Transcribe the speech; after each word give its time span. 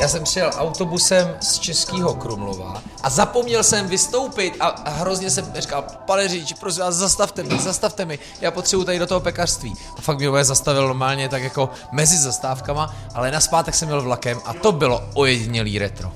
Já 0.00 0.08
jsem 0.08 0.24
přijel 0.24 0.50
autobusem 0.56 1.36
z 1.40 1.58
Českého 1.58 2.14
Krumlova 2.14 2.82
a 3.02 3.10
zapomněl 3.10 3.62
jsem 3.62 3.88
vystoupit 3.88 4.56
a, 4.60 4.90
hrozně 4.90 5.30
jsem 5.30 5.52
říkal, 5.58 5.84
pane 6.06 6.28
řidiči, 6.28 6.54
prosím 6.54 6.82
vás, 6.82 6.94
zastavte 6.94 7.42
mě, 7.42 7.58
zastavte 7.58 8.04
mi, 8.04 8.18
já 8.40 8.50
potřebuji 8.50 8.84
tady 8.84 8.98
do 8.98 9.06
toho 9.06 9.20
pekařství. 9.20 9.74
A 9.98 10.00
fakt 10.00 10.18
mě 10.18 10.44
zastavil 10.44 10.82
normálně 10.82 11.28
tak 11.28 11.42
jako 11.42 11.70
mezi 11.92 12.18
zastávkama, 12.18 12.94
ale 13.14 13.30
na 13.30 13.40
zpátek 13.40 13.74
jsem 13.74 13.88
měl 13.88 14.02
vlakem 14.02 14.40
a 14.44 14.54
to 14.54 14.72
bylo 14.72 15.02
ojedinělý 15.14 15.78
retro. 15.78 16.12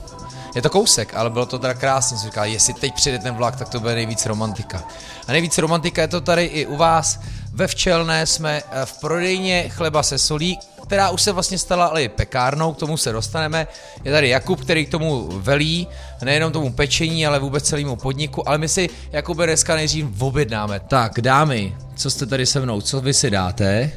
Je 0.55 0.63
to 0.63 0.71
kousek, 0.71 1.15
ale 1.15 1.31
bylo 1.31 1.47
to 1.47 1.59
teda 1.59 1.75
krásně. 1.75 2.19
Jsem 2.19 2.29
říkal, 2.29 2.45
jestli 2.45 2.75
teď 2.75 2.95
přijde 2.95 3.19
ten 3.19 3.35
vlak, 3.35 3.57
tak 3.57 3.69
to 3.69 3.81
bude 3.81 3.95
nejvíc 3.95 4.27
romantika. 4.27 4.83
A 5.29 5.33
nejvíc 5.33 5.59
romantika 5.59 6.03
je 6.03 6.09
to 6.09 6.21
tady 6.21 6.45
i 6.45 6.67
u 6.67 6.77
vás. 6.77 7.19
Ve 7.55 7.67
Včelné 7.67 8.27
jsme 8.27 8.63
eh, 8.71 8.87
v 8.87 9.01
prodejně 9.01 9.69
chleba 9.69 10.03
se 10.03 10.19
solí, 10.19 10.59
která 10.87 11.11
už 11.11 11.23
se 11.23 11.33
vlastně 11.33 11.59
stala 11.59 11.87
ale 11.87 12.09
pekárnou, 12.09 12.73
k 12.73 12.79
tomu 12.79 12.97
se 12.97 13.13
dostaneme. 13.13 13.67
Je 14.05 14.13
tady 14.13 14.29
Jakub, 14.29 14.61
který 14.61 14.87
k 14.87 14.91
tomu 14.91 15.29
velí, 15.41 15.89
nejenom 16.23 16.53
tomu 16.53 16.73
pečení, 16.73 17.27
ale 17.27 17.39
vůbec 17.39 17.65
celému 17.65 17.97
podniku, 17.97 18.49
ale 18.49 18.59
my 18.59 18.69
si 18.69 18.89
Jakube 19.13 19.47
dneska 19.47 19.75
nejdřív 19.75 20.23
objednáme. 20.23 20.81
Tak, 20.81 21.21
dámy, 21.21 21.77
co 21.97 22.11
jste 22.11 22.27
tady 22.27 22.47
se 22.47 22.61
mnou, 22.61 22.81
co 22.81 23.01
vy 23.01 23.15
si 23.15 23.31
dáte? 23.31 23.93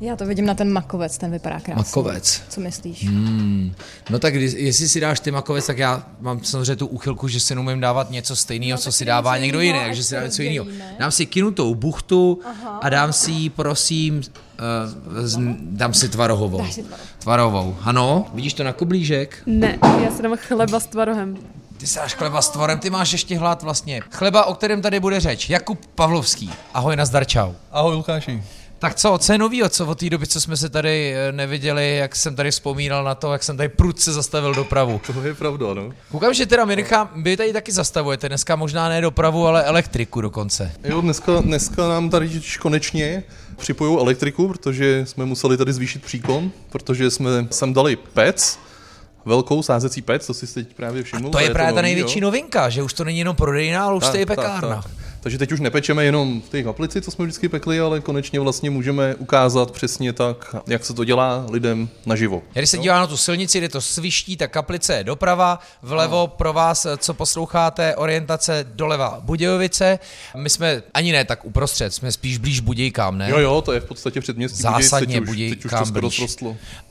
Já 0.00 0.16
to 0.16 0.26
vidím 0.26 0.46
na 0.46 0.54
ten 0.54 0.72
makovec, 0.72 1.18
ten 1.18 1.30
vypadá 1.30 1.60
krásně. 1.60 1.74
Makovec. 1.74 2.42
Co 2.48 2.60
myslíš? 2.60 3.04
Hmm. 3.08 3.74
No 4.10 4.18
tak 4.18 4.34
jestli 4.34 4.88
si 4.88 5.00
dáš 5.00 5.20
ty 5.20 5.30
makovec, 5.30 5.66
tak 5.66 5.78
já 5.78 6.06
mám 6.20 6.44
samozřejmě 6.44 6.76
tu 6.76 6.86
úchylku, 6.86 7.28
že 7.28 7.40
si 7.40 7.54
neumím 7.54 7.80
dávat 7.80 8.10
něco 8.10 8.36
stejného, 8.36 8.76
no, 8.76 8.82
co 8.82 8.92
si 8.92 9.04
dává 9.04 9.38
někdo 9.38 9.60
jiný, 9.60 9.78
takže 9.86 10.04
si 10.04 10.14
dám 10.14 10.24
něco 10.24 10.42
jiného. 10.42 10.66
Dám 10.98 11.10
si 11.10 11.26
kinutou 11.26 11.74
buchtu 11.74 12.40
Aha. 12.44 12.78
a 12.82 12.88
dám 12.88 13.12
si, 13.12 13.50
prosím, 13.50 14.16
uh, 14.16 15.52
dám 15.60 15.94
si 15.94 16.08
tvarohovou. 16.08 16.58
Dáš 16.58 16.72
si 16.72 16.84
tvarohovou. 17.18 17.76
Ano, 17.82 18.26
vidíš 18.34 18.54
to 18.54 18.64
na 18.64 18.72
kublížek? 18.72 19.42
Ne, 19.46 19.78
já 20.04 20.10
si 20.10 20.22
dám 20.22 20.36
chleba 20.36 20.80
s 20.80 20.86
tvarohem. 20.86 21.36
Ty 21.76 21.86
si 21.86 21.96
dáš 21.96 22.14
chleba 22.14 22.42
s 22.42 22.48
tvorem, 22.48 22.78
ty 22.78 22.90
máš 22.90 23.12
ještě 23.12 23.38
hlad 23.38 23.62
vlastně. 23.62 24.00
Chleba, 24.10 24.44
o 24.44 24.54
kterém 24.54 24.82
tady 24.82 25.00
bude 25.00 25.20
řeč. 25.20 25.50
Jakub 25.50 25.86
Pavlovský. 25.94 26.50
Ahoj, 26.74 26.96
nazdar, 26.96 27.26
čau. 27.26 27.52
Ahoj, 27.72 27.94
Lukáši. 27.94 28.42
Tak 28.78 28.94
co, 28.94 29.18
co 29.18 29.32
je 29.32 29.38
novýho, 29.38 29.68
co 29.68 29.86
od 29.86 29.98
té 29.98 30.10
doby, 30.10 30.26
co 30.26 30.40
jsme 30.40 30.56
se 30.56 30.68
tady 30.68 31.14
eh, 31.14 31.32
neviděli, 31.32 31.96
jak 31.96 32.16
jsem 32.16 32.36
tady 32.36 32.50
vzpomínal 32.50 33.04
na 33.04 33.14
to, 33.14 33.32
jak 33.32 33.42
jsem 33.42 33.56
tady 33.56 33.68
prudce 33.68 34.12
zastavil 34.12 34.54
dopravu. 34.54 35.00
To 35.14 35.22
je 35.22 35.34
pravda, 35.34 35.74
no. 35.74 35.92
Koukám, 36.10 36.34
že 36.34 36.46
teda 36.46 36.64
Mirka, 36.64 37.10
vy 37.16 37.36
tady 37.36 37.52
taky 37.52 37.72
zastavujete, 37.72 38.28
dneska 38.28 38.56
možná 38.56 38.88
ne 38.88 39.00
dopravu, 39.00 39.46
ale 39.46 39.64
elektriku 39.64 40.20
dokonce. 40.20 40.72
Jo, 40.84 41.00
dneska, 41.00 41.40
dneska 41.40 41.88
nám 41.88 42.10
tady 42.10 42.40
konečně 42.60 43.22
připojují 43.56 43.98
elektriku, 43.98 44.48
protože 44.48 45.06
jsme 45.06 45.24
museli 45.24 45.56
tady 45.56 45.72
zvýšit 45.72 46.04
příkon, 46.04 46.50
protože 46.70 47.10
jsme 47.10 47.30
sem 47.50 47.74
dali 47.74 47.96
PEC, 47.96 48.58
velkou 49.24 49.62
sázecí 49.62 50.02
pec, 50.02 50.26
to 50.26 50.34
si 50.34 50.54
teď 50.54 50.74
právě 50.76 51.02
všiml. 51.02 51.28
A 51.28 51.30
to 51.30 51.38
je, 51.38 51.44
je 51.44 51.50
právě 51.50 51.72
to 51.72 51.76
ta 51.76 51.82
největší 51.82 52.18
jo? 52.18 52.22
novinka, 52.22 52.68
že 52.68 52.82
už 52.82 52.92
to 52.92 53.04
není 53.04 53.18
jenom 53.18 53.36
prodejná, 53.36 53.84
ale 53.84 53.96
už 53.96 54.02
tak, 54.02 54.12
to 54.12 54.18
je 54.18 54.26
pekárna. 54.26 54.82
Tak, 54.82 54.84
tak. 54.84 55.06
Takže 55.20 55.38
teď 55.38 55.52
už 55.52 55.60
nepečeme 55.60 56.04
jenom 56.04 56.40
v 56.40 56.48
té 56.48 56.62
kaplici, 56.62 57.02
co 57.02 57.10
jsme 57.10 57.24
vždycky 57.24 57.48
pekli, 57.48 57.80
ale 57.80 58.00
konečně 58.00 58.40
vlastně 58.40 58.70
můžeme 58.70 59.14
ukázat 59.14 59.70
přesně 59.70 60.12
tak, 60.12 60.56
jak 60.66 60.84
se 60.84 60.94
to 60.94 61.04
dělá 61.04 61.46
lidem 61.50 61.88
naživo. 62.06 62.42
Když 62.52 62.70
se 62.70 62.78
dívá 62.78 63.00
na 63.00 63.06
tu 63.06 63.16
silnici, 63.16 63.58
kde 63.58 63.68
to 63.68 63.80
sviští, 63.80 64.36
ta 64.36 64.46
kaplice 64.46 64.94
je 64.94 65.04
doprava, 65.04 65.58
vlevo 65.82 66.16
no. 66.16 66.26
pro 66.26 66.52
vás, 66.52 66.86
co 66.96 67.14
posloucháte, 67.14 67.96
orientace 67.96 68.66
doleva 68.74 69.18
Budějovice. 69.22 69.98
My 70.36 70.50
jsme 70.50 70.82
ani 70.94 71.12
ne 71.12 71.24
tak 71.24 71.44
uprostřed, 71.44 71.94
jsme 71.94 72.12
spíš 72.12 72.38
blíž 72.38 72.60
Budějkám, 72.60 73.18
ne? 73.18 73.30
Jo, 73.30 73.38
jo, 73.38 73.62
to 73.62 73.72
je 73.72 73.80
v 73.80 73.84
podstatě 73.84 74.20
předměstí 74.20 74.62
Zásadně 74.62 75.20
Budějkám 75.20 75.92
blíž. 75.92 76.36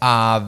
A 0.01 0.43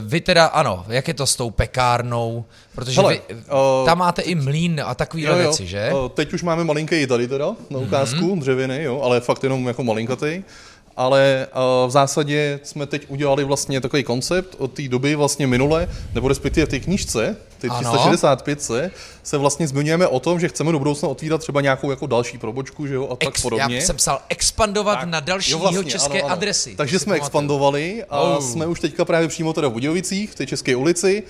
vy 0.00 0.20
teda, 0.20 0.46
ano, 0.46 0.84
jak 0.88 1.08
je 1.08 1.14
to 1.14 1.26
s 1.26 1.36
tou 1.36 1.50
pekárnou? 1.50 2.44
Protože 2.74 3.00
Hele, 3.00 3.14
vy, 3.14 3.34
uh, 3.34 3.86
tam 3.86 3.98
máte 3.98 4.22
i 4.22 4.34
mlín 4.34 4.82
a 4.84 4.94
takový 4.94 5.26
věci, 5.26 5.66
že? 5.66 5.90
Uh, 5.92 6.08
teď 6.08 6.32
už 6.32 6.42
máme 6.42 6.64
malinký 6.64 7.06
tady 7.06 7.27
teda 7.28 7.56
na 7.70 7.78
ukázku, 7.78 8.20
mm-hmm. 8.20 8.40
dřevěný, 8.40 8.78
jo, 8.82 9.00
ale 9.00 9.20
fakt 9.20 9.42
jenom 9.42 9.66
jako 9.66 9.84
malinkatý. 9.84 10.42
Ale 10.96 11.46
uh, 11.54 11.88
v 11.88 11.90
zásadě 11.90 12.60
jsme 12.62 12.86
teď 12.86 13.04
udělali 13.08 13.44
vlastně 13.44 13.80
takový 13.80 14.04
koncept 14.04 14.54
od 14.58 14.72
té 14.72 14.88
doby 14.88 15.14
vlastně 15.14 15.46
minule, 15.46 15.88
nebo 16.14 16.28
respektive 16.28 16.66
v 16.66 16.68
té 16.68 16.80
knížce, 16.80 17.36
ty 17.58 17.70
365 17.70 18.62
se 19.22 19.38
vlastně 19.38 19.68
zmiňujeme 19.68 20.06
o 20.06 20.20
tom, 20.20 20.40
že 20.40 20.48
chceme 20.48 20.72
do 20.72 20.78
budoucna 20.78 21.08
otvírat 21.08 21.40
třeba 21.40 21.60
nějakou 21.60 21.90
jako 21.90 22.06
další 22.06 22.38
probočku, 22.38 22.86
že 22.86 22.94
jo, 22.94 23.08
a 23.10 23.16
tak 23.16 23.28
Ex, 23.28 23.42
podobně. 23.42 23.76
Já 23.76 23.82
jsem 23.82 23.96
psal 23.96 24.20
expandovat 24.28 24.98
tak, 24.98 25.08
na 25.08 25.20
další 25.20 25.52
jo, 25.52 25.58
vlastně, 25.58 25.84
české 25.84 26.18
ano, 26.18 26.26
ano. 26.26 26.32
adresy. 26.32 26.74
Takže 26.76 26.98
jsme 26.98 27.14
expandovali 27.14 28.04
a 28.10 28.20
oh. 28.20 28.40
jsme 28.40 28.66
už 28.66 28.80
teďka 28.80 29.04
právě 29.04 29.28
přímo 29.28 29.52
teda 29.52 29.68
v 29.68 29.72
Budějovicích, 29.72 30.30
v 30.30 30.34
té 30.34 30.46
české 30.46 30.76
ulici 30.76 31.22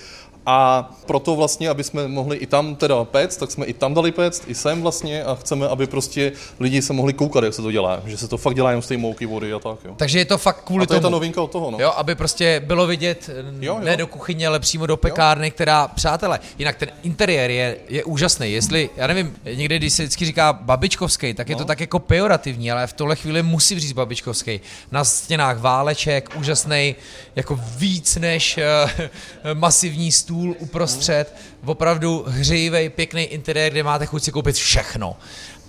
a 0.51 0.91
proto 1.07 1.37
vlastně, 1.37 1.69
aby 1.69 1.85
jsme 1.85 2.09
mohli 2.09 2.37
i 2.37 2.47
tam 2.47 2.77
teda 2.77 3.05
péct, 3.05 3.41
tak 3.41 3.51
jsme 3.51 3.67
i 3.67 3.73
tam 3.73 3.95
dali 3.95 4.13
péct, 4.13 4.43
i 4.47 4.55
sem 4.55 4.83
vlastně 4.83 5.25
a 5.25 5.35
chceme, 5.35 5.69
aby 5.69 5.87
prostě 5.87 6.33
lidi 6.61 6.83
se 6.83 6.93
mohli 6.93 7.13
koukat, 7.13 7.45
jak 7.45 7.55
se 7.55 7.63
to 7.63 7.73
dělá. 7.73 8.03
Že 8.07 8.17
se 8.17 8.29
to 8.29 8.37
fakt 8.37 8.55
dělá 8.55 8.71
jenom 8.71 8.83
z 8.83 8.89
té 8.89 8.97
mouky, 8.97 9.27
vody 9.27 9.53
a 9.53 9.59
tak. 9.59 9.79
Jo. 9.85 9.95
Takže 9.97 10.19
je 10.19 10.25
to 10.25 10.39
fakt 10.39 10.65
kvůli 10.65 10.83
a 10.83 10.87
to 10.87 10.89
tomu. 10.89 10.99
je 10.99 11.03
ta 11.03 11.09
novinka 11.09 11.43
od 11.43 11.51
toho, 11.51 11.71
no. 11.71 11.79
Jo, 11.81 11.93
aby 11.97 12.15
prostě 12.15 12.63
bylo 12.67 12.87
vidět 12.87 13.31
jo, 13.61 13.75
jo. 13.75 13.81
ne 13.85 13.97
do 13.97 14.07
kuchyně, 14.07 14.47
ale 14.47 14.61
přímo 14.61 14.87
do 14.87 14.97
pekárny, 14.97 15.47
jo. 15.47 15.51
která, 15.51 15.89
přátelé, 15.89 16.41
jinak 16.59 16.77
ten 16.77 16.89
interiér 17.03 17.51
je, 17.51 17.77
je 17.89 18.05
úžasný. 18.05 18.53
Jestli, 18.53 18.91
já 18.97 19.07
nevím, 19.07 19.37
někdy, 19.55 19.79
když 19.79 19.93
se 19.93 20.03
vždycky 20.03 20.25
říká 20.25 20.53
babičkovský, 20.53 21.35
tak 21.35 21.49
je 21.49 21.55
no. 21.55 21.59
to 21.59 21.65
tak 21.65 21.81
jako 21.81 21.99
pejorativní, 21.99 22.73
ale 22.73 22.87
v 22.87 22.93
tuhle 22.93 23.17
chvíli 23.17 23.43
musí 23.43 23.81
říct 23.81 23.93
babičkovský. 23.93 24.61
Na 24.93 25.05
stěnách 25.05 25.59
váleček, 25.59 26.31
úžasný, 26.39 26.97
jako 27.37 27.61
víc 27.77 28.17
než 28.17 28.59
uh, 28.59 29.55
masivní 29.55 30.13
stůl 30.13 30.38
uprostřed, 30.59 31.35
opravdu 31.65 32.25
hřejivý, 32.29 32.89
pěkný 32.89 33.23
interiér, 33.23 33.73
kde 33.73 33.83
máte 33.83 34.07
chuť 34.07 34.23
si 34.23 34.33
koupit 34.33 34.57
všechno. 34.57 35.17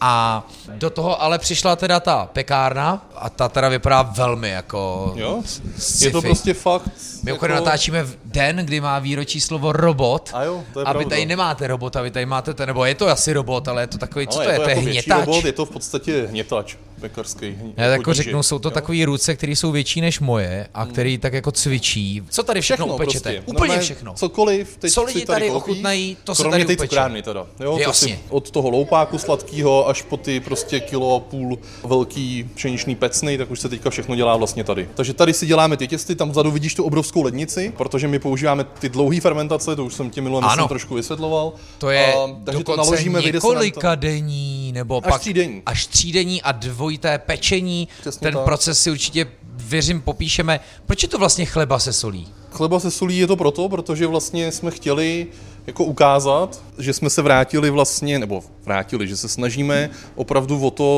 A 0.02 0.48
do 0.68 0.90
toho 0.90 1.22
ale 1.22 1.40
přišla 1.40 1.76
teda 1.76 2.00
ta 2.00 2.30
pekárna 2.34 3.10
a 3.16 3.30
ta 3.30 3.50
teda 3.50 3.70
vypadá 3.70 4.02
velmi 4.02 4.50
jako 4.50 5.14
Jo, 5.16 5.42
sci-fi. 5.78 6.06
je 6.06 6.12
to 6.12 6.22
prostě 6.22 6.54
fakt. 6.54 6.92
My 7.24 7.32
jako... 7.32 7.48
natáčíme 7.48 8.04
v 8.04 8.18
den, 8.26 8.56
kdy 8.56 8.82
má 8.82 9.00
výročí 9.00 9.42
slovo 9.42 9.72
robot. 9.72 10.30
A 10.34 10.44
jo, 10.44 10.64
to 10.74 10.80
je 10.80 10.86
a 10.86 10.94
vy 10.94 11.06
tady 11.06 11.26
nemáte 11.26 11.68
robota, 11.68 12.02
vy 12.02 12.12
tady 12.12 12.26
máte 12.26 12.54
ten, 12.54 12.68
nebo 12.68 12.86
je 12.86 12.96
to 12.96 13.08
asi 13.08 13.34
robot, 13.34 13.68
ale 13.68 13.84
je 13.84 13.88
to 13.88 13.98
takový, 13.98 14.28
co 14.28 14.40
ale 14.40 14.46
to 14.46 14.52
je, 14.52 14.56
to 14.58 14.62
je, 14.62 14.66
to 14.66 14.70
je 14.70 14.76
jako 14.76 14.90
hnětač. 14.90 15.26
Robot, 15.26 15.46
je 15.46 15.52
to 15.52 15.66
v 15.66 15.70
podstatě 15.70 16.28
hnětač 16.30 16.76
pekarský. 17.00 17.56
Já 17.78 17.86
jako 17.86 18.14
řeknu, 18.14 18.44
jsou 18.44 18.60
to 18.60 18.72
takové 18.72 19.06
ruce, 19.06 19.36
které 19.36 19.52
jsou 19.52 19.72
větší 19.72 20.02
než 20.02 20.20
moje 20.20 20.68
a 20.74 20.84
hmm. 20.84 20.92
který 20.92 21.18
tak 21.18 21.34
jako 21.34 21.52
cvičí. 21.52 22.24
Co 22.30 22.44
tady 22.44 22.62
všechno, 22.62 22.86
všechno 22.86 22.96
upečete? 22.96 23.34
Prostě. 23.34 23.52
Úplně 23.52 23.76
no, 23.76 23.82
všechno. 23.82 24.14
Cokoliv. 24.14 24.78
Teď 24.78 24.94
Co 24.94 25.04
lidi 25.04 25.26
tady, 25.26 25.40
tady 25.40 25.52
ochutnají, 25.52 26.18
to 26.24 26.36
se 26.36 26.44
tady 26.44 26.64
upeče. 26.64 26.78
cukrárny 26.78 27.22
teda. 27.22 27.48
Jo, 27.60 27.80
to 27.86 27.94
si 27.94 28.20
od 28.30 28.52
toho 28.52 28.70
loupáku 28.70 29.18
sladkého 29.18 29.88
až 29.88 30.02
po 30.02 30.18
ty 30.18 30.40
prostě 30.40 30.80
kilo 30.80 31.16
a 31.16 31.20
půl 31.20 31.60
velký 31.84 32.50
pšeničný 32.56 32.96
pecny, 32.96 33.38
tak 33.38 33.52
už 33.52 33.60
se 33.60 33.70
teďka 33.70 33.90
všechno 33.90 34.16
dělá 34.16 34.38
vlastně 34.38 34.64
tady. 34.64 34.90
Takže 34.96 35.14
tady 35.14 35.34
si 35.34 35.46
děláme 35.46 35.78
ty 35.78 35.88
těsty, 35.88 36.16
tam 36.16 36.32
vzadu 36.32 36.52
vidíš 36.52 36.76
tu 36.76 36.84
obrovskou 36.84 37.24
lednici, 37.24 37.74
protože 37.78 38.08
my 38.08 38.20
používáme 38.20 38.64
ty 38.64 38.90
dlouhé 38.90 39.22
fermentace, 39.22 39.76
to 39.76 39.86
už 39.86 39.94
jsem 39.94 40.10
ti 40.10 40.22
minule 40.22 40.68
trošku 40.68 40.96
vysvětloval. 40.96 41.54
To 41.78 41.90
je 41.90 42.14
a, 42.14 42.28
takže 42.44 42.64
to 42.64 42.76
naložíme, 42.76 43.22
několika 43.22 43.96
denní, 43.96 44.72
nebo 44.72 44.98
až 45.06 45.12
pak 45.12 45.22
třídenní. 45.22 45.62
až 45.66 45.86
třídenní 45.86 46.42
a 46.42 46.52
dvojité 46.90 47.18
pečení. 47.18 47.88
Přesně 48.02 48.26
Ten 48.26 48.34
tak. 48.34 48.44
proces 48.44 48.82
si 48.82 48.92
určitě 48.92 49.28
věřím, 49.56 50.02
popíšeme. 50.02 50.60
Proč 50.86 51.04
je 51.04 51.10
to 51.10 51.18
vlastně 51.18 51.46
chleba 51.46 51.80
se 51.80 51.94
solí? 51.94 52.28
Chleba 52.52 52.80
se 52.80 52.92
solí 52.92 53.18
je 53.18 53.28
to 53.28 53.36
proto, 53.36 53.70
protože 53.70 54.08
vlastně 54.08 54.52
jsme 54.52 54.72
chtěli 54.72 55.28
jako 55.70 55.84
ukázat, 55.84 56.64
že 56.78 56.94
jsme 56.94 57.10
se 57.10 57.22
vrátili 57.22 57.70
vlastně, 57.70 58.20
nebo 58.20 58.44
vrátili, 58.66 59.08
že 59.08 59.18
se 59.18 59.28
snažíme 59.28 59.90
opravdu 60.16 60.62
o 60.62 60.72
to 60.72 60.90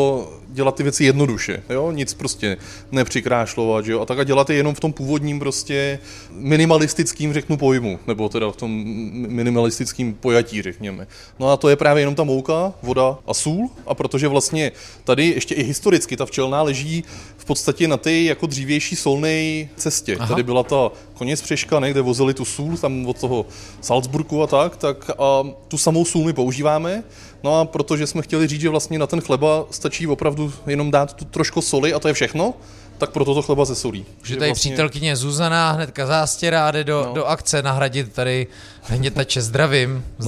dělat 0.48 0.76
ty 0.76 0.84
věci 0.84 1.04
jednoduše, 1.04 1.64
jo, 1.70 1.92
nic 1.92 2.14
prostě 2.14 2.58
nepřikrášlovat, 2.92 3.86
jo, 3.86 4.02
a 4.02 4.06
tak 4.06 4.20
a 4.20 4.24
dělat 4.24 4.50
je 4.50 4.56
jenom 4.56 4.76
v 4.76 4.80
tom 4.80 4.94
původním 4.94 5.40
prostě 5.40 6.00
minimalistickým, 6.32 7.34
řeknu, 7.34 7.58
pojmu, 7.58 8.00
nebo 8.08 8.30
teda 8.30 8.52
v 8.52 8.56
tom 8.56 8.72
minimalistickém 9.12 10.14
pojatí, 10.14 10.62
řekněme. 10.62 11.08
No 11.40 11.50
a 11.50 11.58
to 11.58 11.70
je 11.70 11.76
právě 11.76 12.02
jenom 12.02 12.16
ta 12.16 12.24
mouka, 12.24 12.74
voda 12.84 13.18
a 13.28 13.34
sůl 13.34 13.70
a 13.88 13.94
protože 13.96 14.28
vlastně 14.28 14.72
tady 15.04 15.26
ještě 15.26 15.56
i 15.56 15.64
historicky 15.64 16.18
ta 16.18 16.26
včelná 16.26 16.62
leží 16.62 17.04
v 17.42 17.46
podstatě 17.46 17.88
na 17.88 17.98
té 17.98 18.12
jako 18.12 18.46
dřívější 18.46 18.96
solné 18.96 19.68
cestě. 19.76 20.16
Aha. 20.20 20.28
Tady 20.28 20.44
byla 20.44 20.64
ta 20.64 20.92
koněc 21.14 21.42
přeška, 21.42 21.80
ne, 21.80 21.92
kde 21.92 22.02
vozili 22.02 22.34
tu 22.34 22.46
sůl, 22.46 22.78
tam 22.78 23.06
od 23.06 23.20
toho 23.20 23.46
Salzburgu 23.82 24.44
a 24.44 24.48
tak, 24.48 24.78
tak 24.78 25.10
a 25.10 25.44
tu 25.68 25.78
samou 25.78 26.06
sůl 26.06 26.26
my 26.26 26.34
používáme. 26.34 27.04
No 27.44 27.60
a 27.60 27.66
protože 27.66 28.08
jsme 28.08 28.22
chtěli 28.22 28.48
říct, 28.48 28.62
že 28.62 28.70
vlastně 28.70 29.00
na 29.00 29.08
ten 29.08 29.22
chleba 29.22 29.66
stačí 29.72 30.08
opravdu 30.08 30.54
jenom 30.68 30.92
dát 30.92 31.14
tu 31.14 31.26
trošku 31.26 31.62
soli 31.62 31.94
a 31.94 32.00
to 32.00 32.08
je 32.08 32.14
všechno, 32.14 32.54
tak 32.98 33.12
proto 33.12 33.34
to 33.34 33.42
chleba 33.42 33.66
ze 33.66 33.76
solí. 33.76 34.06
Že 34.24 34.36
tady 34.36 34.50
vlastně... 34.50 34.72
přítelkyně 34.72 35.16
Zuzana 35.16 35.72
hnedka 35.72 36.06
zástěrá 36.06 36.72
jde 36.72 36.84
do, 36.84 37.04
no. 37.08 37.14
do 37.14 37.26
akce 37.26 37.62
nahradit 37.62 38.14
tady 38.14 38.48
hnětače. 38.84 39.42
Zdravím, 39.42 40.06
no. 40.20 40.26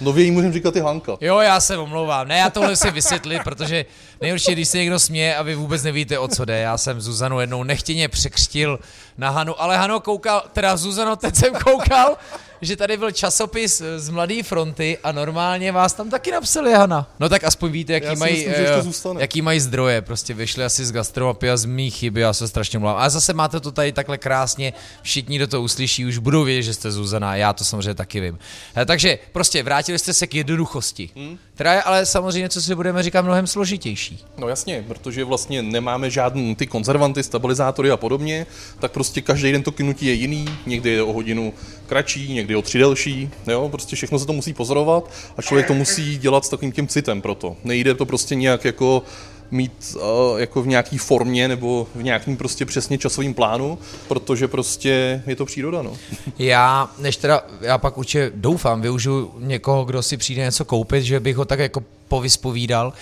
Nově 0.00 0.24
jí 0.24 0.30
můžeme 0.30 0.52
říkat 0.52 0.76
i 0.76 0.80
Hanka. 0.80 1.16
Jo, 1.20 1.38
já 1.38 1.60
se 1.60 1.76
omlouvám. 1.76 2.28
Ne, 2.28 2.38
já 2.38 2.50
tohle 2.50 2.76
si 2.76 2.90
vysvětlit, 2.90 3.40
protože 3.44 3.84
nejhorší, 4.20 4.52
když 4.52 4.68
se 4.68 4.78
někdo 4.78 4.98
směje 4.98 5.36
a 5.36 5.42
vy 5.42 5.54
vůbec 5.54 5.82
nevíte, 5.82 6.18
o 6.18 6.28
co 6.28 6.44
jde. 6.44 6.58
Já 6.58 6.78
jsem 6.78 7.00
Zuzanu 7.00 7.40
jednou 7.40 7.62
nechtěně 7.62 8.08
překřtil 8.08 8.78
na 9.18 9.30
Hanu, 9.30 9.62
ale 9.62 9.76
Hano 9.76 10.00
koukal, 10.00 10.42
teda 10.52 10.76
Zuzano, 10.76 11.16
teď 11.16 11.36
jsem 11.36 11.54
koukal, 11.54 12.16
že 12.64 12.76
tady 12.76 12.96
byl 12.96 13.10
časopis 13.10 13.82
z 13.96 14.08
Mladé 14.10 14.42
fronty 14.42 14.98
a 15.04 15.12
normálně 15.12 15.72
vás 15.72 15.92
tam 15.92 16.10
taky 16.10 16.30
napsali, 16.30 16.72
Hana. 16.72 17.10
No 17.20 17.28
tak 17.28 17.44
aspoň 17.44 17.70
víte, 17.72 17.92
jaký, 17.92 18.06
Já 18.06 18.14
mají, 18.14 18.46
myslím, 18.86 19.16
eh, 19.18 19.22
jaký 19.22 19.42
mají 19.42 19.60
zdroje. 19.60 20.02
Prostě 20.02 20.34
vyšli 20.34 20.64
asi 20.64 20.84
z 20.84 20.92
gastromapy 20.92 21.50
a 21.50 21.56
z 21.56 21.64
mých 21.64 21.94
chyby, 21.94 22.20
já 22.20 22.32
se 22.32 22.48
strašně 22.48 22.78
mluvám. 22.78 22.96
A 22.98 23.08
zase 23.08 23.32
máte 23.32 23.60
to 23.60 23.72
tady 23.72 23.92
takhle 23.92 24.18
krásně, 24.18 24.72
všichni, 25.02 25.36
kdo 25.36 25.46
to 25.46 25.62
uslyší, 25.62 26.06
už 26.06 26.18
budou 26.18 26.44
vědět, 26.44 26.62
že 26.62 26.74
jste 26.74 26.90
Zuzana, 26.92 27.36
já 27.36 27.52
to 27.52 27.64
samozřejmě 27.64 27.94
taky 27.94 28.20
vím. 28.20 28.38
Eh, 28.76 28.86
Takže 28.86 29.18
prostě 29.32 29.62
vrátili 29.62 29.98
jste 29.98 30.14
se 30.14 30.26
k 30.26 30.34
jednoduchosti, 30.34 31.10
Hmm. 31.16 31.38
která 31.54 31.74
je 31.74 31.82
ale 31.82 32.06
samozřejmě, 32.06 32.48
co 32.48 32.62
si 32.62 32.74
budeme 32.74 33.02
říkat, 33.02 33.22
mnohem 33.22 33.46
složitější. 33.46 34.24
No 34.38 34.48
jasně, 34.48 34.84
protože 34.88 35.24
vlastně 35.24 35.62
nemáme 35.62 36.10
žádný 36.10 36.56
ty 36.56 36.66
konzervanty, 36.66 37.22
stabilizátory 37.22 37.90
a 37.90 37.96
podobně, 37.96 38.46
tak 38.80 38.92
prostě 38.92 39.20
každý 39.20 39.52
den 39.52 39.62
to 39.62 39.72
kynutí 39.72 40.06
je 40.06 40.12
jiný, 40.12 40.44
někdy 40.66 40.90
je 40.90 41.02
o 41.02 41.12
hodinu 41.12 41.52
kratší, 41.86 42.32
někdy 42.32 42.53
o 42.56 42.62
tři 42.62 42.78
delší, 42.78 43.30
jo, 43.46 43.68
prostě 43.68 43.96
všechno 43.96 44.18
se 44.18 44.26
to 44.26 44.32
musí 44.32 44.52
pozorovat 44.52 45.10
a 45.36 45.42
člověk 45.42 45.66
to 45.66 45.74
musí 45.74 46.18
dělat 46.18 46.44
s 46.44 46.48
takovým 46.48 46.72
tím 46.72 46.88
citem 46.88 47.22
proto. 47.22 47.56
Nejde 47.64 47.94
to 47.94 48.06
prostě 48.06 48.34
nějak 48.34 48.64
jako 48.64 49.02
mít 49.50 49.96
uh, 49.96 50.40
jako 50.40 50.62
v 50.62 50.66
nějaký 50.66 50.98
formě 50.98 51.48
nebo 51.48 51.86
v 51.94 52.02
nějakým 52.02 52.36
prostě 52.36 52.66
přesně 52.66 52.98
časovým 52.98 53.34
plánu, 53.34 53.78
protože 54.08 54.48
prostě 54.48 55.22
je 55.26 55.36
to 55.36 55.44
příroda, 55.44 55.82
no. 55.82 55.96
Já, 56.38 56.90
než 56.98 57.16
teda, 57.16 57.44
já 57.60 57.78
pak 57.78 57.98
určitě 57.98 58.32
doufám, 58.34 58.80
využiju 58.80 59.34
někoho, 59.38 59.84
kdo 59.84 60.02
si 60.02 60.16
přijde 60.16 60.42
něco 60.42 60.64
koupit, 60.64 61.04
že 61.04 61.20
bych 61.20 61.36
ho 61.36 61.44
tak 61.44 61.58
jako 61.58 61.82
povyspovídal, 62.08 62.92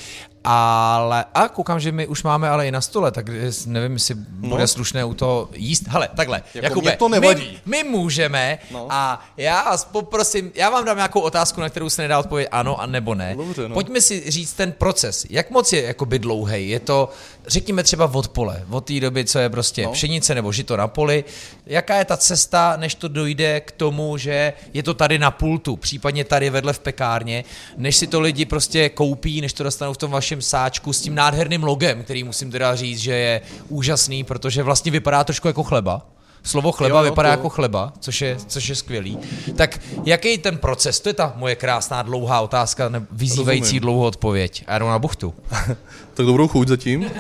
ale, 0.45 1.25
a 1.35 1.49
koukám, 1.49 1.81
že 1.81 1.93
my 1.93 2.07
už 2.07 2.23
máme 2.23 2.49
ale 2.49 2.69
i 2.69 2.71
na 2.71 2.81
stole, 2.81 3.11
tak 3.11 3.27
nevím, 3.67 3.93
jestli 3.93 4.15
bude 4.15 4.61
No. 4.63 4.69
slušné 4.69 5.05
u 5.05 5.15
toho 5.15 5.49
jíst. 5.55 5.85
Hele, 5.89 6.09
takhle, 6.17 6.43
Jako 6.55 6.65
Jakube, 6.65 6.97
to 6.97 7.09
nevadí. 7.09 7.61
My, 7.67 7.83
my 7.85 7.91
můžeme 7.91 8.59
No. 8.71 8.87
a 8.91 9.25
já 9.37 9.65
vás 9.65 9.85
poprosím, 9.85 10.53
já 10.55 10.71
vám 10.71 10.85
dám 10.85 10.97
nějakou 10.97 11.21
otázku, 11.21 11.61
na 11.61 11.69
kterou 11.69 11.91
se 11.91 12.03
nedá 12.03 12.19
odpovědět 12.19 12.49
ano 12.53 12.81
a 12.81 12.87
nebo 12.87 13.15
ne. 13.15 13.35
Dobře, 13.37 13.69
no. 13.69 13.75
Pojďme 13.75 14.01
si 14.01 14.31
říct 14.31 14.53
ten 14.53 14.73
proces. 14.73 15.27
Jak 15.31 15.51
moc 15.51 15.73
je 15.73 15.83
jakoby 15.83 16.19
dlouhý? 16.19 16.69
Je 16.69 16.81
to, 16.81 17.09
řekněme 17.47 17.83
třeba 17.83 18.11
od 18.15 18.29
pole, 18.29 18.63
od 18.71 18.81
té 18.85 19.01
doby, 19.01 19.25
co 19.25 19.39
je 19.39 19.51
prostě 19.51 19.83
No. 19.83 19.93
pšenice 19.93 20.35
nebo 20.35 20.53
žito 20.53 20.77
na 20.77 20.89
poli. 20.89 21.25
Jaká 21.67 21.97
je 21.97 22.05
ta 22.05 22.17
cesta, 22.17 22.77
než 22.77 22.95
to 22.95 23.09
dojde 23.09 23.61
k 23.61 23.73
tomu, 23.73 24.17
že 24.17 24.53
je 24.75 24.83
to 24.83 24.95
tady 24.95 25.19
na 25.19 25.31
pultu, 25.31 25.77
případně 25.77 26.25
tady 26.25 26.51
vedle 26.51 26.73
v 26.73 26.79
pekárně, 26.79 27.45
než 27.77 27.97
si 27.97 28.07
to 28.07 28.21
lidi 28.21 28.45
prostě 28.45 28.89
koupí, 28.89 29.41
než 29.41 29.53
to 29.53 29.65
dostanou 29.65 29.93
v 29.93 29.99
tom 29.99 30.11
vašem 30.11 30.43
sáčku 30.43 30.93
s 30.93 31.01
tím 31.01 31.15
nádherným 31.15 31.63
logem, 31.65 32.03
který 32.05 32.25
musím 32.25 32.51
teda 32.51 32.77
říct, 32.77 32.99
že 32.99 33.13
je 33.15 33.41
úžasný, 33.69 34.25
protože 34.25 34.63
vlastně 34.63 34.93
vypadá 34.93 35.25
trošku 35.25 35.49
jako 35.49 35.63
chleba. 35.63 36.07
Slovo 36.45 36.73
chleba 36.73 36.99
Jo, 36.99 37.05
vypadá 37.05 37.29
to- 37.29 37.33
jako 37.33 37.49
chleba, 37.49 37.93
což 38.01 38.21
je, 38.23 38.37
což 38.47 38.69
je 38.69 38.75
skvělý. 38.75 39.19
Tak 39.57 39.81
jaký 40.05 40.31
je 40.31 40.39
ten 40.39 40.59
proces? 40.59 41.01
To 41.01 41.09
je 41.09 41.13
ta 41.13 41.33
moje 41.37 41.57
krásná 41.57 42.03
dlouhá 42.03 42.41
otázka, 42.41 42.89
ne, 42.89 43.07
vyzývající 43.13 43.63
Rozumím. 43.65 43.81
dlouhou 43.81 44.05
odpověď. 44.07 44.65
A 44.67 44.79
jdu 44.79 44.87
na 44.89 44.99
buchtu. 44.99 45.35
Tak 46.15 46.27
dobrou 46.27 46.49
chuť 46.49 46.69
zatím. 46.69 47.11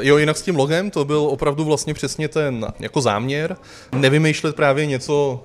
Jo, 0.00 0.16
jinak 0.18 0.36
s 0.36 0.42
tím 0.42 0.56
logem 0.56 0.90
to 0.90 1.04
byl 1.04 1.18
opravdu 1.20 1.64
vlastně 1.64 1.94
přesně 1.94 2.28
ten 2.28 2.66
jako 2.78 3.00
záměr. 3.00 3.56
Nevymýšlet 3.92 4.56
právě 4.56 4.86
něco, 4.86 5.42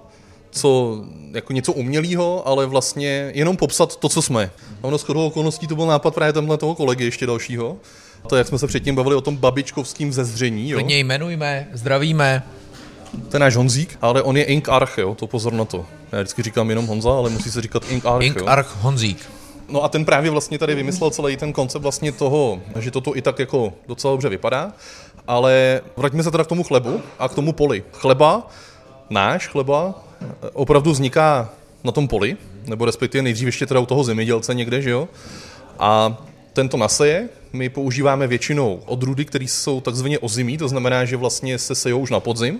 co, 0.51 0.97
jako 1.31 1.53
něco 1.53 1.73
umělého, 1.73 2.47
ale 2.47 2.65
vlastně 2.65 3.31
jenom 3.35 3.57
popsat 3.57 3.95
to, 3.95 4.09
co 4.09 4.21
jsme. 4.21 4.51
A 4.83 4.87
ono 4.87 4.97
shodou 4.97 5.25
okolností 5.27 5.67
to 5.67 5.75
byl 5.75 5.85
nápad 5.85 6.13
právě 6.15 6.33
tenhle 6.33 6.57
toho 6.57 6.75
kolegy 6.75 7.03
ještě 7.05 7.25
dalšího. 7.25 7.77
To, 8.29 8.35
jak 8.35 8.47
jsme 8.47 8.59
se 8.59 8.67
předtím 8.67 8.95
bavili 8.95 9.15
o 9.15 9.21
tom 9.21 9.37
babičkovském 9.37 10.13
zezření, 10.13 10.69
jo. 10.69 10.75
Klidně 10.77 10.97
jmenujme, 10.97 11.67
zdravíme. 11.73 12.43
Je 13.33 13.39
náš 13.39 13.55
Honzík, 13.55 13.97
ale 14.01 14.21
on 14.21 14.37
je 14.37 14.43
Ink 14.43 14.69
Arch, 14.69 14.97
jo, 14.97 15.15
to 15.15 15.27
pozor 15.27 15.53
na 15.53 15.65
to. 15.65 15.85
Já 16.11 16.19
vždycky 16.19 16.43
říkám 16.43 16.69
jenom 16.69 16.87
Honza, 16.87 17.11
ale 17.11 17.29
musí 17.29 17.51
se 17.51 17.61
říkat 17.61 17.83
Ink 17.89 18.05
Arch, 18.05 18.25
Ink 18.25 18.37
jo. 18.37 18.47
Arch 18.47 18.75
Honzík. 18.81 19.17
No 19.69 19.83
a 19.83 19.89
ten 19.89 20.05
právě 20.05 20.31
vlastně 20.31 20.59
tady 20.59 20.75
vymyslel 20.75 21.09
celý 21.09 21.37
ten 21.37 21.53
koncept 21.53 21.81
vlastně 21.81 22.11
toho, 22.11 22.61
že 22.79 22.91
toto 22.91 23.17
i 23.17 23.21
tak 23.21 23.39
jako 23.39 23.73
docela 23.87 24.13
dobře 24.13 24.29
vypadá, 24.29 24.71
ale 25.27 25.81
vraťme 25.97 26.23
se 26.23 26.31
teda 26.31 26.43
k 26.43 26.47
tomu 26.47 26.63
chlebu 26.63 27.01
a 27.19 27.29
k 27.29 27.35
tomu 27.35 27.53
poli. 27.53 27.83
Chleba, 27.91 28.47
náš 29.09 29.47
chleba, 29.47 30.03
eh, 30.21 30.49
opravdu 30.53 30.91
vzniká 30.91 31.49
na 31.83 31.91
tom 31.91 32.07
poli, 32.07 32.37
nebo 32.65 32.85
respektive 32.85 33.21
nejdřív 33.21 33.45
ještě 33.45 33.65
teda 33.65 33.79
u 33.79 33.85
toho 33.85 34.03
zemědělce 34.03 34.53
někde, 34.53 34.81
že 34.81 34.89
jo? 34.89 35.07
A 35.79 36.17
tento 36.53 36.77
naseje 36.77 37.29
my 37.53 37.69
používáme 37.69 38.27
většinou 38.27 38.81
odrůdy, 38.85 39.25
které 39.25 39.45
jsou 39.45 39.81
takzvaně 39.81 40.19
ozimí, 40.19 40.57
to 40.57 40.67
znamená, 40.67 41.05
že 41.05 41.17
vlastně 41.17 41.59
se 41.59 41.75
sejou 41.75 41.99
už 41.99 42.09
na 42.09 42.19
podzim. 42.19 42.59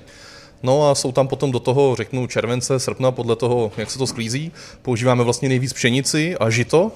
No 0.63 0.89
a 0.89 0.95
jsou 0.95 1.11
tam 1.11 1.27
potom 1.27 1.51
do 1.51 1.59
toho, 1.59 1.95
řeknu, 1.95 2.27
července, 2.27 2.79
srpna, 2.79 3.11
podle 3.11 3.35
toho, 3.35 3.71
jak 3.77 3.91
se 3.91 3.97
to 3.97 4.07
sklízí. 4.07 4.51
Používáme 4.81 5.23
vlastně 5.23 5.49
nejvíc 5.49 5.73
pšenici 5.73 6.37
a 6.37 6.49
žito. 6.49 6.91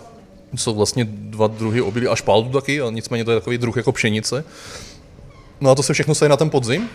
Jsou 0.56 0.76
vlastně 0.76 1.06
dva 1.10 1.48
druhy 1.48 1.82
obilí 1.82 2.08
a 2.08 2.16
špaldu 2.16 2.50
taky, 2.50 2.82
ale 2.82 2.92
nicméně 2.92 3.26
to 3.26 3.32
je 3.32 3.40
takový 3.40 3.58
druh 3.58 3.78
jako 3.78 3.92
pšenice. 3.92 4.44
No 5.62 5.70
a 5.70 5.76
to 5.76 5.84
se 5.84 5.94
všechno 5.94 6.16
seje 6.16 6.30
na 6.30 6.38
ten 6.38 6.50
podzim, 6.50 6.90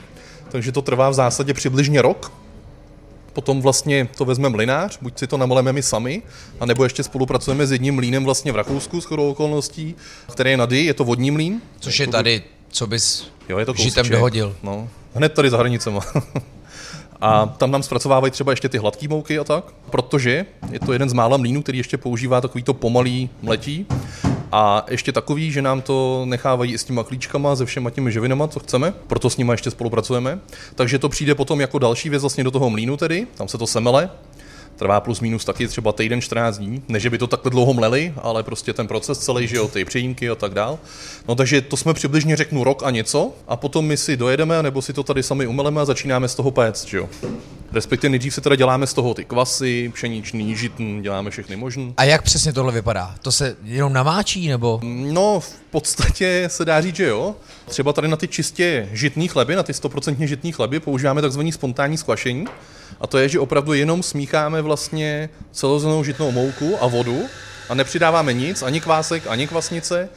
takže 0.49 0.73
to 0.73 0.83
trvá 0.83 1.11
v 1.11 1.15
zásadě 1.15 1.55
přibližně 1.55 2.03
rok. 2.03 2.33
Potom 3.33 3.63
vlastně 3.63 4.09
to 4.17 4.25
vezme 4.25 4.49
mlinář, 4.49 4.99
buď 5.01 5.19
si 5.19 5.27
to 5.27 5.37
namaleme 5.37 5.73
my 5.73 5.83
sami, 5.83 6.23
anebo 6.61 6.85
ještě 6.85 7.03
spolupracujeme 7.03 7.67
s 7.67 7.73
jedním 7.73 7.95
mlínem 7.95 8.25
vlastně 8.25 8.53
v 8.53 8.57
Rakousku, 8.57 9.01
s 9.01 9.13
okolností, 9.13 9.95
který 10.33 10.51
je 10.51 10.57
nady, 10.57 10.85
je 10.85 10.95
to 10.95 11.05
vodní 11.05 11.31
mlín. 11.31 11.61
Což 11.81 12.01
je 12.01 12.07
tady, 12.07 12.43
co 12.77 12.87
bys 12.87 13.27
Jo, 13.49 13.59
je 13.59 13.67
to 13.67 13.75
žitem 13.75 14.09
dohodil. 14.09 14.57
No, 14.63 14.89
hned 15.15 15.33
tady 15.33 15.51
za 15.51 15.59
hranicema. 15.59 16.01
a 17.21 17.47
tam 17.47 17.71
nám 17.71 17.83
zpracovávají 17.83 18.31
třeba 18.31 18.53
ještě 18.53 18.69
ty 18.69 18.79
hladké 18.79 19.09
mouky 19.09 19.39
a 19.39 19.45
tak, 19.45 19.65
protože 19.91 20.47
je 20.71 20.81
to 20.81 20.93
jeden 20.93 21.09
z 21.09 21.13
mála 21.13 21.37
mlínů, 21.37 21.63
který 21.63 21.79
ještě 21.79 21.99
používá 21.99 22.41
takovýto 22.41 22.75
pomalý 22.75 23.31
mletí. 23.43 23.87
A 24.53 24.87
ještě 24.91 25.13
takový, 25.13 25.53
že 25.53 25.63
nám 25.63 25.83
to 25.83 26.25
nechávají 26.25 26.73
i 26.73 26.79
s 26.79 26.85
těma 26.85 27.05
klíčkama, 27.05 27.57
se 27.57 27.67
všema 27.67 27.91
těmi 27.91 28.13
živinama, 28.13 28.49
co 28.49 28.61
chceme, 28.61 28.93
proto 29.07 29.31
s 29.31 29.37
nimi 29.37 29.53
ještě 29.53 29.71
spolupracujeme. 29.71 30.39
Takže 30.75 30.99
to 30.99 31.09
přijde 31.09 31.35
potom 31.35 31.61
jako 31.61 31.79
další 31.79 32.09
věc 32.09 32.23
vlastně 32.23 32.45
do 32.45 32.51
toho 32.51 32.71
mlínu 32.71 32.97
tedy, 32.97 33.27
tam 33.35 33.49
se 33.49 33.59
to 33.59 33.67
semele, 33.67 34.11
Trvá 34.77 35.01
plus 35.01 35.21
minus 35.21 35.45
taky 35.45 35.69
třeba 35.69 35.93
týden, 35.93 36.21
14 36.21 36.59
dní. 36.59 36.83
Ne, 36.89 37.01
že 37.01 37.11
by 37.11 37.19
to 37.19 37.27
takhle 37.27 37.51
dlouho 37.51 37.75
mleli, 37.75 38.15
ale 38.23 38.43
prostě 38.43 38.73
ten 38.73 38.87
proces 38.87 39.19
celý, 39.19 39.47
že 39.47 39.57
jo, 39.57 39.69
ty 39.69 39.85
přejímky 39.85 40.31
a 40.31 40.35
tak 40.35 40.55
dál. 40.55 40.79
No 41.29 41.35
takže 41.35 41.61
to 41.61 41.77
jsme 41.77 41.95
přibližně 41.95 42.37
řeknu 42.37 42.65
rok 42.65 42.83
a 42.83 42.91
něco 42.91 43.33
a 43.49 43.57
potom 43.57 43.87
my 43.87 43.97
si 43.97 44.17
dojedeme, 44.17 44.63
nebo 44.63 44.83
si 44.83 44.93
to 44.93 45.03
tady 45.03 45.23
sami 45.23 45.47
umeleme 45.47 45.81
a 45.81 45.85
začínáme 45.85 46.29
z 46.29 46.35
toho 46.35 46.51
péct, 46.51 46.89
že 46.89 46.97
jo. 46.97 47.09
Respektive 47.77 48.11
nejdřív 48.11 48.35
si 48.35 48.41
teda 48.41 48.57
děláme 48.57 48.87
z 48.87 48.95
toho 48.95 49.15
ty 49.15 49.25
kvasy, 49.25 49.91
pšeničný, 49.95 50.57
žitný, 50.57 51.03
děláme 51.03 51.31
všechny 51.31 51.57
možný. 51.57 51.95
A 51.97 52.05
jak 52.05 52.23
přesně 52.23 52.53
tohle 52.53 52.73
vypadá? 52.73 53.15
To 53.23 53.33
se 53.33 53.57
jenom 53.65 53.93
namáčí, 53.93 54.49
nebo? 54.49 54.81
No, 55.13 55.41
v 55.41 55.53
podstatě 55.71 56.45
se 56.47 56.65
dá 56.65 56.81
říct, 56.81 56.97
že 56.97 57.07
jo. 57.07 57.35
Třeba 57.69 57.93
tady 57.93 58.09
na 58.09 58.17
ty 58.17 58.29
čistě 58.29 58.89
žitný 58.93 59.29
chleby, 59.29 59.57
na 59.57 59.63
ty 59.63 59.73
100% 59.73 60.27
žitný 60.27 60.53
chleby 60.53 60.81
používáme 60.81 61.23
takzvaný 61.23 61.53
spontánní 61.53 61.97
skvašení. 61.97 62.45
A 63.01 63.07
to 63.07 63.19
je, 63.19 63.29
že 63.29 63.41
opravdu 63.41 63.73
jenom 63.73 64.03
smícháme 64.03 64.63
vlastně 64.63 65.29
celozenou 65.53 66.05
žitnou 66.05 66.31
mouku 66.31 66.77
a 66.81 66.87
vodu 66.87 67.23
a 67.69 67.75
nepřidáváme 67.75 68.33
nic, 68.33 68.63
ani 68.63 68.81
kvásek, 68.81 69.27
ani 69.27 69.47
kvasnice, 69.47 70.09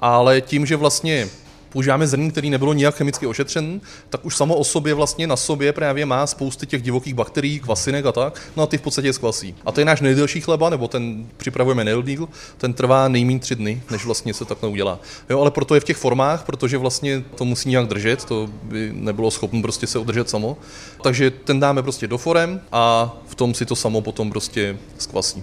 ale 0.00 0.40
tím, 0.40 0.66
že 0.66 0.76
vlastně 0.76 1.28
používáme 1.68 2.06
zrní, 2.06 2.30
který 2.30 2.50
nebylo 2.50 2.72
nijak 2.72 2.94
chemicky 2.94 3.26
ošetřen, 3.26 3.80
tak 4.08 4.24
už 4.24 4.36
samo 4.36 4.56
o 4.56 4.64
sobě 4.64 4.94
vlastně 4.94 5.26
na 5.26 5.36
sobě 5.36 5.72
právě 5.72 6.06
má 6.06 6.26
spousty 6.26 6.66
těch 6.66 6.82
divokých 6.82 7.14
bakterií, 7.14 7.60
kvasinek 7.60 8.06
a 8.06 8.12
tak, 8.12 8.42
no 8.56 8.62
a 8.62 8.66
ty 8.66 8.78
v 8.78 8.82
podstatě 8.82 9.12
skvasí. 9.12 9.54
A 9.64 9.72
to 9.72 9.80
je 9.80 9.84
náš 9.84 10.00
nejdelší 10.00 10.40
chleba, 10.40 10.70
nebo 10.70 10.88
ten 10.88 11.26
připravujeme 11.36 11.84
nejdíl, 11.84 12.28
ten 12.58 12.74
trvá 12.74 13.08
nejméně 13.08 13.38
tři 13.38 13.54
dny, 13.54 13.82
než 13.90 14.04
vlastně 14.04 14.34
se 14.34 14.44
takhle 14.44 14.68
udělá. 14.68 15.00
Jo, 15.30 15.40
ale 15.40 15.50
proto 15.50 15.74
je 15.74 15.80
v 15.80 15.84
těch 15.84 15.96
formách, 15.96 16.44
protože 16.44 16.78
vlastně 16.78 17.24
to 17.34 17.44
musí 17.44 17.68
nějak 17.68 17.86
držet, 17.86 18.24
to 18.24 18.48
by 18.62 18.90
nebylo 18.92 19.30
schopno 19.30 19.62
prostě 19.62 19.86
se 19.86 19.98
udržet 19.98 20.30
samo. 20.30 20.56
Takže 21.02 21.30
ten 21.30 21.60
dáme 21.60 21.82
prostě 21.82 22.06
do 22.06 22.18
forem 22.18 22.60
a 22.72 23.16
v 23.26 23.34
tom 23.34 23.54
si 23.54 23.66
to 23.66 23.76
samo 23.76 24.00
potom 24.00 24.30
prostě 24.30 24.76
skvasí. 24.98 25.42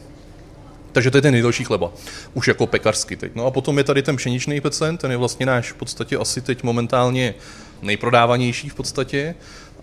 Takže 0.95 1.11
to 1.11 1.17
je 1.17 1.21
ten 1.21 1.31
nejdelší 1.31 1.63
chleba. 1.63 1.91
Už 2.33 2.47
jako 2.47 2.67
pekařsky 2.67 3.15
teď. 3.15 3.31
No 3.35 3.45
a 3.45 3.51
potom 3.51 3.77
je 3.77 3.83
tady 3.83 4.03
ten 4.03 4.15
pšeničný 4.15 4.61
pecen, 4.61 4.97
ten 4.97 5.11
je 5.11 5.17
vlastně 5.17 5.45
náš 5.45 5.71
v 5.71 5.75
podstatě 5.75 6.17
asi 6.17 6.41
teď 6.41 6.63
momentálně 6.63 7.33
nejprodávanější 7.81 8.69
v 8.69 8.75
podstatě. 8.75 9.35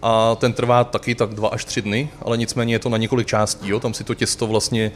A 0.02 0.34
ten 0.34 0.52
trvá 0.52 0.84
taky 0.84 1.14
tak 1.14 1.30
dva 1.30 1.48
až 1.48 1.64
tři 1.64 1.82
dny, 1.82 2.08
ale 2.22 2.36
nicméně 2.36 2.74
je 2.74 2.78
to 2.78 2.88
na 2.88 2.96
několik 2.96 3.26
částí, 3.26 3.68
jo? 3.68 3.80
tam 3.80 3.94
si 3.94 4.04
to 4.04 4.14
těsto 4.14 4.46
vlastně 4.46 4.92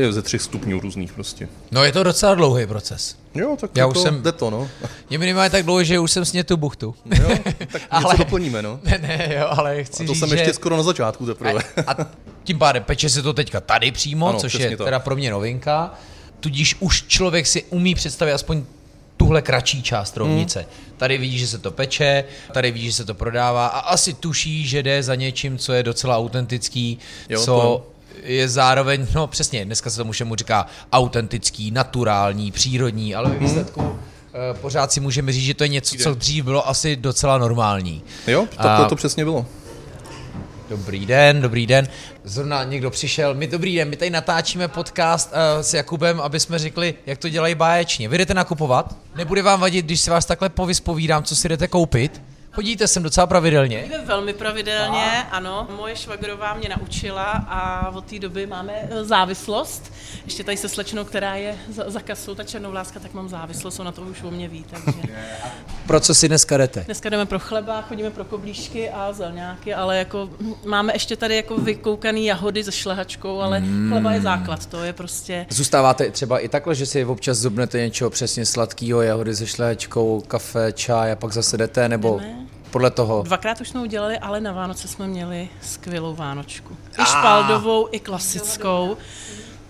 je 0.00 0.12
ze 0.12 0.22
třech 0.22 0.42
stupňů 0.42 0.80
různých 0.80 1.12
prostě. 1.12 1.48
No 1.70 1.84
je 1.84 1.92
to 1.92 2.02
docela 2.02 2.34
dlouhý 2.34 2.66
proces. 2.66 3.16
Jo, 3.34 3.56
tak 3.60 3.70
Já 3.74 3.82
je 3.84 3.86
už 3.90 3.94
to, 3.94 4.02
jsem- 4.02 4.22
jde 4.22 4.32
to, 4.32 4.50
no. 4.50 4.68
Je 5.10 5.18
minimálně 5.18 5.50
tak 5.50 5.64
dlouhý, 5.64 5.84
že 5.84 5.98
už 5.98 6.10
jsem 6.10 6.24
sně 6.24 6.44
tu 6.44 6.56
buchtu. 6.56 6.94
Jo, 7.20 7.28
tak 7.44 7.60
něco 7.72 7.86
Ale- 7.90 8.16
doplníme, 8.18 8.62
no. 8.62 8.80
Ne, 8.84 8.98
ne, 9.02 9.34
jo, 9.38 9.46
ale 9.50 9.84
chci 9.84 10.02
A 10.02 10.06
to 10.06 10.12
říct, 10.12 10.20
jsem 10.20 10.28
že... 10.28 10.34
ještě 10.36 10.54
skoro 10.54 10.76
na 10.76 10.82
začátku 10.82 11.26
teprve. 11.26 11.62
A, 11.86 11.92
a 11.92 12.06
tím 12.44 12.58
pádem 12.58 12.82
peče 12.82 13.10
se 13.10 13.22
to 13.22 13.32
teďka 13.32 13.60
tady 13.60 13.90
přímo, 13.92 14.28
Ano, 14.28 14.38
což 14.40 14.54
je 14.54 14.76
tak. 14.76 14.84
teda 14.84 14.98
pro 14.98 15.16
mě 15.16 15.30
novinka. 15.30 15.94
Tudíž 16.40 16.76
už 16.80 17.04
člověk 17.06 17.46
si 17.46 17.62
umí 17.62 17.94
představit 17.94 18.32
aspoň 18.32 18.62
tuhle 19.16 19.42
kratší 19.42 19.82
část 19.82 20.16
rovnice. 20.16 20.58
Hmm. 20.60 20.68
Tady 20.96 21.18
vidí, 21.18 21.38
že 21.38 21.46
se 21.46 21.58
to 21.58 21.70
peče, 21.70 22.24
tady 22.52 22.70
vidí, 22.70 22.86
že 22.86 22.92
se 22.92 23.04
to 23.04 23.14
prodává 23.14 23.66
a 23.66 23.78
asi 23.78 24.14
tuší, 24.14 24.66
že 24.68 24.82
jde 24.82 25.02
za 25.02 25.14
něčím, 25.14 25.58
co 25.58 25.72
je 25.72 25.82
docela 25.82 26.16
autentický, 26.18 26.98
Jo, 27.28 27.40
co 27.40 27.46
to 27.46 27.86
je 28.22 28.48
zároveň, 28.48 29.06
no 29.14 29.26
přesně, 29.26 29.64
dneska 29.64 29.90
se 29.90 29.96
tomu 29.96 30.12
všemu 30.12 30.34
říká 30.34 30.66
autentický, 30.92 31.70
naturální, 31.70 32.52
přírodní, 32.52 33.14
ale 33.14 33.30
ve 33.30 33.38
výsledku 33.38 33.80
hmm. 33.80 33.98
pořád 34.60 34.92
si 34.92 35.00
můžeme 35.00 35.32
říct, 35.32 35.44
že 35.44 35.54
to 35.54 35.64
je 35.64 35.68
něco, 35.68 35.96
co 35.96 36.14
dřív 36.14 36.44
bylo 36.44 36.68
asi 36.68 36.96
docela 36.96 37.38
normální. 37.38 38.02
Jo, 38.26 38.46
tak 38.56 38.66
A- 38.66 38.82
to, 38.82 38.88
to 38.88 38.96
přesně 38.96 39.24
bylo. 39.24 39.46
Dobrý 40.70 41.06
den, 41.06 41.40
dobrý 41.40 41.66
den. 41.66 41.88
Zrovna 42.24 42.64
někdo 42.64 42.90
přišel. 42.90 43.34
My 43.34 43.46
dobrý 43.46 43.76
den, 43.76 43.88
my 43.88 43.96
tady 43.96 44.10
natáčíme 44.10 44.68
podcast 44.68 45.32
uh, 45.32 45.62
s 45.62 45.74
Jakubem, 45.74 46.20
aby 46.20 46.40
jsme 46.40 46.58
řekli, 46.58 46.94
jak 47.06 47.18
to 47.18 47.28
dělají 47.28 47.54
báječně. 47.54 48.08
Vy 48.08 48.18
jdete 48.18 48.34
nakupovat? 48.34 48.96
Nebude 49.16 49.42
vám 49.42 49.60
vadit, 49.60 49.84
když 49.84 50.00
si 50.00 50.10
vás 50.10 50.26
takhle 50.26 50.48
povyspovídám, 50.48 51.22
co 51.22 51.36
si 51.36 51.48
jdete 51.48 51.68
koupit? 51.68 52.22
Chodíte 52.56 52.88
sem 52.88 53.02
docela 53.02 53.26
pravidelně? 53.26 53.82
Chodíme 53.82 54.04
velmi 54.04 54.32
pravidelně, 54.32 55.22
ano. 55.30 55.68
Moje 55.76 55.96
švagrová 55.96 56.54
mě 56.54 56.68
naučila 56.68 57.24
a 57.48 57.88
od 57.90 58.04
té 58.04 58.18
doby 58.18 58.46
máme 58.46 58.72
eh, 58.90 59.04
závislost. 59.04 59.92
Ještě 60.24 60.44
tady 60.44 60.56
se 60.56 60.68
slečnou, 60.68 61.04
která 61.04 61.34
je 61.34 61.54
za, 61.68 61.90
za 61.90 62.00
kasou, 62.00 62.34
ta 62.34 62.44
černovláska, 62.44 63.00
tak 63.00 63.14
mám 63.14 63.28
závislost, 63.28 63.80
ona 63.80 63.92
to 63.92 64.02
už 64.02 64.22
o 64.22 64.30
mě 64.30 64.48
ví. 64.48 64.64
Takže 64.70 64.92
Pro 65.86 66.00
co 66.00 66.14
si 66.14 66.28
dneska 66.28 66.56
jdete? 66.56 66.84
dneska 66.84 67.08
jdeme 67.08 67.26
pro 67.26 67.38
chleba, 67.38 67.82
chodíme 67.82 68.10
pro 68.10 68.24
koblížky 68.24 68.90
a 68.90 69.12
zelňáky, 69.12 69.74
ale 69.74 69.98
jako 69.98 70.30
hm, 70.40 70.54
máme 70.66 70.92
ještě 70.94 71.16
tady 71.16 71.36
jako 71.36 71.56
vykoukaný 71.56 72.26
jahody 72.26 72.64
se 72.64 72.72
šlehačkou, 72.72 73.40
ale 73.40 73.62
chleba 73.88 74.12
je 74.12 74.20
základ, 74.20 74.66
to 74.66 74.84
je 74.84 74.92
prostě... 74.92 75.46
Zůstáváte 75.50 76.10
třeba 76.10 76.38
i 76.38 76.48
takhle, 76.48 76.74
že 76.74 76.86
si 76.86 77.04
občas 77.04 77.38
zubnete 77.38 77.78
něčeho 77.78 78.10
přesně 78.10 78.46
sladkého, 78.46 79.02
jahody 79.02 79.36
se 79.36 79.46
šléčkou, 79.46 80.20
kafe, 80.20 80.72
čaj 80.72 81.12
a 81.12 81.16
pak 81.16 81.32
zase 81.32 81.56
jdete, 81.56 81.88
nebo 81.88 82.18
Jdeme. 82.20 82.45
Podle 82.76 82.90
toho? 82.90 83.22
Dvakrát 83.22 83.60
už 83.60 83.68
jsme 83.68 83.80
udělali, 83.80 84.18
ale 84.18 84.40
na 84.40 84.52
Vánoce 84.52 84.88
jsme 84.88 85.06
měli 85.06 85.48
skvělou 85.62 86.14
Vánočku. 86.14 86.76
I 87.02 87.04
špaldovou, 87.04 87.88
i 87.92 88.00
klasickou. 88.00 88.96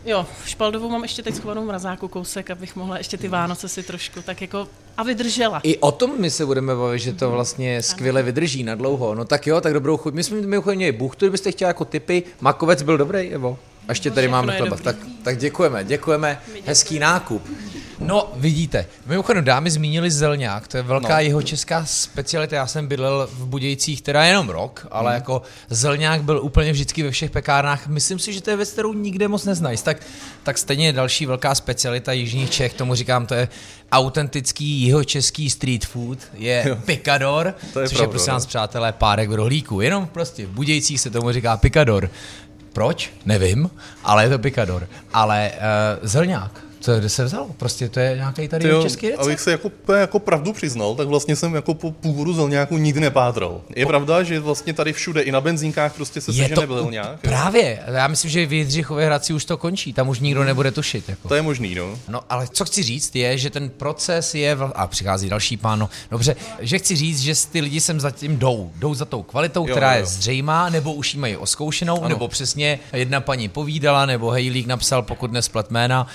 Jo, 0.05 0.27
špaldovou 0.45 0.91
mám 0.91 1.03
ještě 1.03 1.23
teď 1.23 1.35
schovanou 1.35 1.63
v 1.63 1.67
mrazáku 1.67 2.09
kousek, 2.09 2.51
abych 2.51 2.77
mohla 2.77 2.99
ještě 2.99 3.17
ty 3.17 3.29
Vánoce 3.29 3.69
si 3.69 3.83
trošku 3.83 4.23
tak 4.23 4.41
jako 4.41 4.69
a 4.97 5.03
vydržela. 5.03 5.61
I 5.63 5.79
o 5.79 5.93
tom 5.93 6.13
my 6.19 6.31
se 6.31 6.47
budeme 6.47 6.75
bavit, 6.75 6.99
že 6.99 7.13
to 7.13 7.31
vlastně 7.31 7.83
skvěle 7.83 8.23
vydrží 8.23 8.63
na 8.63 8.75
dlouho. 8.75 9.15
No 9.15 9.25
tak 9.25 9.47
jo, 9.47 9.61
tak 9.61 9.73
dobrou 9.73 9.97
chuť. 9.97 10.15
My 10.15 10.25
jsme 10.25 10.41
mimochodem 10.41 10.77
měli 10.77 10.93
buchtu, 10.93 11.25
kdybyste 11.25 11.53
chtěli 11.53 11.69
jako 11.69 11.85
typy. 11.85 12.23
Makovec 12.41 12.83
byl 12.83 12.99
dobrý, 12.99 13.19
Evo? 13.29 13.59
A 13.89 13.93
ještě 13.93 14.11
tady 14.11 14.27
Všechno 14.27 14.39
máme 14.39 14.57
chleba. 14.57 14.77
Tak, 14.77 14.97
tak 15.23 15.39
děkujeme, 15.39 15.85
děkujeme. 15.85 16.41
Hezký 16.65 16.99
nákup. 16.99 17.43
No, 18.01 18.33
vidíte. 18.37 18.87
Mimochodem, 19.07 19.45
dámy 19.45 19.71
zmínili 19.71 20.11
zelňák, 20.11 20.69
to 20.69 20.77
je 20.77 20.83
velká 20.83 21.15
no. 21.15 21.21
jeho 21.21 21.43
česká 21.43 21.85
specialita. 21.85 22.57
Já 22.57 22.67
jsem 22.67 22.87
bydlel 22.87 23.29
v 23.33 23.47
Budějcích 23.47 24.03
teda 24.03 24.25
jenom 24.25 24.49
rok, 24.49 24.87
ale 24.91 25.15
jako 25.15 25.43
zelňák 25.71 26.23
byl 26.23 26.41
úplně 26.43 26.73
vždycky 26.73 27.03
ve 27.03 27.11
všech 27.11 27.31
pekárnách. 27.31 27.87
Myslím 27.87 28.19
si, 28.19 28.33
že 28.33 28.43
to 28.43 28.51
je 28.51 28.57
věc, 28.57 28.71
kterou 28.71 28.93
nikde 28.93 29.29
moc 29.29 29.45
neznají. 29.45 29.79
Tak, 29.83 29.97
tak 30.43 30.59
stejně 30.59 30.93
další 30.93 31.27
velká 31.27 31.55
specialita 31.55 32.13
jižních 32.13 32.51
Čech, 32.51 32.75
tomu 32.75 32.95
říkám, 32.95 33.27
to 33.27 33.35
je 33.35 33.49
autentický 33.93 34.65
jihočeský 34.65 35.51
street 35.51 35.87
food, 35.87 36.19
je 36.35 36.65
Jo. 36.69 36.77
pikador, 36.85 37.55
To 37.73 37.81
je 37.81 37.89
což 37.89 37.93
je 37.93 37.99
pravda, 37.99 38.11
prostě 38.11 38.31
no. 38.31 38.35
nás, 38.37 38.47
přátelé, 38.47 38.93
párek 38.93 39.31
v 39.31 39.35
rohlíku. 39.35 39.81
Jenom 39.81 40.07
prostě 40.07 40.47
v 40.47 40.51
Budějcích 40.51 41.01
se 41.01 41.11
tomu 41.11 41.33
říká 41.33 41.57
pikador. 41.57 42.11
Proč? 42.73 43.11
Nevím, 43.25 43.71
ale 44.05 44.25
je 44.25 44.31
to 44.31 44.39
pikador. 44.39 44.89
Ale 45.13 45.53
uh, 45.55 46.09
zelňák, 46.09 46.66
to 46.87 46.99
kde 46.99 47.09
se 47.09 47.25
vzalo? 47.25 47.47
Prostě 47.57 47.89
to 47.89 48.01
je 48.01 48.17
nějaký 48.17 48.49
tady 48.49 48.65
Tyjo, 48.65 48.83
český 48.83 49.09
recept. 49.09 49.23
abych 49.25 49.41
se 49.41 49.51
jako, 49.51 49.71
jako 49.93 50.19
pravdu 50.19 50.53
přiznal, 50.53 50.95
tak 50.95 51.09
vlastně 51.09 51.37
jsem 51.37 51.55
jako 51.55 51.75
po 51.75 51.91
původu 51.93 52.33
zelňáku 52.35 52.77
nikdy 52.77 53.01
nepátral. 53.01 53.61
Je 53.77 53.87
pravda, 53.87 54.23
že 54.23 54.41
vlastně 54.41 54.73
tady 54.73 54.93
všude 54.93 55.23
i 55.23 55.33
na 55.33 55.41
benzínkách 55.41 55.93
prostě 55.95 56.21
se 56.21 56.33
sežene 56.33 56.67
zelňák. 56.67 57.07
jo. 57.11 57.17
Právě, 57.23 57.79
já 57.95 58.07
myslím, 58.09 58.31
že 58.31 58.47
v 58.47 58.53
Jindřichově 58.53 59.07
Hradci 59.07 59.33
už 59.33 59.45
to 59.45 59.57
končí, 59.57 59.93
tam 59.93 60.09
už 60.09 60.21
nikdo 60.21 60.45
nebude 60.45 60.71
tušit. 60.71 61.09
Jako. 61.09 61.29
To 61.29 61.35
je 61.35 61.43
možný, 61.43 61.75
no. 61.75 61.99
No, 62.09 62.21
ale 62.31 62.47
co 62.53 62.65
chci 62.65 62.83
říct 62.83 63.17
je, 63.17 63.39
že 63.39 63.51
ten 63.51 63.69
proces 63.69 64.35
je, 64.35 64.57
vl- 64.57 64.73
a 64.75 64.87
přichází 64.87 65.29
další 65.29 65.57
pán, 65.57 65.79
no, 65.79 65.89
dobře, 66.11 66.37
že 66.61 66.79
chci 66.79 66.97
říct, 66.97 67.21
že 67.21 67.35
ty 67.53 67.61
lidi 67.61 67.81
sem 67.81 68.01
zatím 68.01 68.37
jdou, 68.39 68.71
jdou 68.77 68.95
za 68.95 69.05
tou 69.05 69.23
kvalitou, 69.23 69.67
Jo, 69.69 69.75
která 69.75 69.95
jo. 69.95 70.01
je 70.01 70.07
zřejmá, 70.07 70.69
nebo 70.71 70.93
už 70.95 71.15
ji 71.15 71.21
mají 71.21 71.37
oskoušenou, 71.37 71.99
Ano. 71.99 72.09
nebo 72.09 72.29
přesně 72.29 72.79
jedna 72.93 73.21
paní 73.21 73.49
povídala, 73.49 74.07
nebo 74.07 74.31
Hejlík 74.31 74.67
napsal, 74.67 75.03
pokud 75.03 75.33
nesplet 75.33 75.71
jména 75.71 76.07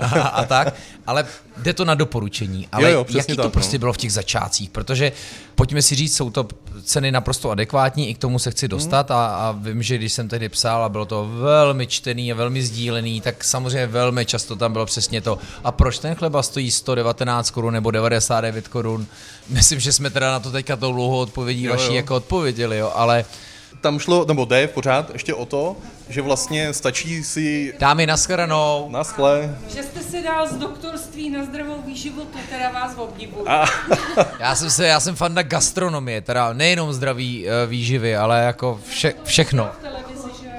a, 0.32 0.44
tak, 0.44 0.74
ale 1.06 1.26
jde 1.56 1.72
to 1.72 1.84
na 1.84 1.94
doporučení. 1.94 2.68
Ale 2.72 2.84
Jo, 2.84 2.90
jo, 2.90 3.06
jaký 3.08 3.36
to 3.36 3.42
tak, 3.42 3.52
prostě 3.52 3.76
no. 3.76 3.80
bylo 3.80 3.92
v 3.92 3.96
těch 3.96 4.12
začátcích, 4.12 4.70
protože 4.70 5.12
pojďme 5.54 5.82
si 5.82 5.94
říct, 5.94 6.16
jsou 6.16 6.30
to 6.30 6.48
ceny 6.82 7.12
naprosto 7.12 7.50
adekvátní, 7.50 8.08
i 8.08 8.14
k 8.14 8.18
tomu 8.18 8.38
se 8.38 8.50
chci 8.50 8.68
dostat 8.68 9.10
a, 9.10 9.26
a 9.26 9.52
vím, 9.52 9.82
že 9.82 9.98
když 9.98 10.12
jsem 10.12 10.28
tehdy 10.28 10.48
psal 10.48 10.84
a 10.84 10.88
bylo 10.88 11.04
to 11.04 11.28
velmi 11.32 11.86
čtený 11.86 12.32
a 12.32 12.34
velmi 12.34 12.62
sdílený, 12.62 13.20
tak 13.20 13.44
samozřejmě 13.44 13.86
velmi 13.86 14.26
často 14.26 14.56
tam 14.56 14.72
bylo 14.72 14.86
přesně 14.86 15.20
to. 15.20 15.38
A 15.64 15.72
proč 15.72 15.98
ten 15.98 16.14
chleba 16.14 16.42
stojí 16.42 16.70
119 16.70 17.50
korun 17.50 17.74
nebo 17.74 17.90
99 17.90 18.68
korun? 18.68 19.06
Myslím, 19.48 19.80
že 19.80 19.92
jsme 19.92 20.10
teda 20.10 20.32
na 20.32 20.40
to 20.40 20.50
teďka 20.50 20.76
tou 20.76 20.92
dlouhou 20.92 21.18
odpovědí 21.18 21.62
Jo, 21.62 21.72
vaší 21.72 21.88
jo. 21.88 21.94
jako 21.94 22.16
odpověděli, 22.16 22.78
jo, 22.78 22.92
ale 22.94 23.24
Tam 23.80 23.98
šlo, 23.98 24.24
nebo 24.24 24.44
jde 24.44 24.68
pořád 24.68 25.10
ještě 25.10 25.34
o 25.34 25.46
to, 25.46 25.76
že 26.08 26.22
vlastně 26.22 26.72
stačí 26.72 27.24
si 27.24 27.74
dámy 27.78 28.06
naschledanou. 28.06 28.86
na 28.90 29.04
skle 29.04 29.56
Že 29.74 29.82
jste 29.82 30.00
si 30.02 30.22
dal 30.22 30.48
z 30.48 30.52
doktorství 30.56 31.30
na 31.30 31.44
zdravou 31.44 31.82
výživu, 31.86 32.20
to 32.24 32.38
teda 32.50 32.70
vás 32.70 32.92
obdivuju. 32.96 33.46
Já 34.40 34.54
jsem 34.54 34.70
se, 34.70 34.86
já 34.86 35.00
jsem 35.00 35.16
fanda 35.16 35.42
gastronomie, 35.42 36.20
teda 36.20 36.52
nejenom 36.52 36.92
zdraví 36.92 37.48
e, 37.48 37.66
výživy, 37.66 38.16
ale 38.16 38.40
jako 38.42 38.80
vše, 38.88 39.14
všechno. 39.24 39.70
V 39.78 39.82
televizi, 39.82 40.28
že 40.42 40.50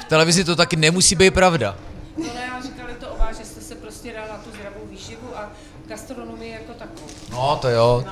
V 0.00 0.04
televizi 0.04 0.44
to 0.44 0.56
taky 0.56 0.76
nemusí 0.76 1.14
být 1.14 1.34
pravda. 1.34 1.76
no 2.16 2.24
ne, 2.34 2.50
ale 2.52 2.62
říkali 2.62 2.92
to 3.00 3.08
o 3.08 3.18
vás, 3.18 3.38
že 3.38 3.44
jste 3.44 3.60
se 3.60 3.74
prostě 3.74 4.12
dal 4.12 4.24
na 4.28 4.36
tu 4.44 4.50
zdravou 4.50 4.86
výživu 4.90 5.28
a 5.36 5.50
gastronomii 5.88 6.52
jako 6.52 6.72
takovou. 6.72 7.06
No, 7.30 7.58
to 7.62 7.68
jo. 7.68 8.04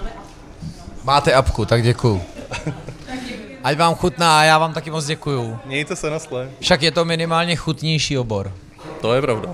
Máte 1.05 1.33
apku, 1.35 1.65
tak 1.65 1.83
děkuju. 1.83 2.23
Ať 3.65 3.77
vám 3.79 3.95
chutná 3.95 4.41
a 4.41 4.43
já 4.45 4.59
vám 4.59 4.73
taky 4.73 4.91
moc 4.91 5.07
děkuju. 5.07 5.59
Mějte 5.65 5.97
se 5.97 6.11
na 6.11 6.19
skle. 6.19 6.49
Však 6.61 6.83
je 6.83 6.91
to 6.91 7.05
minimálně 7.05 7.57
chutnější 7.57 8.19
obor. 8.19 8.53
To 9.01 9.15
je 9.15 9.21
pravda. 9.23 9.53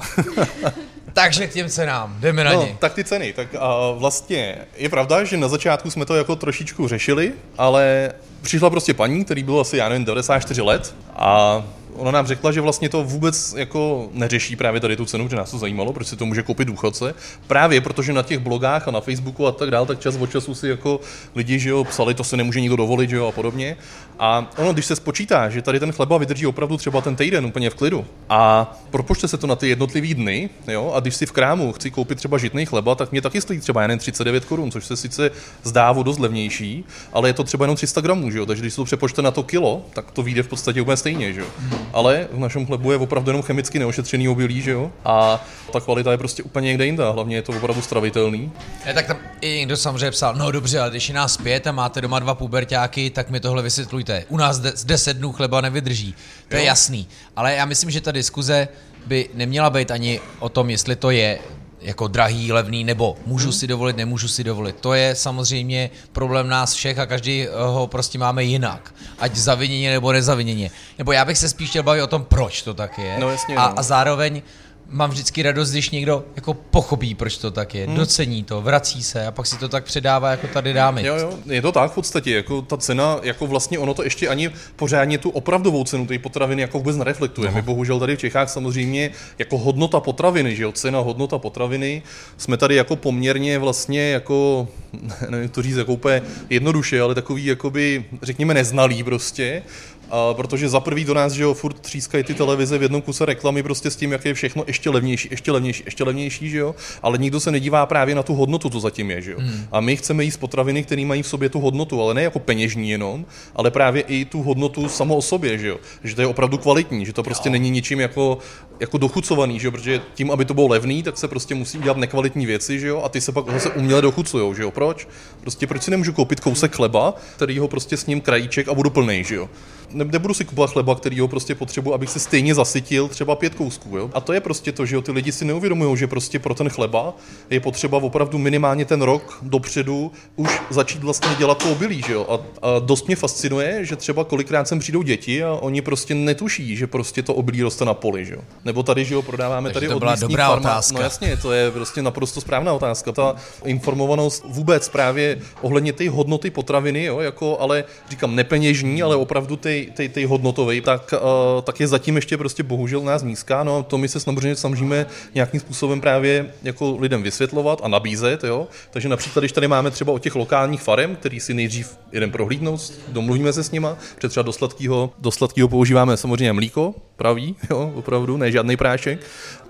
Takže 1.13 1.47
k 1.47 1.53
těm 1.53 1.69
cenám, 1.69 2.17
jdeme 2.21 2.45
na 2.45 2.53
No, 2.53 2.63
ně. 2.63 2.77
tak 2.79 2.95
ty 2.95 3.05
ceny. 3.05 3.33
Tak 3.33 3.49
a 3.59 3.91
vlastně 3.91 4.57
je 4.77 4.89
pravda, 4.89 5.25
že 5.25 5.37
na 5.37 5.49
začátku 5.49 5.91
jsme 5.91 6.05
to 6.07 6.15
jako 6.15 6.37
trošičku 6.37 6.89
řešili, 6.89 7.33
ale 7.59 8.13
přišla 8.43 8.71
prostě 8.71 8.95
paní, 8.95 9.25
který 9.25 9.43
byl 9.43 9.61
asi, 9.61 9.77
já 9.77 9.89
nevím, 9.89 10.05
94 10.05 10.63
let 10.63 10.95
a 11.17 11.63
ona 12.01 12.11
nám 12.11 12.27
řekla, 12.27 12.53
že 12.53 12.61
vlastně 12.61 12.89
to 12.89 13.05
vůbec 13.05 13.55
jako 13.57 14.09
neřeší 14.13 14.57
právě 14.57 14.81
tady 14.81 14.97
tu 14.97 15.05
cenu, 15.05 15.29
že 15.29 15.37
nás 15.37 15.51
to 15.51 15.59
zajímalo, 15.59 15.93
proč 15.93 16.07
si 16.07 16.17
to 16.17 16.27
může 16.27 16.43
koupit 16.43 16.65
důchodce. 16.65 17.15
Právě 17.47 17.81
protože 17.81 18.13
na 18.13 18.23
těch 18.23 18.39
blogách 18.39 18.89
a 18.89 18.91
na 18.91 19.01
Facebooku 19.01 19.47
a 19.47 19.53
tak 19.53 19.71
dál, 19.71 19.87
tak 19.87 20.01
čas 20.01 20.17
od 20.17 20.31
času 20.31 20.55
si 20.55 20.69
jako 20.69 21.01
lidi, 21.35 21.59
že 21.59 21.71
jo, 21.71 21.85
psali, 21.85 22.15
to 22.15 22.25
se 22.25 22.37
nemůže 22.37 22.61
nikdo 22.61 22.77
dovolit, 22.77 23.11
že 23.11 23.17
jo, 23.17 23.27
a 23.27 23.33
podobně. 23.33 23.77
A 24.19 24.51
ono, 24.57 24.73
když 24.73 24.87
se 24.87 24.97
spočítá, 24.97 25.49
že 25.49 25.63
tady 25.63 25.81
ten 25.81 25.93
chleba 25.93 26.19
vydrží 26.19 26.47
opravdu 26.47 26.77
třeba 26.77 27.01
ten 27.01 27.17
týden 27.17 27.47
úplně 27.47 27.71
v 27.71 27.75
klidu 27.75 28.07
a 28.29 28.73
propočte 28.91 29.29
se 29.29 29.37
to 29.37 29.47
na 29.47 29.57
ty 29.57 29.69
jednotlivý 29.69 30.15
dny, 30.15 30.51
jo, 30.69 30.93
a 30.95 31.01
když 31.01 31.17
si 31.17 31.27
v 31.27 31.33
krámu 31.33 31.73
chci 31.73 31.91
koupit 31.91 32.19
třeba 32.19 32.39
žitný 32.39 32.67
chleba, 32.67 32.95
tak 32.95 33.13
mě 33.13 33.23
taky 33.23 33.41
stojí 33.41 33.61
třeba 33.61 33.83
jen 33.83 33.99
39 33.99 34.45
korun, 34.45 34.71
což 34.71 34.87
se 34.87 34.97
sice 34.97 35.31
zdá 35.63 35.91
o 35.91 36.03
dost 36.03 36.19
levnější, 36.19 36.85
ale 37.13 37.29
je 37.29 37.33
to 37.33 37.45
třeba 37.45 37.65
jenom 37.65 37.77
300 37.77 38.01
gramů, 38.01 38.31
že 38.31 38.39
jo, 38.39 38.47
takže 38.47 38.63
když 38.63 38.75
to 38.75 38.85
přepočte 38.85 39.23
na 39.23 39.31
to 39.31 39.43
kilo, 39.43 39.83
tak 39.93 40.11
to 40.11 40.23
vyjde 40.23 40.43
v 40.43 40.49
podstatě 40.49 40.83
úplně 40.83 40.97
stejně, 40.97 41.33
že 41.33 41.41
jo. 41.41 41.47
Ale 41.93 42.29
v 42.33 42.39
našem 42.39 42.67
chlebu 42.67 42.91
je 42.93 42.97
opravdu 42.99 43.31
jenom 43.31 43.43
chemicky 43.43 43.79
neošetřený 43.79 44.29
obilí, 44.29 44.63
že 44.63 44.71
jo, 44.71 44.91
a 45.05 45.45
ta 45.73 45.81
kvalita 45.81 46.11
je 46.13 46.19
prostě 46.19 46.43
úplně 46.43 46.67
někde 46.67 46.87
jinde, 46.87 47.05
hlavně 47.13 47.37
je 47.37 47.43
to 47.43 47.53
opravdu 47.53 47.83
stravitelný. 47.83 48.53
Ne, 48.87 48.95
tak 48.95 49.07
tam 49.07 49.17
i 49.41 49.49
někdo 49.59 49.77
samozřejmě 49.77 50.11
psal, 50.11 50.35
no 50.35 50.51
dobře, 50.51 50.81
ale 50.81 50.91
když 50.91 51.09
je 51.09 51.15
nás 51.15 51.37
pět 51.37 51.67
a 51.67 51.73
máte 51.73 52.01
doma 52.01 52.19
dva 52.19 52.35
puberťáky, 52.35 53.11
tak 53.11 53.31
mi 53.31 53.41
tohle 53.41 53.63
vysvětlujte. 53.63 54.25
U 54.29 54.37
nás 54.37 54.59
de- 54.59 54.73
z 54.77 54.85
10 54.85 55.17
dnů 55.17 55.33
chleba 55.33 55.61
nevydrží. 55.61 56.15
To 56.49 56.57
je 56.57 56.63
Jo. 56.63 56.67
jasný. 56.67 57.09
Ale 57.37 57.55
já 57.55 57.65
myslím, 57.65 57.91
že 57.91 58.01
ta 58.01 58.13
diskuze 58.13 58.69
by 59.07 59.29
neměla 59.35 59.71
být 59.71 59.91
ani 59.91 60.21
o 60.39 60.49
tom, 60.49 60.71
jestli 60.71 60.97
to 60.97 61.11
je 61.11 61.39
jako 61.81 62.09
drahý, 62.09 62.53
levný, 62.53 62.85
nebo 62.85 63.17
můžu 63.27 63.53
si 63.53 63.67
dovolit, 63.67 63.97
nemůžu 63.97 64.29
si 64.29 64.45
dovolit. 64.45 64.77
To 64.81 64.95
je 64.95 65.15
samozřejmě 65.15 65.91
problém 66.13 66.49
nás 66.49 66.75
všech 66.75 66.99
a 66.99 67.07
každý 67.07 67.47
ho 67.67 67.87
prostě 67.87 68.19
máme 68.19 68.45
jinak. 68.45 68.95
Ať 69.19 69.37
zaviněně 69.37 69.91
nebo 69.91 70.13
nezaviněně. 70.13 70.71
Nebo 70.99 71.13
já 71.13 71.25
bych 71.25 71.39
se 71.39 71.49
spíš 71.49 71.71
chtěl 71.71 71.83
bavit 71.83 72.03
o 72.03 72.07
tom, 72.07 72.25
proč 72.25 72.63
to 72.63 72.75
tak 72.75 72.99
je. 72.99 73.17
No 73.19 73.31
jasně, 73.31 73.57
a, 73.57 73.69
no. 73.69 73.79
a 73.79 73.83
zároveň 73.83 74.43
mám 74.91 75.11
vždycky 75.11 75.43
radost, 75.43 75.71
když 75.71 75.91
někdo 75.91 76.25
jako 76.37 76.55
pochopí, 76.55 77.15
proč 77.15 77.39
to 77.39 77.51
tak 77.51 77.75
je, 77.75 77.87
hmm. 77.87 77.97
docení 77.97 78.45
to, 78.45 78.61
vrací 78.63 79.03
se 79.03 79.27
a 79.27 79.31
pak 79.31 79.47
si 79.47 79.59
to 79.59 79.69
tak 79.69 79.85
předává 79.85 80.31
jako 80.31 80.47
tady 80.47 80.73
dámy. 80.73 81.07
Jo, 81.07 81.17
jo, 81.17 81.39
je 81.47 81.63
to 81.63 81.73
tak 81.73 81.91
v 81.91 81.95
podstatě, 81.95 82.35
jako 82.35 82.63
ta 82.63 82.77
cena, 82.77 83.19
jako 83.23 83.47
vlastně 83.47 83.79
ono 83.79 83.95
to 83.95 84.03
ještě 84.03 84.29
ani 84.29 84.51
pořádně 84.77 85.19
tu 85.19 85.31
opravdovou 85.31 85.85
cenu 85.85 86.07
té 86.07 86.19
potraviny 86.19 86.63
jako 86.63 86.79
vůbec 86.79 86.97
nereflektuje. 86.97 87.49
No. 87.49 87.55
My 87.55 87.63
bohužel 87.63 88.01
tady 88.01 88.17
v 88.17 88.19
Čechách 88.19 88.51
samozřejmě 88.51 89.11
jako 89.39 89.59
hodnota 89.59 90.01
potraviny, 90.01 90.57
že 90.57 90.63
jo, 90.63 90.73
cena, 90.73 90.99
hodnota 90.99 91.39
potraviny, 91.39 92.03
jsme 92.37 92.57
tady 92.57 92.75
jako 92.75 92.97
poměrně 92.97 93.59
vlastně 93.59 94.11
jako, 94.11 94.69
nevím 95.29 95.49
to 95.49 95.63
říct 95.63 95.77
jako 95.77 95.93
úplně 95.93 96.23
jednoduše, 96.51 97.01
ale 97.01 97.15
takový 97.15 97.47
jakoby, 97.47 98.05
řekněme, 98.23 98.55
neznalý 98.55 99.03
prostě 99.03 99.63
a 100.11 100.35
protože 100.35 100.69
za 100.69 100.81
prvý 100.81 101.05
do 101.05 101.15
nás, 101.15 101.33
že 101.33 101.43
jo, 101.43 101.55
furt 101.55 101.81
třískají 101.81 102.25
ty 102.25 102.35
televize 102.35 102.79
v 102.79 102.83
jednom 102.83 103.03
kuse 103.03 103.27
reklamy 103.27 103.63
prostě 103.63 103.91
s 103.91 103.97
tím, 103.97 104.13
jak 104.13 104.25
je 104.25 104.35
všechno 104.35 104.65
ještě 104.67 104.91
levnější, 104.91 105.29
ještě 105.31 105.53
levnější, 105.53 105.83
ještě 105.87 106.05
levnější, 106.05 106.51
že 106.51 106.59
jo, 106.59 106.75
ale 107.03 107.19
nikdo 107.19 107.41
se 107.41 107.51
nedívá 107.51 107.87
právě 107.87 108.15
na 108.15 108.23
tu 108.23 108.35
hodnotu, 108.35 108.71
co 108.71 108.81
zatím 108.81 109.11
je, 109.11 109.23
že 109.23 109.33
jo. 109.33 109.39
Hmm. 109.41 109.67
A 109.73 109.81
my 109.81 109.97
chceme 109.97 110.25
jíst 110.25 110.37
potraviny, 110.37 110.83
které 110.83 111.05
mají 111.05 111.23
v 111.23 111.27
sobě 111.27 111.49
tu 111.49 111.61
hodnotu, 111.61 112.03
ale 112.03 112.15
ne 112.15 112.23
jako 112.23 112.39
peněžní 112.39 112.91
jenom, 112.91 113.27
ale 113.57 113.71
právě 113.71 114.03
i 114.03 114.25
tu 114.25 114.43
hodnotu 114.43 114.89
samo 114.89 115.17
o 115.17 115.23
sobě, 115.23 115.59
že 115.59 115.69
jo. 115.69 115.77
Že 116.05 116.15
to 116.15 116.21
je 116.21 116.27
opravdu 116.27 116.59
kvalitní, 116.59 117.07
že 117.07 117.13
to 117.13 117.23
prostě 117.23 117.49
jo. 117.49 117.53
není 117.53 117.71
ničím 117.71 118.01
jako, 118.01 118.39
jako 118.81 118.99
dochucovaný, 118.99 119.61
že 119.61 119.67
jo, 119.67 119.71
protože 119.71 120.01
tím, 120.15 120.31
aby 120.31 120.45
to 120.45 120.55
bylo 120.55 120.69
levný, 120.69 121.03
tak 121.03 121.19
se 121.19 121.29
prostě 121.29 121.55
musí 121.55 121.79
dělat 121.79 121.97
nekvalitní 121.97 122.47
věci, 122.47 122.81
že 122.81 122.89
jo, 122.89 123.03
a 123.05 123.09
ty 123.09 123.21
se 123.21 123.33
pak 123.33 123.51
zase 123.51 123.71
uměle 123.71 124.03
dochucujou, 124.03 124.55
že 124.55 124.63
jo. 124.63 124.71
Proč? 124.71 125.09
Prostě 125.41 125.67
proč 125.67 125.83
si 125.83 125.91
nemůžu 125.91 126.13
koupit 126.13 126.41
kousek 126.41 126.77
chleba, 126.77 127.15
který 127.37 127.59
ho 127.59 127.69
prostě 127.69 127.97
s 127.97 128.07
ním 128.07 128.21
krajíček 128.21 128.69
a 128.69 128.75
budu 128.75 128.91
plný, 128.91 129.25
že 129.25 129.35
jo 129.35 129.49
ne, 129.93 130.05
nebudu 130.05 130.35
si 130.35 130.45
kupovat 130.45 130.71
chleba, 130.71 130.95
který 130.95 131.21
ho 131.21 131.29
prostě 131.29 131.55
potřebuji, 131.55 131.95
abych 131.95 132.11
se 132.11 132.19
stejně 132.19 132.55
zasytil 132.55 133.09
třeba 133.09 133.37
pět 133.37 133.55
kousků. 133.55 133.97
Jo? 133.97 134.11
A 134.13 134.21
to 134.21 134.33
je 134.33 134.41
prostě 134.41 134.73
to, 134.73 134.87
že 134.87 134.95
jo, 134.97 135.03
ty 135.03 135.13
lidi 135.13 135.33
si 135.33 135.45
neuvědomují, 135.45 135.97
že 135.97 136.07
prostě 136.07 136.39
pro 136.39 136.55
ten 136.55 136.69
chleba 136.69 137.15
je 137.51 137.61
potřeba 137.61 137.99
opravdu 137.99 138.39
minimálně 138.39 138.85
ten 138.85 139.03
rok 139.03 139.39
dopředu 139.43 140.13
už 140.37 140.61
začít 140.71 141.03
vlastně 141.03 141.35
dělat 141.39 141.63
to 141.63 141.73
obilí, 141.73 142.03
že 142.07 142.13
jo. 142.13 142.27
A, 142.29 142.35
a 142.67 142.79
dost 142.79 143.07
mě 143.07 143.17
fascinuje, 143.17 143.85
že 143.85 143.97
třeba 143.97 144.25
kolikrát 144.25 144.69
sem 144.69 144.79
přijdou 144.79 145.03
děti 145.03 145.45
a 145.45 145.53
oni 145.53 145.83
prostě 145.83 146.15
netuší, 146.15 146.77
že 146.77 146.87
prostě 146.87 147.23
to 147.23 147.35
obilí 147.35 147.63
roste 147.63 147.85
na 147.85 147.95
poli, 147.95 148.25
že 148.25 148.35
jo. 148.35 148.41
Nebo 148.65 148.83
tady, 148.83 149.05
že 149.05 149.15
jo, 149.15 149.23
prodáváme 149.23 149.69
Takže 149.69 149.75
tady 149.75 149.89
to 149.89 149.97
od 149.97 149.99
byla 149.99 150.15
dobrá 150.15 150.49
farma. 150.49 150.71
otázka. 150.71 150.99
No 150.99 151.03
jasně, 151.05 151.37
to 151.37 151.53
je 151.53 151.71
prostě 151.71 152.03
naprosto 152.03 152.41
správná 152.41 152.73
otázka. 152.73 153.13
Ta 153.13 153.35
informovanost 153.65 154.45
vůbec 154.49 154.89
právě 154.89 155.39
ohledně 155.61 155.93
té 155.93 156.11
hodnoty 156.11 156.51
potraviny, 156.51 157.05
jo, 157.05 157.21
jako, 157.21 157.59
ale 157.61 157.85
říkám 158.11 158.37
nepeněžní, 158.37 159.03
ale 159.03 159.17
opravdu 159.17 159.57
ty 159.57 159.80
tej, 159.87 160.09
tej 160.09 160.25
hodnotový, 160.25 160.81
tak, 160.81 161.15
uh, 161.15 161.63
tak 161.63 161.81
je 161.81 161.89
zatím 161.89 162.17
ještě 162.17 162.37
prostě 162.37 162.63
bohužel 162.63 163.01
nás 163.01 163.23
nízká. 163.23 163.65
No 163.65 163.83
to 163.83 163.99
my 163.99 164.09
se 164.09 164.21
samozřejmě 164.21 164.57
snažíme 164.57 165.07
nějakým 165.35 165.61
způsobem 165.61 166.01
právě 166.01 166.53
jako 166.63 166.97
lidem 167.01 167.23
vysvětlovat 167.23 167.81
a 167.83 167.89
nabízet. 167.89 168.45
Jo? 168.45 168.69
Takže 168.91 169.09
například, 169.09 169.41
když 169.41 169.53
tady 169.53 169.69
máme 169.69 169.91
třeba 169.91 170.13
o 170.13 170.19
těch 170.19 170.35
lokálních 170.35 170.83
farem, 170.83 171.17
který 171.17 171.41
si 171.41 171.55
nejdřív 171.55 171.99
jeden 172.13 172.31
prohlídnout, 172.31 172.93
domluvíme 173.09 173.53
se 173.53 173.65
s 173.65 173.71
nima, 173.71 173.97
protože 174.15 174.29
třeba 174.29 174.43
do 174.43 174.53
sladkého, 174.53 175.13
do 175.19 175.31
sladkého 175.31 175.69
používáme 175.69 176.17
samozřejmě 176.17 176.53
mlíko, 176.53 176.95
pravý, 177.17 177.57
jo, 177.71 177.93
opravdu, 177.95 178.37
ne 178.37 178.53
žádný 178.53 178.77
prášek. 178.77 179.21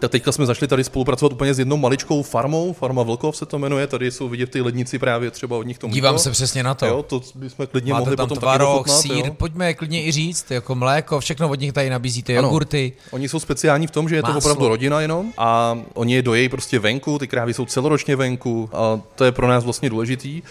Tak 0.01 0.11
teďka 0.11 0.33
jsme 0.33 0.47
začali 0.47 0.69
tady 0.69 0.85
spolupracovat 0.85 1.33
úplně 1.33 1.55
s 1.55 1.59
jednou 1.59 1.77
maličkou 1.77 2.23
farmou, 2.23 2.73
farma 2.73 3.03
Vlkov 3.03 3.37
se 3.37 3.47
to 3.47 3.59
jmenuje, 3.59 3.87
tady 3.87 4.11
jsou 4.11 4.29
vidět 4.29 4.51
ty 4.51 4.61
lednici 4.61 4.99
právě 4.99 5.31
třeba 5.31 5.57
od 5.57 5.63
nich 5.67 5.79
tomu. 5.79 5.95
Dívám 5.95 6.19
se 6.19 6.31
přesně 6.31 6.63
na 6.63 6.75
to. 6.75 6.87
Jo, 6.87 7.03
to 7.03 7.23
bychom 7.35 7.67
klidně 7.67 7.93
Máte 7.93 8.01
mohli 8.01 8.17
tam 8.17 8.29
potom 8.29 8.41
tvaroh, 8.41 8.69
taky 8.69 8.91
dochutnat, 8.91 9.01
sír, 9.17 9.27
jo. 9.27 9.35
pojďme 9.35 9.75
klidně 9.75 10.05
i 10.05 10.13
říct, 10.13 10.51
jako 10.51 10.75
mléko, 10.75 11.21
všechno 11.21 11.49
od 11.49 11.61
nich 11.61 11.73
tady 11.73 11.91
nabízíte, 11.91 12.39
Ano. 12.39 12.49
jogurty. 12.49 12.93
Oni 13.11 13.29
jsou 13.29 13.41
speciální 13.41 13.87
v 13.87 13.91
tom, 13.91 14.09
že 14.09 14.17
je 14.17 14.23
to 14.23 14.29
Máslo. 14.33 14.39
opravdu 14.39 14.69
rodina 14.69 15.01
jenom 15.01 15.33
a 15.39 15.79
oni 15.95 16.15
je 16.15 16.23
dojejí 16.23 16.49
prostě 16.49 16.79
venku, 16.79 17.19
ty 17.19 17.27
krávy 17.29 17.55
jsou 17.55 17.67
celoročně 17.67 18.17
venku 18.17 18.71
a 18.73 19.01
to 19.15 19.25
je 19.25 19.33
pro 19.33 19.49
nás 19.49 19.65
vlastně 19.65 19.91
důležitý. 19.91 20.43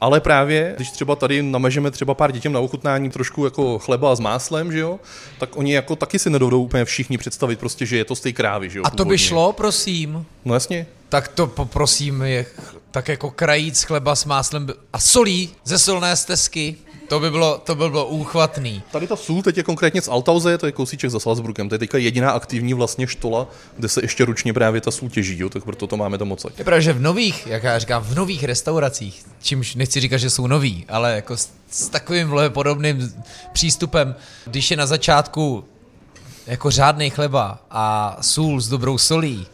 Ale 0.00 0.20
právě, 0.20 0.72
když 0.76 0.90
třeba 0.90 1.16
tady 1.16 1.42
namažeme 1.42 1.90
třeba 1.90 2.14
pár 2.14 2.32
dětem 2.32 2.52
na 2.52 2.60
ochutnání 2.60 3.10
trošku 3.10 3.44
jako 3.44 3.78
chleba 3.78 4.14
s 4.14 4.20
máslem, 4.20 4.72
že 4.72 4.78
jo, 4.78 5.00
tak 5.38 5.56
oni 5.56 5.74
jako 5.74 5.96
taky 5.96 6.18
si 6.18 6.30
nedovedou 6.30 6.62
úplně 6.62 6.84
všichni 6.84 7.18
představit 7.18 7.58
prostě, 7.58 7.86
že 7.86 7.96
je 7.96 8.04
to 8.04 8.16
z 8.16 8.20
té 8.20 8.32
krávy, 8.32 8.70
že 8.70 8.78
jo. 8.78 8.84
A 8.86 8.90
to 8.90 8.97
by 9.04 9.08
původně. 9.08 9.18
šlo, 9.18 9.52
prosím. 9.52 10.26
No 10.44 10.54
jasně. 10.54 10.86
Tak 11.08 11.28
to 11.28 11.46
poprosím, 11.46 12.22
je 12.22 12.46
tak 12.90 13.08
jako 13.08 13.30
krajíc 13.30 13.82
chleba 13.82 14.14
s 14.16 14.24
máslem 14.24 14.66
by- 14.66 14.72
a 14.92 14.98
solí 14.98 15.50
ze 15.64 15.78
solné 15.78 16.16
stezky. 16.16 16.76
To 17.08 17.20
by 17.20 17.30
bylo, 17.30 17.58
to 17.58 17.74
by 17.74 17.90
bylo 17.90 18.06
úchvatný. 18.06 18.82
Tady 18.92 19.06
ta 19.06 19.16
sůl 19.16 19.42
teď 19.42 19.56
je 19.56 19.62
konkrétně 19.62 20.02
z 20.02 20.08
Altauze, 20.08 20.58
to 20.58 20.66
je 20.66 20.72
kousíček 20.72 21.10
za 21.10 21.20
Salzburgem, 21.20 21.68
to 21.68 21.74
je 21.74 21.78
teďka 21.78 21.98
jediná 21.98 22.30
aktivní 22.30 22.74
vlastně 22.74 23.06
štola, 23.06 23.46
kde 23.76 23.88
se 23.88 24.00
ještě 24.04 24.24
ručně 24.24 24.52
právě 24.52 24.80
ta 24.80 24.90
sůl 24.90 25.10
těží, 25.10 25.38
jo, 25.38 25.48
tak 25.48 25.64
proto 25.64 25.86
to 25.86 25.96
máme 25.96 26.18
tam 26.18 26.28
moc. 26.28 26.46
Je 26.58 26.64
pravda, 26.64 26.80
že 26.80 26.92
v 26.92 27.00
nových, 27.00 27.46
jak 27.46 27.62
já 27.62 27.78
říkám, 27.78 28.02
v 28.02 28.14
nových 28.14 28.44
restauracích, 28.44 29.24
čímž 29.42 29.74
nechci 29.74 30.00
říkat, 30.00 30.16
že 30.16 30.30
jsou 30.30 30.46
noví, 30.46 30.84
ale 30.88 31.14
jako 31.14 31.36
s, 31.36 31.50
s 31.70 31.88
takovým 31.88 32.32
podobným 32.48 33.12
přístupem, 33.52 34.14
když 34.46 34.70
je 34.70 34.76
na 34.76 34.86
začátku 34.86 35.64
jako 36.48 36.70
řádný 36.70 37.10
chleba 37.10 37.58
a 37.70 38.16
sůl 38.20 38.60
s 38.60 38.68
dobrou 38.68 38.98
solí, 38.98 39.46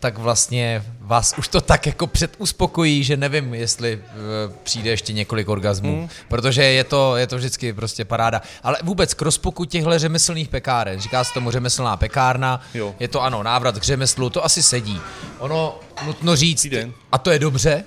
tak 0.00 0.18
vlastně 0.18 0.84
vás 1.00 1.34
už 1.38 1.48
to 1.48 1.60
tak 1.60 1.86
jako 1.86 2.06
předuspokojí, 2.06 3.04
že 3.04 3.16
nevím, 3.16 3.54
jestli 3.54 3.96
uh, 3.96 4.54
přijde 4.62 4.90
ještě 4.90 5.12
několik 5.12 5.48
orgasmů, 5.48 5.96
mm. 5.96 6.08
protože 6.28 6.62
je 6.62 6.84
to, 6.84 7.16
je 7.16 7.26
to 7.26 7.36
vždycky 7.36 7.72
prostě 7.72 8.04
paráda. 8.04 8.42
Ale 8.62 8.76
vůbec 8.82 9.14
k 9.14 9.22
rozpuku 9.22 9.64
těchto 9.64 9.98
řemeslných 9.98 10.48
pekáren, 10.48 11.00
říká 11.00 11.24
se 11.24 11.34
tomu 11.34 11.50
řemeslná 11.50 11.96
pekárna, 11.96 12.60
Jo. 12.74 12.94
je 13.00 13.08
to 13.08 13.22
ano, 13.22 13.42
návrat 13.42 13.78
k 13.78 13.82
řemeslu, 13.82 14.30
to 14.30 14.44
asi 14.44 14.62
sedí. 14.62 15.00
Ono, 15.38 15.78
nutno 16.06 16.36
říct, 16.36 16.66
a 17.12 17.18
to 17.18 17.30
je 17.30 17.38
dobře, 17.38 17.84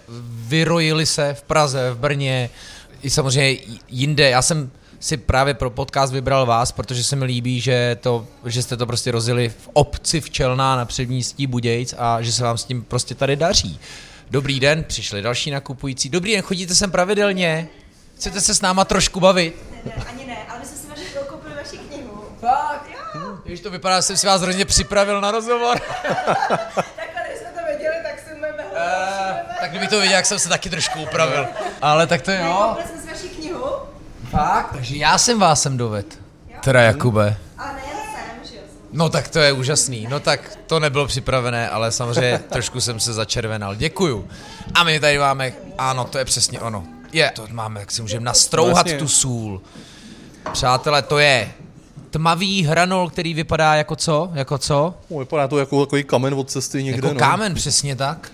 vyrojili 0.47 1.05
se 1.05 1.34
v 1.34 1.43
Praze, 1.43 1.91
v 1.91 1.97
Brně, 1.97 2.49
i 3.01 3.10
samozřejmě 3.10 3.58
jinde. 3.89 4.29
Já 4.29 4.41
jsem 4.41 4.71
si 4.99 5.17
právě 5.17 5.53
pro 5.53 5.69
podcast 5.69 6.13
vybral 6.13 6.45
vás, 6.45 6.71
protože 6.71 7.03
se 7.03 7.15
mi 7.15 7.25
líbí, 7.25 7.62
že, 7.62 7.97
to, 8.01 8.27
že 8.45 8.63
jste 8.63 8.77
to 8.77 8.86
prostě 8.86 9.12
rozjeli 9.12 9.49
v 9.49 9.69
obci 9.73 10.21
Včelná 10.21 10.75
na 10.75 10.86
předmístí 10.86 11.47
Budějc 11.47 11.93
a 11.97 12.21
že 12.21 12.31
se 12.31 12.43
vám 12.43 12.58
s 12.58 12.63
tím 12.63 12.84
prostě 12.84 13.15
tady 13.15 13.36
daří. 13.36 13.79
Dobrý 14.31 14.60
den, 14.60 14.84
přišli 14.84 15.21
další 15.21 15.51
nakupující. 15.51 16.10
Dobrý 16.10 16.31
den, 16.31 16.41
chodíte 16.41 16.75
sem 16.75 16.91
pravidelně? 16.91 17.67
Chcete 18.15 18.41
se 18.41 18.55
s 18.55 18.62
náma 18.62 18.86
trošku 18.86 19.19
bavit? 19.19 19.55
Ne, 19.86 20.03
ani 20.08 20.25
ne, 20.25 20.38
ale 20.49 20.60
my 20.60 20.65
jsme 20.65 20.77
si 20.77 20.88
vaši 20.88 21.27
koupili 21.29 21.55
vaši 21.55 21.77
knihu. 21.77 22.23
Fakt? 22.41 22.89
Když 23.45 23.60
to 23.60 23.71
vypadá, 23.71 23.95
že 23.97 24.01
jsem 24.01 24.17
si 24.17 24.27
vás 24.27 24.41
hrozně 24.41 24.65
připravil 24.65 25.21
na 25.21 25.31
rozhovor. 25.31 25.79
Takhle, 26.08 27.21
když 27.27 27.39
jsme 27.39 27.49
to 27.60 27.65
věděli, 27.67 27.95
tak 28.03 28.19
jsme 28.19 28.34
mohli. 28.34 28.63
Eh, 28.75 29.45
tak 29.60 29.69
kdyby 29.69 29.88
to 29.88 30.01
viděl, 30.01 30.15
jak 30.15 30.25
jsem 30.25 30.39
se 30.39 30.49
taky 30.49 30.69
trošku 30.69 31.01
upravil. 31.01 31.47
Ale 31.81 32.08
tak 32.08 32.21
to 32.21 32.31
jo. 32.31 32.65
Koupili 32.67 32.88
jsme 32.88 33.01
si 33.01 33.08
vaši 33.08 33.36
knihu 33.36 33.63
Fakt? 34.36 34.71
Takže 34.71 34.98
já 34.98 35.17
jsem 35.17 35.39
vás 35.39 35.62
sem 35.62 35.78
doved. 35.78 36.19
Teda 36.63 36.82
Jakube. 36.82 37.38
a 37.58 37.65
nejen 37.74 37.98
jsem, 37.98 38.52
že 38.52 38.56
jo. 38.56 38.62
No 38.93 39.10
tak 39.10 39.28
to 39.28 39.39
je 39.39 39.52
úžasný. 39.52 40.08
No 40.10 40.19
tak 40.19 40.58
to 40.67 40.80
nebylo 40.80 41.08
připravené, 41.08 41.69
ale 41.69 41.91
samozřejmě 41.91 42.39
trošku 42.50 42.82
jsem 42.82 43.00
se 43.00 43.13
začervenal. 43.13 43.76
Děkuju. 43.76 44.28
A 44.74 44.84
my 44.84 45.00
tady 45.00 45.19
máme, 45.19 45.54
ano, 45.78 46.06
to 46.06 46.17
je 46.17 46.26
přesně 46.26 46.60
ono. 46.60 46.84
Je, 47.13 47.32
to 47.36 47.48
máme, 47.52 47.80
jak 47.80 47.91
si 47.91 48.02
můžeme 48.02 48.26
nastrouhat 48.26 48.74
Vlastně. 48.74 48.98
tu 48.98 49.08
sůl. 49.08 49.62
Přátelé, 50.52 51.02
to 51.02 51.17
je 51.19 51.52
tmavý 52.10 52.63
hranol, 52.63 53.10
který 53.10 53.34
vypadá 53.34 53.76
jako 53.76 53.95
co? 53.95 54.32
Jako 54.34 54.58
co? 54.58 54.93
Vypadá 55.19 55.48
to 55.48 55.58
jako 55.58 55.86
takový 55.86 56.04
kamen 56.04 56.34
od 56.34 56.50
cesty 56.50 56.84
někde. 56.84 57.08
Jako 57.08 57.13
no. 57.13 57.19
kámen, 57.19 57.54
přesně 57.54 57.95
tak. 57.95 58.32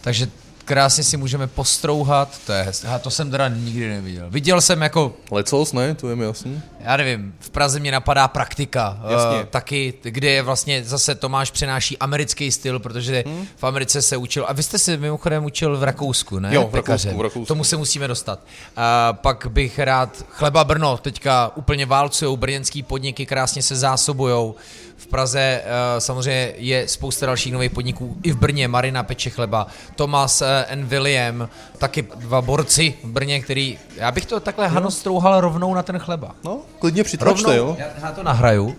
Takže 0.00 0.28
krásně 0.64 1.04
si 1.04 1.16
můžeme 1.16 1.46
postrouhat, 1.46 2.38
to 2.46 2.52
je 2.52 2.62
hezké. 2.62 2.88
To 3.00 3.10
jsem 3.10 3.30
teda 3.30 3.48
nikdy 3.48 3.88
neviděl. 3.88 4.26
Viděl 4.30 4.60
jsem 4.60 4.82
jako 4.82 5.14
Lecos, 5.30 5.72
ne, 5.72 5.94
to 5.94 6.10
je 6.10 6.16
mi 6.16 6.24
jasný. 6.24 6.62
já 6.80 6.96
nevím, 6.96 7.34
v 7.40 7.50
Praze 7.50 7.80
mě 7.80 7.92
napadá 7.92 8.28
praktika. 8.28 9.00
Jasně. 9.08 9.40
Uh, 9.40 9.44
taky, 9.44 9.94
kde 10.02 10.30
je 10.30 10.42
vlastně 10.42 10.84
zase 10.84 11.14
Tomáš 11.14 11.50
přenáší 11.50 11.98
americký 11.98 12.52
styl, 12.52 12.78
protože 12.78 13.24
hmm. 13.26 13.46
v 13.56 13.64
Americe 13.64 14.02
se 14.02 14.16
učil. 14.16 14.44
A 14.48 14.52
vy 14.52 14.62
jste 14.62 14.78
se 14.78 14.96
mimochodem 14.96 15.44
učil 15.44 15.76
v 15.76 15.82
Rakousku, 15.82 16.38
ne? 16.38 16.54
Jo, 16.54 16.68
v 16.72 16.74
Rakousku, 16.74 17.18
v 17.18 17.20
Rakousku. 17.20 17.46
Tomu 17.46 17.64
se 17.64 17.76
musíme 17.76 18.08
dostat. 18.08 18.38
Uh, 18.40 18.82
pak 19.12 19.46
bych 19.48 19.78
rád, 19.78 20.24
chleba 20.28 20.64
Brno 20.64 20.96
teďka 20.96 21.52
úplně 21.54 21.86
válcujou, 21.86 22.36
brněnský 22.36 22.82
podniky 22.82 23.26
krásně 23.26 23.62
se 23.62 23.76
zásobujou. 23.76 24.54
V 24.96 25.06
Praze 25.06 25.62
uh, 25.64 25.70
samozřejmě 25.98 26.52
je 26.56 26.88
spousta 26.88 27.26
dalších 27.26 27.52
nových 27.52 27.70
podniků. 27.70 28.16
I 28.22 28.32
v 28.32 28.36
Brně 28.36 28.68
Marina 28.68 29.02
peče 29.02 29.30
chleba, 29.30 29.66
Thomas 29.96 30.40
uh, 30.40 30.46
and 30.72 30.84
William, 30.84 31.48
taky 31.78 32.02
dva 32.14 32.42
borci 32.42 32.94
v 33.04 33.08
Brně, 33.08 33.40
který, 33.40 33.78
já 33.96 34.10
bych 34.10 34.26
to 34.26 34.40
takhle 34.40 34.68
Hano 34.68 34.90
strouhal 34.90 35.40
rovnou 35.40 35.74
na 35.74 35.82
ten 35.82 35.98
chleba. 35.98 36.34
No, 36.44 36.60
klidně 36.78 37.04
přitlačte, 37.04 37.56
jo. 37.56 37.76
Já, 37.78 37.86
já 38.02 38.12
to 38.12 38.22
nahraju. 38.22 38.76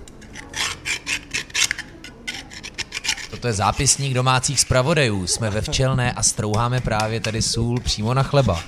Toto 3.31 3.47
je 3.47 3.53
zápisník 3.53 4.13
domácích 4.13 4.59
zpravodajů. 4.59 5.27
Jsme 5.27 5.49
ve 5.49 5.61
včelné 5.61 6.13
a 6.13 6.23
strouháme 6.23 6.81
právě 6.81 7.19
tady 7.19 7.41
sůl 7.41 7.79
přímo 7.79 8.13
na 8.13 8.23
chleba. 8.23 8.59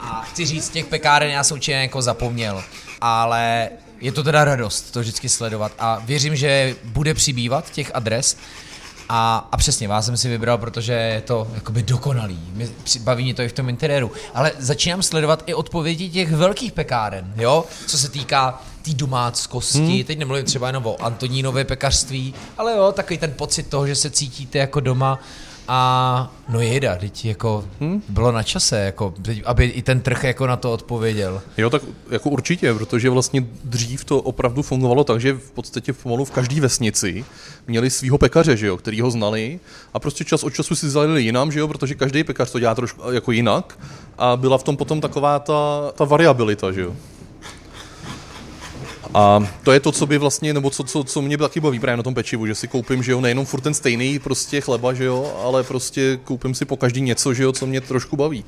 A 0.00 0.22
chci 0.22 0.46
říct, 0.46 0.68
těch 0.68 0.86
pekáren 0.86 1.30
já 1.30 1.44
jsem 1.44 1.54
určitě 1.54 1.72
jako 1.72 2.02
zapomněl, 2.02 2.64
ale 3.00 3.68
je 4.04 4.12
to 4.12 4.22
teda 4.22 4.44
radost 4.44 4.90
to 4.90 5.00
vždycky 5.00 5.28
sledovat 5.28 5.72
a 5.78 6.02
věřím, 6.04 6.36
že 6.36 6.76
bude 6.84 7.14
přibývat 7.14 7.70
těch 7.70 7.90
adres. 7.94 8.36
A, 9.08 9.48
a 9.52 9.56
přesně, 9.56 9.88
vás 9.88 10.06
jsem 10.06 10.16
si 10.16 10.28
vybral, 10.28 10.58
protože 10.58 10.92
je 10.92 11.20
to 11.20 11.48
jakoby 11.54 11.82
dokonalý. 11.82 12.40
Mě, 12.52 12.68
baví 13.00 13.24
mě 13.24 13.34
to 13.34 13.42
i 13.42 13.48
v 13.48 13.52
tom 13.52 13.68
interiéru. 13.68 14.12
Ale 14.34 14.52
začínám 14.58 15.02
sledovat 15.02 15.42
i 15.46 15.54
odpovědi 15.54 16.10
těch 16.10 16.32
velkých 16.32 16.72
pekáren, 16.72 17.32
jo? 17.36 17.64
Co 17.86 17.98
se 17.98 18.08
týká 18.08 18.50
té 18.52 18.58
tý 18.82 18.94
domáckosti. 18.94 19.78
Hmm. 19.78 20.04
Teď 20.04 20.18
nemluvím 20.18 20.44
třeba 20.44 20.66
jenom 20.66 20.86
o 20.86 21.02
Antonínové 21.02 21.64
pekařství, 21.64 22.34
ale 22.58 22.72
jo, 22.72 22.92
takový 22.92 23.18
ten 23.18 23.32
pocit 23.32 23.62
toho, 23.62 23.86
že 23.86 23.94
se 23.94 24.10
cítíte 24.10 24.58
jako 24.58 24.80
doma. 24.80 25.18
A 25.68 26.32
no 26.48 26.60
jeda, 26.60 26.96
teď 26.96 27.24
jako 27.24 27.64
hmm? 27.80 28.02
bylo 28.08 28.32
na 28.32 28.42
čase, 28.42 28.78
jako, 28.78 29.14
aby 29.44 29.64
i 29.64 29.82
ten 29.82 30.00
trh 30.00 30.24
jako 30.24 30.46
na 30.46 30.56
to 30.56 30.72
odpověděl. 30.72 31.42
Jo, 31.58 31.70
tak 31.70 31.82
jako 32.10 32.30
určitě, 32.30 32.74
protože 32.74 33.10
vlastně 33.10 33.46
dřív 33.64 34.04
to 34.04 34.20
opravdu 34.20 34.62
fungovalo 34.62 35.04
tak, 35.04 35.20
že 35.20 35.32
v 35.32 35.50
podstatě 35.50 35.92
pomalu 35.92 36.24
v 36.24 36.30
každé 36.30 36.60
vesnici 36.60 37.24
měli 37.66 37.90
svého 37.90 38.18
pekaře, 38.18 38.56
že 38.56 38.66
jo, 38.66 38.76
který 38.76 39.00
ho 39.00 39.10
znali 39.10 39.60
a 39.94 39.98
prostě 39.98 40.24
čas 40.24 40.44
od 40.44 40.54
času 40.54 40.74
si 40.74 40.90
zalili 40.90 41.22
jinam, 41.22 41.52
že 41.52 41.60
jo, 41.60 41.68
protože 41.68 41.94
každý 41.94 42.24
pekař 42.24 42.50
to 42.50 42.58
dělá 42.58 42.74
trošku 42.74 43.10
jako 43.10 43.32
jinak 43.32 43.78
a 44.18 44.36
byla 44.36 44.58
v 44.58 44.62
tom 44.62 44.76
potom 44.76 45.00
taková 45.00 45.38
ta, 45.38 45.92
ta 45.94 46.04
variabilita, 46.04 46.72
že 46.72 46.80
jo. 46.80 46.96
A 49.14 49.48
to 49.62 49.72
je 49.72 49.80
to, 49.80 49.92
co 49.92 50.06
by 50.06 50.18
vlastně, 50.18 50.54
nebo 50.54 50.70
co, 50.70 50.84
co, 50.84 51.04
co 51.04 51.22
mě 51.22 51.38
taky 51.38 51.60
baví 51.60 51.78
právě 51.78 51.96
na 51.96 52.02
tom 52.02 52.14
pečivu, 52.14 52.46
že 52.46 52.54
si 52.54 52.68
koupím, 52.68 53.02
že 53.02 53.12
jo, 53.12 53.20
nejenom 53.20 53.46
furt 53.46 53.60
ten 53.60 53.74
stejný 53.74 54.18
prostě 54.18 54.60
chleba, 54.60 54.92
že 54.92 55.04
jo, 55.04 55.36
ale 55.44 55.62
prostě 55.62 56.18
koupím 56.24 56.54
si 56.54 56.64
po 56.64 56.76
každý 56.76 57.00
něco, 57.00 57.34
že 57.34 57.42
jo, 57.42 57.52
co 57.52 57.66
mě 57.66 57.80
trošku 57.80 58.16
baví. 58.16 58.44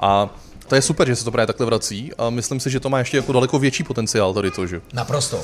A 0.00 0.34
to 0.68 0.74
je 0.74 0.82
super, 0.82 1.08
že 1.08 1.16
se 1.16 1.24
to 1.24 1.30
právě 1.30 1.46
takhle 1.46 1.66
vrací 1.66 2.10
a 2.18 2.30
myslím 2.30 2.60
si, 2.60 2.70
že 2.70 2.80
to 2.80 2.88
má 2.88 2.98
ještě 2.98 3.16
jako 3.16 3.32
daleko 3.32 3.58
větší 3.58 3.84
potenciál 3.84 4.34
tady 4.34 4.50
to, 4.50 4.66
že? 4.66 4.80
Naprosto, 4.92 5.40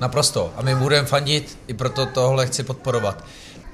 naprosto. 0.00 0.52
A 0.56 0.62
my 0.62 0.74
budeme 0.74 1.06
fandit, 1.06 1.58
i 1.66 1.74
proto 1.74 2.06
tohle 2.06 2.46
chci 2.46 2.62
podporovat. 2.62 3.24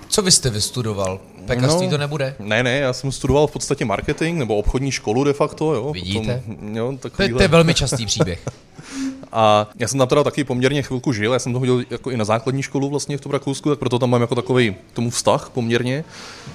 Co 0.09 0.23
vy 0.23 0.31
jste 0.31 0.51
vystudoval? 0.51 1.21
Pekařství 1.47 1.87
no, 1.87 1.91
to 1.91 1.99
nebude? 1.99 2.35
Ne, 2.39 2.63
ne, 2.63 2.79
já 2.79 2.93
jsem 2.93 3.13
studoval 3.13 3.47
v 3.47 3.51
podstatě 3.51 3.85
marketing 3.85 4.39
nebo 4.39 4.57
obchodní 4.57 4.93
školu 4.93 5.25
de 5.25 5.33
facto, 5.33 5.75
jo. 5.75 5.93
Vidíte? 5.93 6.43
Potom, 6.47 6.77
jo, 6.77 6.99
to, 7.01 7.11
to 7.11 7.43
je 7.43 7.49
velmi 7.49 7.75
častý 7.75 8.07
příběh. 8.07 8.41
A 9.33 9.67
já 9.79 9.89
jsem 9.89 9.99
tam 9.99 10.09
teda 10.09 10.25
taky 10.25 10.45
poměrně 10.45 10.83
chvilku 10.83 11.13
žil, 11.13 11.33
já 11.33 11.39
jsem 11.39 11.53
to 11.53 11.59
hodil 11.59 11.85
jako 11.91 12.11
i 12.11 12.17
na 12.17 12.25
základní 12.25 12.63
školu 12.63 12.91
vlastně 12.91 13.19
v 13.19 13.21
tom 13.21 13.33
Rakousku, 13.33 13.69
tak 13.71 13.79
proto 13.79 13.99
tam 13.99 14.11
mám 14.11 14.21
jako 14.21 14.35
takový 14.35 14.77
tomu 14.93 15.11
vztah 15.11 15.51
poměrně. 15.55 16.05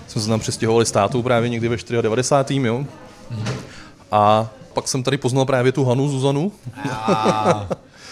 Jsme 0.07 0.21
se 0.21 0.27
tam 0.27 0.39
přestěhovali 0.39 0.85
s 0.85 0.91
tátou 0.91 1.21
právě 1.21 1.49
někdy 1.49 1.67
ve 1.67 1.77
94. 2.01 2.67
jo. 2.67 2.85
A 4.11 4.49
pak 4.73 4.87
jsem 4.87 5.03
tady 5.03 5.17
poznal 5.17 5.45
právě 5.45 5.71
tu 5.71 5.85
Hanu 5.85 6.09
Zuzanu. 6.09 6.51
A, 6.91 7.67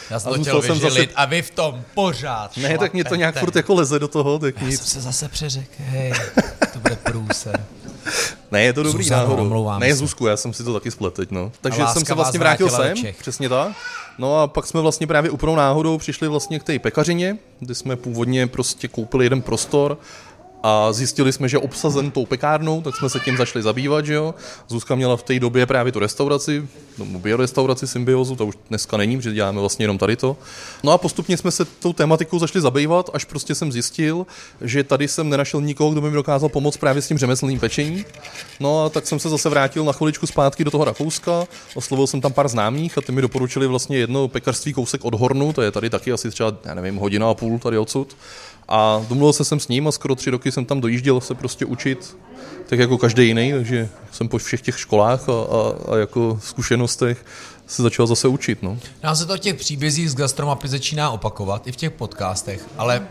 já 0.10 0.20
jsem 0.20 0.32
A 0.34 0.36
to 0.36 0.42
chtěl 0.42 0.62
jsem 0.62 0.80
zase- 0.80 1.08
a 1.16 1.26
vy 1.26 1.42
v 1.42 1.52
tom 1.52 1.82
pořád 1.96 2.58
Ne, 2.58 2.78
tak 2.78 2.94
mě 2.94 3.04
to 3.04 3.16
nějak 3.16 3.40
furt 3.40 3.56
jako 3.56 3.74
leze 3.74 4.00
do 4.00 4.08
toho, 4.08 4.40
tak 4.40 4.56
Já 4.56 4.60
jsem 4.62 4.70
nic. 4.70 4.82
se 4.82 5.02
zase 5.02 5.30
přeřekl, 5.30 5.74
hej, 5.78 6.14
to 6.74 6.80
bude 6.80 6.96
průser. 6.96 7.66
Ne, 8.52 8.64
je 8.64 8.74
to 8.74 8.84
dobrý 8.84 9.04
Zuzano, 9.04 9.38
náhodou. 9.38 9.80
Ne. 9.80 9.96
Zuzku, 9.96 10.28
já 10.28 10.38
jsem 10.38 10.54
si 10.54 10.64
to 10.64 10.74
taky 10.74 10.92
splet 10.92 11.14
teď, 11.14 11.32
no. 11.32 11.52
Takže 11.62 11.84
jsem 11.88 12.06
se 12.06 12.14
vlastně 12.14 12.40
vrátil 12.40 12.70
sem, 12.70 12.94
přesně 13.20 13.50
tak. 13.50 13.72
No 14.18 14.40
a 14.40 14.48
pak 14.48 14.68
jsme 14.68 14.82
vlastně 14.82 15.08
právě 15.08 15.32
úplnou 15.32 15.56
náhodou 15.56 15.98
přišli 15.98 16.28
vlastně 16.28 16.60
k 16.60 16.64
té 16.64 16.80
pekařině, 16.80 17.38
kde 17.60 17.76
jsme 17.76 17.96
původně 17.96 18.48
prostě 18.48 18.88
koupili 18.88 19.26
jeden 19.26 19.42
prostor 19.42 19.98
a 20.64 20.94
zjistili 20.94 21.34
jsme, 21.34 21.50
že 21.50 21.58
obsazen 21.58 22.12
tou 22.12 22.26
pekárnou, 22.26 22.82
tak 22.82 22.96
jsme 22.96 23.10
se 23.10 23.20
tím 23.20 23.38
začali 23.38 23.64
zabývat, 23.64 24.06
že 24.06 24.14
jo. 24.14 24.36
Zuzka 24.68 24.96
měla 24.96 25.18
v 25.18 25.24
té 25.24 25.40
době 25.40 25.66
právě 25.66 25.92
tu 25.92 26.00
restauraci, 26.00 26.68
no, 26.98 27.06
biorestauraci 27.06 27.88
Symbiozu, 27.88 28.36
to 28.36 28.46
už 28.46 28.56
dneska 28.70 28.98
není, 28.98 29.18
protože 29.18 29.34
děláme 29.34 29.60
vlastně 29.60 29.84
jenom 29.84 29.98
tady 29.98 30.16
to. 30.16 30.38
No 30.84 30.92
a 30.92 30.98
postupně 30.98 31.38
jsme 31.38 31.52
se 31.52 31.66
tou 31.66 31.94
tématikou 31.94 32.40
začali 32.40 32.62
zabývat, 32.62 33.10
až 33.14 33.26
prostě 33.26 33.56
jsem 33.56 33.72
zjistil, 33.72 34.26
že 34.62 34.84
tady 34.84 35.08
jsem 35.08 35.30
nenašel 35.30 35.62
nikoho, 35.62 35.92
kdo 35.92 36.02
by 36.02 36.10
mi 36.10 36.16
dokázal 36.16 36.50
pomoct 36.50 36.78
právě 36.78 37.02
s 37.02 37.08
tím 37.08 37.18
řemeslným 37.18 37.60
pečením. 37.60 38.06
No 38.60 38.86
a 38.86 38.90
tak 38.90 39.08
jsem 39.08 39.20
se 39.20 39.30
zase 39.30 39.50
vrátil 39.50 39.84
na 39.84 39.92
chviličku 39.92 40.28
zpátky 40.28 40.64
do 40.64 40.72
toho 40.72 40.86
Rakouska, 40.86 41.48
oslovil 41.76 42.08
jsem 42.08 42.22
tam 42.22 42.34
pár 42.34 42.48
známých 42.48 42.98
a 42.98 43.02
ty 43.02 43.12
mi 43.12 43.22
doporučili 43.22 43.68
vlastně 43.68 43.98
jedno 43.98 44.28
pekařství 44.28 44.74
kousek 44.74 45.06
od 45.06 45.14
Hornu, 45.14 45.54
to 45.54 45.62
je 45.62 45.72
tady 45.72 45.90
taky 45.90 46.12
asi 46.12 46.30
třeba, 46.30 46.54
já 46.66 46.74
nevím, 46.74 46.96
hodina 46.96 47.30
a 47.30 47.34
půl 47.34 47.60
tady 47.60 47.78
odsud. 47.78 48.16
A 48.74 49.06
domluvil 49.10 49.34
se 49.34 49.46
jsem 49.46 49.60
s 49.60 49.68
ním 49.68 49.88
a 49.88 49.92
skoro 49.92 50.16
tři 50.16 50.30
roky 50.30 50.52
jsem 50.52 50.66
tam 50.66 50.82
dojížděl 50.82 51.22
se 51.22 51.36
prostě 51.36 51.66
učit, 51.66 52.18
tak 52.66 52.80
jako 52.80 52.98
každý 52.98 53.28
jiný, 53.28 53.52
takže 53.52 53.90
jsem 54.12 54.28
po 54.28 54.38
všech 54.38 54.62
těch 54.62 54.80
školách 54.80 55.30
a, 55.30 55.34
a, 55.34 55.92
a 55.94 55.98
jako 55.98 56.40
zkušenostech 56.44 57.26
se 57.68 57.84
začal 57.84 58.08
zase 58.08 58.28
učit, 58.28 58.64
no. 58.64 58.78
Nám 59.04 59.16
se 59.16 59.26
to 59.26 59.36
v 59.36 59.40
těch 59.40 59.56
příbězích 59.56 60.12
z 60.12 60.16
gastromapy 60.16 60.68
začíná 60.68 61.10
opakovat, 61.10 61.68
i 61.68 61.72
v 61.72 61.76
těch 61.76 61.92
podcastech, 61.92 62.68
ale 62.78 63.08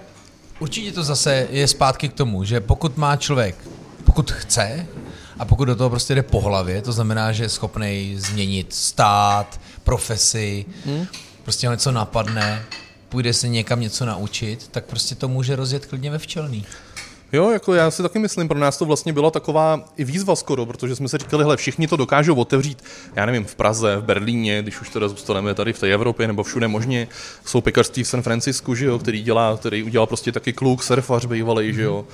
určitě 0.61 0.93
to 0.93 1.03
zase 1.03 1.49
je 1.51 1.69
zpátky 1.69 2.09
k 2.09 2.13
tomu, 2.13 2.45
že 2.45 2.61
pokud 2.61 2.97
má 2.97 3.17
člověk, 3.17 3.57
pokud 4.05 4.31
chce 4.31 4.87
a 5.39 5.45
pokud 5.45 5.65
do 5.65 5.77
toho 5.77 5.91
prostě 5.91 6.15
jde 6.15 6.23
po 6.23 6.41
hlavě, 6.41 6.83
to 6.83 6.93
znamená, 6.93 7.33
že 7.33 7.45
je 7.45 7.49
schopný 7.49 8.15
změnit 8.19 8.75
stát, 8.75 9.61
profesi, 9.85 10.65
hmm. 10.87 11.07
prostě 11.43 11.67
ho 11.67 11.73
něco 11.73 11.93
napadne, 11.93 12.63
půjde 13.11 13.33
se 13.33 13.49
někam 13.49 13.81
něco 13.81 14.07
naučit, 14.07 14.69
tak 14.69 14.85
prostě 14.85 15.15
to 15.15 15.29
může 15.29 15.57
rozjet 15.57 15.87
klidně 15.87 16.11
ve 16.11 16.19
včelný. 16.19 16.67
Jo, 17.33 17.51
jako 17.51 17.75
já 17.75 17.91
si 17.91 18.03
taky 18.03 18.19
myslím, 18.19 18.49
pro 18.49 18.59
nás 18.59 18.77
to 18.79 18.85
vlastně 18.85 19.13
byla 19.13 19.31
taková 19.31 19.85
i 19.97 20.05
výzva 20.05 20.37
skoro, 20.37 20.67
protože 20.67 20.97
jsme 20.97 21.09
si 21.09 21.19
říkali, 21.19 21.45
hele, 21.45 21.57
všichni 21.57 21.87
to 21.87 21.97
dokážou 21.97 22.35
otevřít, 22.35 22.85
já 23.17 23.27
nevím, 23.27 23.45
v 23.45 23.55
Praze, 23.55 23.97
v 23.97 24.03
Berlíně, 24.05 24.63
když 24.63 24.81
už 24.81 24.89
teda 24.89 25.09
zůstaneme 25.09 25.55
tady 25.55 25.73
v 25.73 25.79
té 25.79 25.93
Evropě 25.93 26.27
nebo 26.27 26.43
všude 26.43 26.69
možně, 26.69 27.09
jsou 27.45 27.61
pekařství 27.61 28.03
v 28.03 28.09
San 28.09 28.23
Francisku, 28.23 28.75
že 28.75 28.87
jo, 28.87 28.99
který 28.99 29.23
dělá, 29.23 29.57
který 29.57 29.83
udělal 29.83 30.07
prostě 30.07 30.33
taky 30.33 30.53
kluk, 30.53 30.83
surfař 30.83 31.25
bývalý, 31.25 31.75
že 31.75 31.83
jo, 31.83 32.05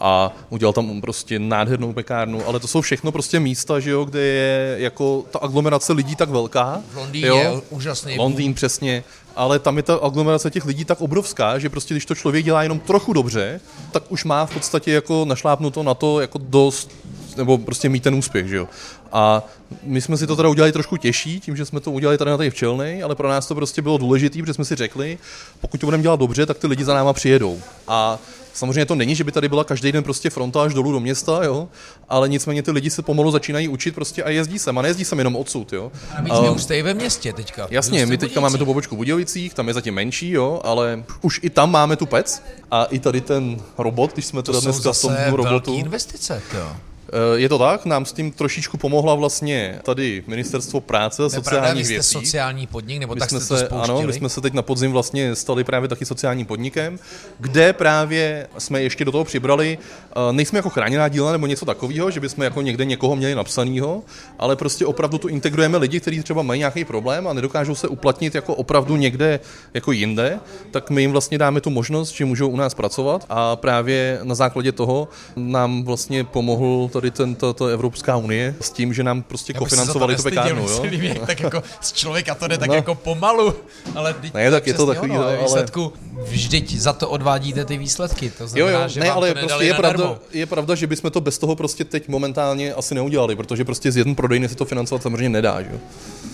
a 0.00 0.36
udělal 0.50 0.72
tam 0.72 1.00
prostě 1.00 1.38
nádhernou 1.38 1.92
pekárnu, 1.92 2.46
ale 2.46 2.60
to 2.60 2.68
jsou 2.68 2.80
všechno 2.80 3.12
prostě 3.12 3.40
místa, 3.40 3.80
že 3.80 3.90
jo, 3.90 4.04
kde 4.04 4.20
je 4.20 4.76
jako 4.78 5.24
ta 5.30 5.38
aglomerace 5.38 5.92
lidí 5.92 6.16
tak 6.16 6.28
velká. 6.28 6.82
V 6.92 6.96
Londýně 6.96 7.28
jo? 7.28 7.36
je 7.36 7.50
úžasný 7.70 8.18
Londýn 8.18 8.54
přesně, 8.54 9.04
ale 9.36 9.58
tam 9.58 9.76
je 9.76 9.82
ta 9.82 9.94
aglomerace 9.94 10.50
těch 10.50 10.64
lidí 10.64 10.84
tak 10.84 11.00
obrovská, 11.00 11.58
že 11.58 11.68
prostě 11.68 11.94
když 11.94 12.06
to 12.06 12.14
člověk 12.14 12.44
dělá 12.44 12.62
jenom 12.62 12.80
trochu 12.80 13.12
dobře, 13.12 13.60
tak 13.92 14.02
už 14.08 14.24
má 14.24 14.46
v 14.46 14.54
podstatě 14.54 14.92
jako 14.92 15.24
našlápnuto 15.24 15.82
na 15.82 15.94
to 15.94 16.20
jako 16.20 16.38
dost, 16.38 16.90
nebo 17.36 17.58
prostě 17.58 17.88
mít 17.88 18.02
ten 18.02 18.14
úspěch, 18.14 18.48
že 18.48 18.56
jo. 18.56 18.68
A 19.12 19.42
my 19.82 20.00
jsme 20.00 20.16
si 20.16 20.26
to 20.26 20.36
teda 20.36 20.48
udělali 20.48 20.72
trošku 20.72 20.96
těžší, 20.96 21.40
tím, 21.40 21.56
že 21.56 21.64
jsme 21.64 21.80
to 21.80 21.90
udělali 21.90 22.18
tady 22.18 22.30
na 22.30 22.36
té 22.36 22.50
včelnej, 22.50 23.02
ale 23.02 23.14
pro 23.14 23.28
nás 23.28 23.46
to 23.46 23.54
prostě 23.54 23.82
bylo 23.82 23.98
důležité, 23.98 24.38
protože 24.38 24.54
jsme 24.54 24.64
si 24.64 24.74
řekli, 24.76 25.18
pokud 25.60 25.80
to 25.80 25.86
budeme 25.86 26.02
dělat 26.02 26.20
dobře, 26.20 26.46
tak 26.46 26.58
ty 26.58 26.66
lidi 26.66 26.84
za 26.84 26.94
náma 26.94 27.12
přijedou. 27.12 27.60
A 27.88 28.18
Samozřejmě 28.54 28.86
to 28.86 28.94
není, 28.94 29.14
že 29.14 29.24
by 29.24 29.32
tady 29.32 29.48
byla 29.48 29.64
každý 29.64 29.92
den 29.92 30.04
prostě 30.04 30.30
fronta 30.30 30.62
až 30.62 30.74
dolů 30.74 30.92
do 30.92 31.00
města, 31.00 31.44
jo, 31.44 31.68
ale 32.08 32.28
nicméně 32.28 32.62
ty 32.62 32.70
lidi 32.70 32.90
se 32.90 33.02
pomalu 33.02 33.30
začínají 33.30 33.68
učit 33.68 33.94
prostě 33.94 34.22
a 34.24 34.30
jezdí 34.30 34.58
sem. 34.58 34.78
A 34.78 34.82
nejezdí 34.82 35.04
sem 35.04 35.18
jenom 35.18 35.36
odsud, 35.36 35.72
jo. 35.72 35.92
A 36.10 36.14
navíc 36.14 36.34
vy 36.42 36.48
už 36.48 36.66
i 36.70 36.82
ve 36.82 36.94
městě 36.94 37.32
teďka. 37.32 37.66
Jasně, 37.70 38.06
my 38.06 38.18
teďka 38.18 38.40
máme 38.40 38.58
tu 38.58 38.66
pobočku 38.66 38.94
v 38.94 38.98
Budějovicích, 38.98 39.54
tam 39.54 39.68
je 39.68 39.74
zatím 39.74 39.94
menší, 39.94 40.30
jo, 40.30 40.60
ale 40.64 41.04
už 41.22 41.40
i 41.42 41.50
tam 41.50 41.70
máme 41.70 41.96
tu 41.96 42.06
pec 42.06 42.42
a 42.70 42.84
i 42.84 42.98
tady 42.98 43.20
ten 43.20 43.56
robot, 43.78 44.12
když 44.12 44.26
jsme 44.26 44.42
To 44.42 44.52
teda 44.52 44.60
dneska 44.60 44.92
v 44.92 45.00
tom 45.00 45.14
robotu. 45.32 45.74
investice, 45.74 46.42
jo. 46.54 46.76
Eh, 47.14 47.38
Je 47.40 47.48
to 47.48 47.58
tak, 47.58 47.84
nám 47.86 48.04
s 48.04 48.12
tím 48.12 48.32
trošičku 48.32 48.76
pomohla 48.76 49.14
vlastně 49.14 49.78
tady 49.82 50.22
Ministerstvo 50.26 50.80
práce 50.80 51.22
a 51.24 51.28
To 51.28 51.34
je 51.36 51.40
pravda, 51.42 51.60
vy 51.60 51.64
sociálních 51.64 51.86
jste 51.86 51.94
věcí. 51.94 52.12
sociální 52.12 52.66
podnik, 52.66 53.00
nebo 53.00 53.14
My 53.14 53.20
tak 53.20 53.30
jsme 53.30 53.40
jste 53.40 53.48
to 53.48 53.56
se, 53.56 53.66
spouštili? 53.66 53.98
ano, 53.98 54.06
my 54.06 54.12
jsme 54.12 54.28
se 54.28 54.40
teď 54.40 54.52
na 54.54 54.62
podzim 54.62 54.92
vlastně 54.92 55.34
stali 55.36 55.64
právě 55.64 55.88
taky 55.88 56.04
sociálním 56.04 56.46
podnikem, 56.46 56.98
kde 57.38 57.72
právě 57.72 58.46
jsme 58.58 58.82
ještě 58.82 59.04
do 59.04 59.12
toho 59.12 59.24
přibrali, 59.24 59.78
eh, 60.10 60.32
nejsme 60.32 60.58
jako 60.58 60.70
chráněná 60.70 61.08
dílna 61.08 61.32
nebo 61.32 61.46
něco 61.46 61.64
takového, 61.66 62.10
že 62.10 62.20
bychom 62.20 62.44
jako 62.44 62.62
někde 62.62 62.84
někoho 62.84 63.16
měli 63.16 63.34
napsanýho, 63.34 64.02
ale 64.38 64.56
prostě 64.56 64.86
opravdu 64.86 65.18
tu 65.18 65.28
integrujeme 65.28 65.78
lidi, 65.78 66.00
kteří 66.00 66.22
třeba 66.22 66.42
mají 66.42 66.58
nějaký 66.58 66.84
problém 66.84 67.28
a 67.28 67.32
nedokážou 67.32 67.74
se 67.74 67.88
uplatnit 67.88 68.34
jako 68.34 68.54
opravdu 68.54 68.96
někde 68.96 69.40
jako 69.74 69.92
jinde, 69.92 70.38
tak 70.70 70.90
my 70.90 71.00
jim 71.02 71.12
vlastně 71.12 71.38
dáme 71.38 71.60
tu 71.60 71.70
možnost, 71.70 72.10
že 72.10 72.24
můžou 72.24 72.48
u 72.48 72.56
nás 72.56 72.74
pracovat 72.74 73.26
a 73.28 73.56
právě 73.56 74.18
na 74.22 74.34
základě 74.34 74.72
toho 74.72 75.08
nám 75.36 75.84
vlastně 75.84 76.24
pomohl 76.24 76.88
tady 76.92 77.03
ten, 77.10 77.34
ta, 77.34 77.52
ta 77.52 77.66
Evropská 77.66 78.16
unie 78.16 78.54
s 78.60 78.70
tím, 78.70 78.94
že 78.94 79.02
nám 79.04 79.22
prostě 79.22 79.52
Já 79.52 79.58
to 79.58 79.64
kofinancovali 79.64 80.14
tu 80.14 80.22
nestyděl, 80.22 80.42
pekárnu. 80.42 80.68
Jo? 80.68 80.82
myslím, 80.82 81.02
jak 81.04 81.26
tak 81.26 81.40
jako 81.40 81.62
z 81.80 81.92
člověka 81.92 82.34
to 82.34 82.48
jde 82.48 82.58
tak 82.58 82.68
No. 82.68 82.74
jako 82.74 82.94
pomalu, 82.94 83.54
ale 83.94 84.12
vždyť 84.12 84.34
Ne, 84.34 84.50
tak 84.50 84.66
je 84.66 84.74
to 84.74 84.86
takový, 84.86 85.10
ono, 85.10 85.20
no, 85.20 85.26
ale- 85.28 85.36
výsledku 85.42 85.92
vždyť 86.22 86.76
za 86.78 86.92
to 86.92 87.08
odvádíte 87.08 87.64
ty 87.64 87.78
výsledky, 87.78 88.30
to 88.30 88.42
Jo, 88.44 88.48
znamená, 88.48 88.82
jo, 88.82 88.88
že 88.88 89.00
ne, 89.00 89.10
ale 89.10 89.34
to 89.34 89.40
prostě 89.40 89.64
je 89.64 89.74
pravda, 89.74 90.14
je 90.32 90.46
pravda, 90.46 90.74
že 90.74 90.86
bychom 90.86 91.10
to 91.10 91.20
bez 91.20 91.38
toho 91.38 91.56
prostě 91.56 91.84
teď 91.84 92.08
momentálně 92.08 92.74
asi 92.74 92.94
neudělali, 92.94 93.36
protože 93.36 93.64
prostě 93.64 93.92
z 93.92 93.96
jedné 93.96 94.14
prodejny 94.14 94.48
se 94.48 94.54
to 94.54 94.64
financovat 94.64 95.02
samozřejmě 95.02 95.28
nedá, 95.28 95.62
že? 95.62 95.68
jo. 95.72 95.78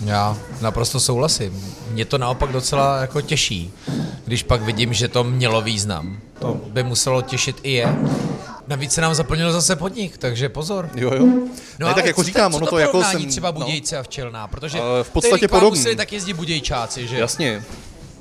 Já 0.05 0.37
naprosto 0.61 0.99
souhlasím. 0.99 1.63
Mě 1.91 2.05
to 2.05 2.17
naopak 2.17 2.51
docela 2.51 2.97
jako 3.01 3.21
těší, 3.21 3.71
když 4.25 4.43
pak 4.43 4.61
vidím, 4.61 4.93
že 4.93 5.07
to 5.07 5.23
mělo 5.23 5.61
význam. 5.61 6.17
To 6.39 6.53
by 6.67 6.83
muselo 6.83 7.21
těšit 7.21 7.55
i 7.63 7.71
je. 7.71 7.95
Navíc 8.71 8.91
se 8.93 9.01
nám 9.01 9.15
zaplnil 9.15 9.51
zase 9.51 9.75
podnik, 9.75 10.17
takže 10.17 10.49
pozor. 10.49 10.89
Jo, 10.95 11.11
jo. 11.13 11.25
No 11.79 11.87
ne, 11.87 11.93
tak 11.93 12.05
jako 12.05 12.21
co 12.21 12.25
říkám, 12.25 12.51
co 12.51 12.57
ono 12.57 12.65
to 12.65 12.69
to 12.69 12.77
jako 12.79 13.03
jsem... 13.03 13.25
třeba 13.25 13.51
no. 13.51 13.59
Budějce 13.59 13.97
a 13.97 14.03
Včelná, 14.03 14.47
protože 14.47 14.79
Ale 14.79 15.03
v 15.03 15.09
podstatě 15.09 15.47
podobný. 15.47 15.79
museli 15.79 15.95
tak 15.95 16.13
jezdí 16.13 16.33
Budějčáci, 16.33 17.07
že? 17.07 17.19
Jasně. 17.19 17.63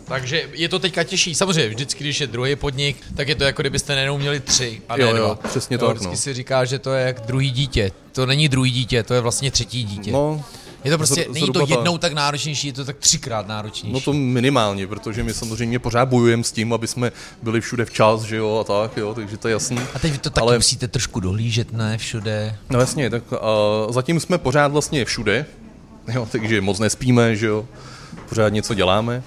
Takže 0.04 0.48
je 0.52 0.68
to 0.68 0.78
teďka 0.78 1.04
těžší. 1.04 1.34
Samozřejmě, 1.34 1.68
vždycky, 1.68 2.04
když 2.04 2.20
je 2.20 2.26
druhý 2.26 2.56
podnik, 2.56 2.96
tak 3.16 3.28
je 3.28 3.34
to 3.34 3.44
jako 3.44 3.62
kdybyste 3.62 3.94
nejenom 3.94 4.20
měli 4.20 4.40
tři 4.40 4.82
a 4.88 4.96
ne 4.96 5.02
Jo, 5.04 5.16
jo, 5.16 5.38
přesně 5.48 5.74
jo, 5.74 5.86
tak, 5.86 5.88
Vždycky 5.96 6.10
no. 6.10 6.16
si 6.16 6.34
říká, 6.34 6.64
že 6.64 6.78
to 6.78 6.92
je 6.92 7.06
jak 7.06 7.20
druhý 7.20 7.50
dítě. 7.50 7.90
To 8.12 8.26
není 8.26 8.48
druhý 8.48 8.70
dítě, 8.70 9.02
to 9.02 9.14
je 9.14 9.20
vlastně 9.20 9.50
třetí 9.50 9.84
dítě. 9.84 10.12
No, 10.12 10.44
je 10.84 10.90
to 10.90 10.98
prostě, 10.98 11.20
zhr- 11.22 11.32
není 11.32 11.52
to 11.52 11.66
jednou 11.68 11.98
tak 11.98 12.12
náročnější, 12.12 12.66
je 12.66 12.72
to 12.72 12.84
tak 12.84 12.96
třikrát 12.96 13.48
náročnější. 13.48 13.92
No 13.92 14.00
to 14.00 14.12
minimálně, 14.12 14.86
protože 14.86 15.24
my 15.24 15.34
samozřejmě 15.34 15.78
pořád 15.78 16.04
bojujeme 16.08 16.44
s 16.44 16.52
tím, 16.52 16.72
aby 16.72 16.86
jsme 16.86 17.12
byli 17.42 17.60
všude 17.60 17.84
včas, 17.84 18.22
že 18.22 18.36
jo, 18.36 18.58
a 18.60 18.64
tak, 18.64 18.96
jo, 18.96 19.14
takže 19.14 19.36
to 19.36 19.48
je 19.48 19.52
jasný. 19.52 19.78
A 19.94 19.98
teď 19.98 20.12
vy 20.12 20.18
to 20.18 20.30
taky 20.30 20.42
Ale- 20.42 20.58
musíte 20.58 20.88
trošku 20.88 21.20
dohlížet, 21.20 21.72
ne, 21.72 21.98
všude. 21.98 22.56
No 22.70 22.80
jasně, 22.80 23.10
tak 23.10 23.32
uh, 23.32 23.38
zatím 23.92 24.20
jsme 24.20 24.38
pořád 24.38 24.72
vlastně 24.72 25.04
všude, 25.04 25.46
jo, 26.12 26.28
takže 26.32 26.60
moc 26.60 26.78
nespíme, 26.78 27.36
že 27.36 27.46
jo, 27.46 27.66
pořád 28.28 28.48
něco 28.48 28.74
děláme. 28.74 29.22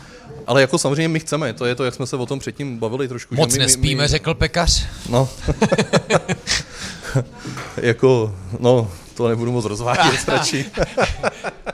Ale 0.48 0.62
jako 0.62 0.78
samozřejmě 0.78 1.08
my 1.08 1.20
chceme, 1.20 1.54
to 1.54 1.66
je 1.66 1.76
to, 1.76 1.84
jak 1.84 1.94
jsme 1.94 2.08
se 2.08 2.16
o 2.16 2.26
tom 2.26 2.40
předtím 2.40 2.78
bavili 2.78 3.08
trošku. 3.08 3.36
Moc 3.36 3.52
že 3.52 3.58
my, 3.58 3.64
nespíme, 3.64 4.04
my, 4.04 4.08
řekl 4.08 4.34
pekař. 4.34 4.86
No. 5.10 5.30
jako, 7.78 8.36
no, 8.60 8.92
to 9.14 9.28
nebudu 9.28 9.52
moc 9.52 9.66
rozvádět 9.66 10.28
radši. 10.28 10.66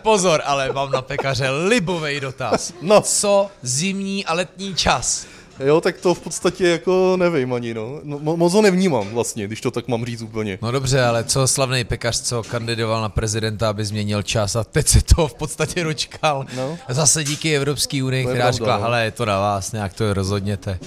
Pozor, 0.02 0.42
ale 0.46 0.74
mám 0.74 0.92
na 0.92 1.02
pekaře 1.02 1.50
libovej 1.50 2.20
dotaz. 2.20 2.74
No. 2.82 3.02
Co 3.02 3.50
zimní 3.62 4.26
a 4.26 4.34
letní 4.34 4.76
čas? 4.76 5.26
Jo, 5.66 5.82
tak 5.82 5.98
to 5.98 6.14
v 6.14 6.20
podstatě 6.20 6.68
jako 6.68 7.16
nevím 7.18 7.54
ani, 7.54 7.74
no. 7.74 8.00
no 8.04 8.20
mo- 8.20 8.38
moc 8.38 8.54
ho 8.54 8.62
nevnímám 8.62 9.08
vlastně, 9.10 9.48
když 9.48 9.62
to 9.62 9.72
tak 9.72 9.88
mám 9.88 10.06
říct 10.06 10.22
úplně. 10.22 10.60
No 10.62 10.72
dobře, 10.72 11.04
ale 11.04 11.24
co 11.24 11.48
slavný 11.48 11.84
pekař, 11.84 12.22
co 12.22 12.44
kandidoval 12.44 13.02
na 13.02 13.10
prezidenta, 13.10 13.70
aby 13.70 13.86
změnil 13.86 14.22
čas 14.24 14.56
a 14.56 14.64
teď 14.64 14.88
se 14.88 15.00
to 15.16 15.28
v 15.28 15.34
podstatě 15.34 15.84
dočkal. 15.84 16.46
No. 16.58 16.78
Zase 16.90 17.24
díky 17.24 17.56
Evropské 17.56 18.04
unii, 18.04 18.20
je 18.22 18.26
která 18.26 18.36
pravda, 18.44 18.52
řekla, 18.52 18.78
no. 18.78 18.84
hele, 18.84 19.04
je 19.06 19.12
to 19.12 19.26
na 19.26 19.40
vás, 19.40 19.72
nějak 19.72 19.94
to 19.94 20.14
rozhodněte. 20.14 20.80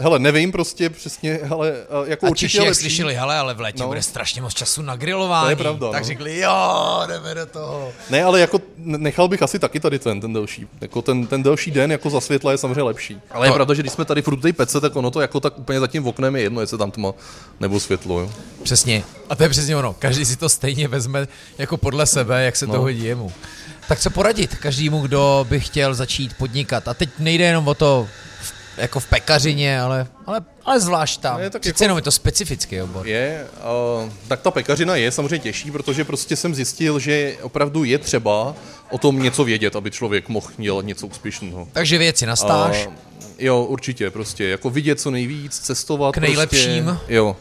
Hele, 0.00 0.18
nevím 0.18 0.52
prostě 0.52 0.90
přesně, 0.90 1.40
ale 1.50 1.74
jako 2.06 2.26
A 2.26 2.28
určitě 2.30 2.48
Češi, 2.52 2.66
jak 2.66 2.74
slyšeli, 2.74 3.14
hele, 3.14 3.36
ale 3.38 3.54
v 3.54 3.60
létě 3.60 3.82
No. 3.82 3.86
bude 3.88 4.02
strašně 4.02 4.42
moc 4.42 4.54
času 4.54 4.82
na 4.82 4.96
grilování. 4.96 5.46
To 5.46 5.50
je 5.50 5.56
pravda, 5.56 5.90
Tak 5.90 6.02
no. 6.02 6.06
řekli, 6.06 6.38
jo, 6.38 7.02
jdeme 7.06 7.34
do 7.34 7.46
toho. 7.46 7.92
Ne, 8.10 8.24
ale 8.24 8.40
jako 8.40 8.60
nechal 8.76 9.28
bych 9.28 9.42
asi 9.42 9.58
taky 9.58 9.80
tady 9.80 9.98
ten, 9.98 10.20
ten 10.20 10.32
delší. 10.32 10.66
Jako 10.80 11.02
ten, 11.02 11.26
ten 11.26 11.42
delší 11.42 11.70
den 11.70 11.92
jako 11.92 12.10
za 12.10 12.20
světla 12.20 12.52
je 12.52 12.58
samozřejmě 12.58 12.82
lepší. 12.82 13.20
Ale 13.30 13.46
je 13.46 13.50
No. 13.50 13.54
pravda, 13.54 13.74
že 13.74 13.82
když 13.82 13.92
jsme 13.92 14.04
tady 14.08 14.22
furt 14.22 14.40
té 14.40 14.52
pece, 14.52 14.80
tak 14.80 14.96
ono 14.96 15.10
to 15.10 15.20
jako 15.20 15.40
tak 15.40 15.58
úplně 15.58 15.80
za 15.80 15.86
tím 15.86 16.06
oknem 16.06 16.36
je 16.36 16.42
jedno, 16.42 16.60
jestli 16.60 16.78
tam 16.78 16.90
tma 16.90 17.12
nebo 17.60 17.80
světlo. 17.80 18.20
Jo. 18.20 18.30
Přesně. 18.62 19.02
A 19.28 19.34
to 19.36 19.42
je 19.42 19.48
přesně 19.48 19.76
ono. 19.76 19.92
Každý 19.98 20.24
si 20.24 20.36
to 20.36 20.48
stejně 20.48 20.88
vezme 20.88 21.28
jako 21.58 21.76
podle 21.76 22.06
sebe, 22.06 22.44
jak 22.44 22.56
se 22.56 22.66
No. 22.66 22.74
to 22.74 22.80
hodí 22.80 23.04
jemu. 23.04 23.32
Tak 23.88 24.00
co 24.00 24.10
poradit 24.10 24.54
každému, 24.54 25.00
kdo 25.00 25.46
by 25.48 25.60
chtěl 25.60 25.94
začít 25.94 26.34
podnikat? 26.34 26.88
A 26.88 26.94
teď 26.94 27.10
nejde 27.18 27.44
jenom 27.44 27.68
o 27.68 27.74
to 27.74 28.08
jako 28.76 29.00
v 29.00 29.06
pekařině, 29.06 29.80
ale, 29.80 30.06
ale, 30.26 30.40
ale 30.64 30.80
zvlášť 30.80 31.20
tam. 31.20 31.38
Ne, 31.40 31.50
tak 31.50 31.62
Přece 31.62 31.74
jako- 31.74 31.84
jenom 31.84 31.98
je 31.98 32.02
to 32.02 32.10
specifický 32.10 32.82
obor. 32.82 33.06
Je, 33.06 33.46
uh, 34.04 34.12
tak 34.28 34.40
ta 34.40 34.50
pekařina 34.50 34.96
je 34.96 35.10
samozřejmě 35.12 35.38
těžší, 35.38 35.70
protože 35.70 36.04
prostě 36.04 36.36
jsem 36.36 36.54
zjistil, 36.54 36.98
že 36.98 37.36
opravdu 37.42 37.84
je 37.84 37.98
třeba 37.98 38.54
o 38.90 38.98
tom 38.98 39.22
něco 39.22 39.44
vědět, 39.44 39.76
aby 39.76 39.90
člověk 39.90 40.28
mohl 40.28 40.46
dělat 40.58 40.84
něco 40.84 41.06
úspěšného. 41.06 41.68
Takže 41.72 41.98
věci 41.98 42.26
na 42.26 42.36
stáž. 42.36 42.86
A, 42.86 42.92
jo, 43.38 43.64
určitě, 43.64 44.10
prostě, 44.10 44.44
jako 44.44 44.70
vidět 44.70 45.00
co 45.00 45.10
nejvíc, 45.10 45.58
cestovat. 45.58 46.14
K 46.14 46.18
nejlepším. 46.18 46.84
Prostě, 46.84 47.14
jo. 47.14 47.36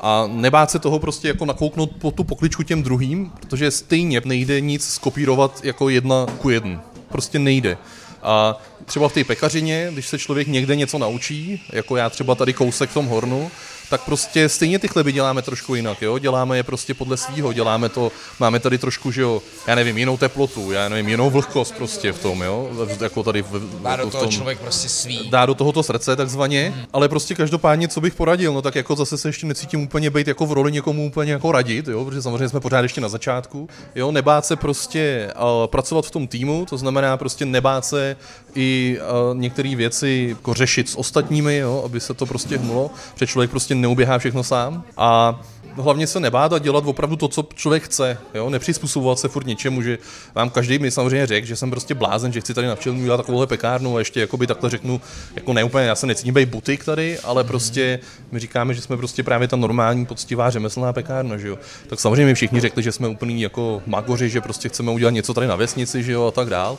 A 0.00 0.24
nebát 0.32 0.70
se 0.70 0.78
toho 0.78 0.98
prostě 0.98 1.28
jako 1.28 1.44
nakouknout 1.44 1.90
po 1.98 2.10
tu 2.10 2.24
pokličku 2.24 2.62
těm 2.62 2.82
druhým, 2.82 3.30
protože 3.40 3.70
stejně 3.70 4.22
nejde 4.24 4.60
nic 4.60 4.88
skopírovat 4.88 5.60
jako 5.64 5.88
jedna 5.88 6.26
ku 6.38 6.50
jednu. 6.50 6.80
Prostě 7.08 7.38
nejde. 7.38 7.78
A 8.22 8.62
třeba 8.84 9.08
v 9.08 9.12
té 9.12 9.24
pekařině, 9.24 9.88
když 9.92 10.08
se 10.08 10.18
člověk 10.18 10.48
někde 10.48 10.76
něco 10.76 10.98
naučí, 10.98 11.62
jako 11.72 11.96
já 11.96 12.10
třeba 12.10 12.34
tady 12.34 12.52
kousek 12.52 12.90
v 12.90 12.94
tom 12.94 13.06
hornu, 13.06 13.50
tak 13.92 14.00
prostě 14.04 14.48
stejně 14.48 14.78
ty 14.78 14.88
chleby 14.88 15.12
děláme 15.12 15.42
trošku 15.42 15.74
jinak, 15.74 16.02
jo? 16.02 16.18
Děláme 16.18 16.56
je 16.56 16.62
prostě 16.62 16.94
podle 16.94 17.16
svýho, 17.16 17.52
děláme 17.52 17.88
to, 17.88 18.12
máme 18.40 18.60
tady 18.60 18.78
trošku, 18.78 19.10
že 19.10 19.22
jo, 19.22 19.42
já 19.66 19.74
nevím, 19.74 19.98
jinou 19.98 20.16
teplotu, 20.16 20.72
já 20.72 20.88
nevím, 20.88 21.08
jinou 21.08 21.30
vlhkost 21.30 21.74
prostě 21.74 22.12
v 22.12 22.18
tom, 22.22 22.42
jo? 22.42 22.68
V- 22.72 23.02
Jako 23.02 23.22
tady 23.22 23.42
v, 23.42 23.80
Má 23.82 23.96
do 23.96 24.06
v 24.08 24.12
toho 24.12 24.24
tom, 24.24 24.32
člověk 24.32 24.58
prostě 24.58 24.88
svý. 24.88 25.28
dá 25.30 25.46
do 25.46 25.54
tohoto 25.54 25.82
srdce 25.82 26.16
takzvaně, 26.16 26.86
ale 26.92 27.08
prostě 27.08 27.34
každopádně, 27.34 27.88
co 27.88 28.00
bych 28.00 28.14
poradil, 28.14 28.52
no 28.54 28.62
tak 28.62 28.74
jako 28.74 28.96
zase 28.96 29.18
se 29.18 29.28
ještě 29.28 29.46
necítím 29.46 29.80
úplně 29.82 30.10
být 30.10 30.28
jako 30.28 30.46
v 30.46 30.52
roli 30.52 30.72
někomu 30.72 31.06
úplně 31.06 31.32
jako 31.32 31.52
radit, 31.52 31.88
jo, 31.88 32.04
protože 32.04 32.22
samozřejmě 32.22 32.48
jsme 32.48 32.60
pořád 32.60 32.80
ještě 32.80 33.00
na 33.00 33.08
začátku, 33.08 33.68
jo, 33.94 34.12
nebát 34.12 34.46
se 34.46 34.56
prostě 34.56 35.30
uh, 35.36 35.66
pracovat 35.66 36.06
v 36.06 36.10
tom 36.10 36.26
týmu, 36.28 36.66
to 36.70 36.76
znamená 36.78 37.16
prostě 37.16 37.46
nebát 37.46 37.84
se 37.84 38.16
i 38.54 38.98
uh, 39.00 39.38
některé 39.38 39.76
věci 39.76 40.26
jako 40.28 40.54
řešit 40.54 40.88
s 40.88 40.98
ostatními, 40.98 41.56
jo, 41.56 41.82
aby 41.84 42.00
se 42.00 42.14
to 42.14 42.26
prostě 42.26 42.58
hnulo, 42.58 42.90
protože 43.14 43.26
člověk 43.26 43.50
prostě 43.50 43.74
neuběhá 43.74 44.18
všechno 44.18 44.42
sám 44.42 44.84
a 44.96 45.40
hlavně 45.76 46.06
se 46.06 46.20
nebát 46.20 46.52
a 46.52 46.58
dělat 46.58 46.84
opravdu 46.86 47.16
to, 47.16 47.28
co 47.28 47.48
člověk 47.54 47.82
chce, 47.82 48.18
jo? 48.34 48.50
nepřizpůsobovat 48.50 49.18
se 49.18 49.28
furt 49.28 49.46
něčemu, 49.46 49.82
že 49.82 49.98
vám 50.34 50.50
každý 50.50 50.78
mi 50.78 50.90
samozřejmě 50.90 51.26
řekl, 51.26 51.46
že 51.46 51.56
jsem 51.56 51.70
prostě 51.70 51.94
blázen, 51.94 52.32
že 52.32 52.40
chci 52.40 52.54
tady 52.54 52.66
na 52.66 52.74
včelní 52.74 53.02
udělat 53.02 53.16
takovouhle 53.16 53.46
pekárnu 53.46 53.96
a 53.96 53.98
ještě 53.98 54.20
jakoby 54.20 54.46
takhle 54.46 54.70
řeknu, 54.70 55.00
jako 55.34 55.52
ne 55.52 55.64
úplně, 55.64 55.86
já 55.86 55.94
se 55.94 56.06
necítím 56.06 56.34
být 56.34 56.48
butik 56.48 56.84
tady, 56.84 57.18
ale 57.18 57.44
prostě 57.44 58.00
my 58.32 58.40
říkáme, 58.40 58.74
že 58.74 58.80
jsme 58.80 58.96
prostě 58.96 59.22
právě 59.22 59.48
ta 59.48 59.56
normální, 59.56 60.06
poctivá 60.06 60.50
řemeslná 60.50 60.92
pekárna, 60.92 61.36
že 61.36 61.48
jo. 61.48 61.58
Tak 61.86 62.00
samozřejmě 62.00 62.24
mi 62.24 62.34
všichni 62.34 62.60
řekli, 62.60 62.82
že 62.82 62.92
jsme 62.92 63.08
úplný 63.08 63.42
jako 63.42 63.82
magoři, 63.86 64.30
že 64.30 64.40
prostě 64.40 64.68
chceme 64.68 64.90
udělat 64.90 65.10
něco 65.10 65.34
tady 65.34 65.46
na 65.46 65.56
vesnici, 65.56 66.02
že 66.02 66.12
jo, 66.12 66.26
a 66.26 66.30
tak 66.30 66.48
dál. 66.50 66.78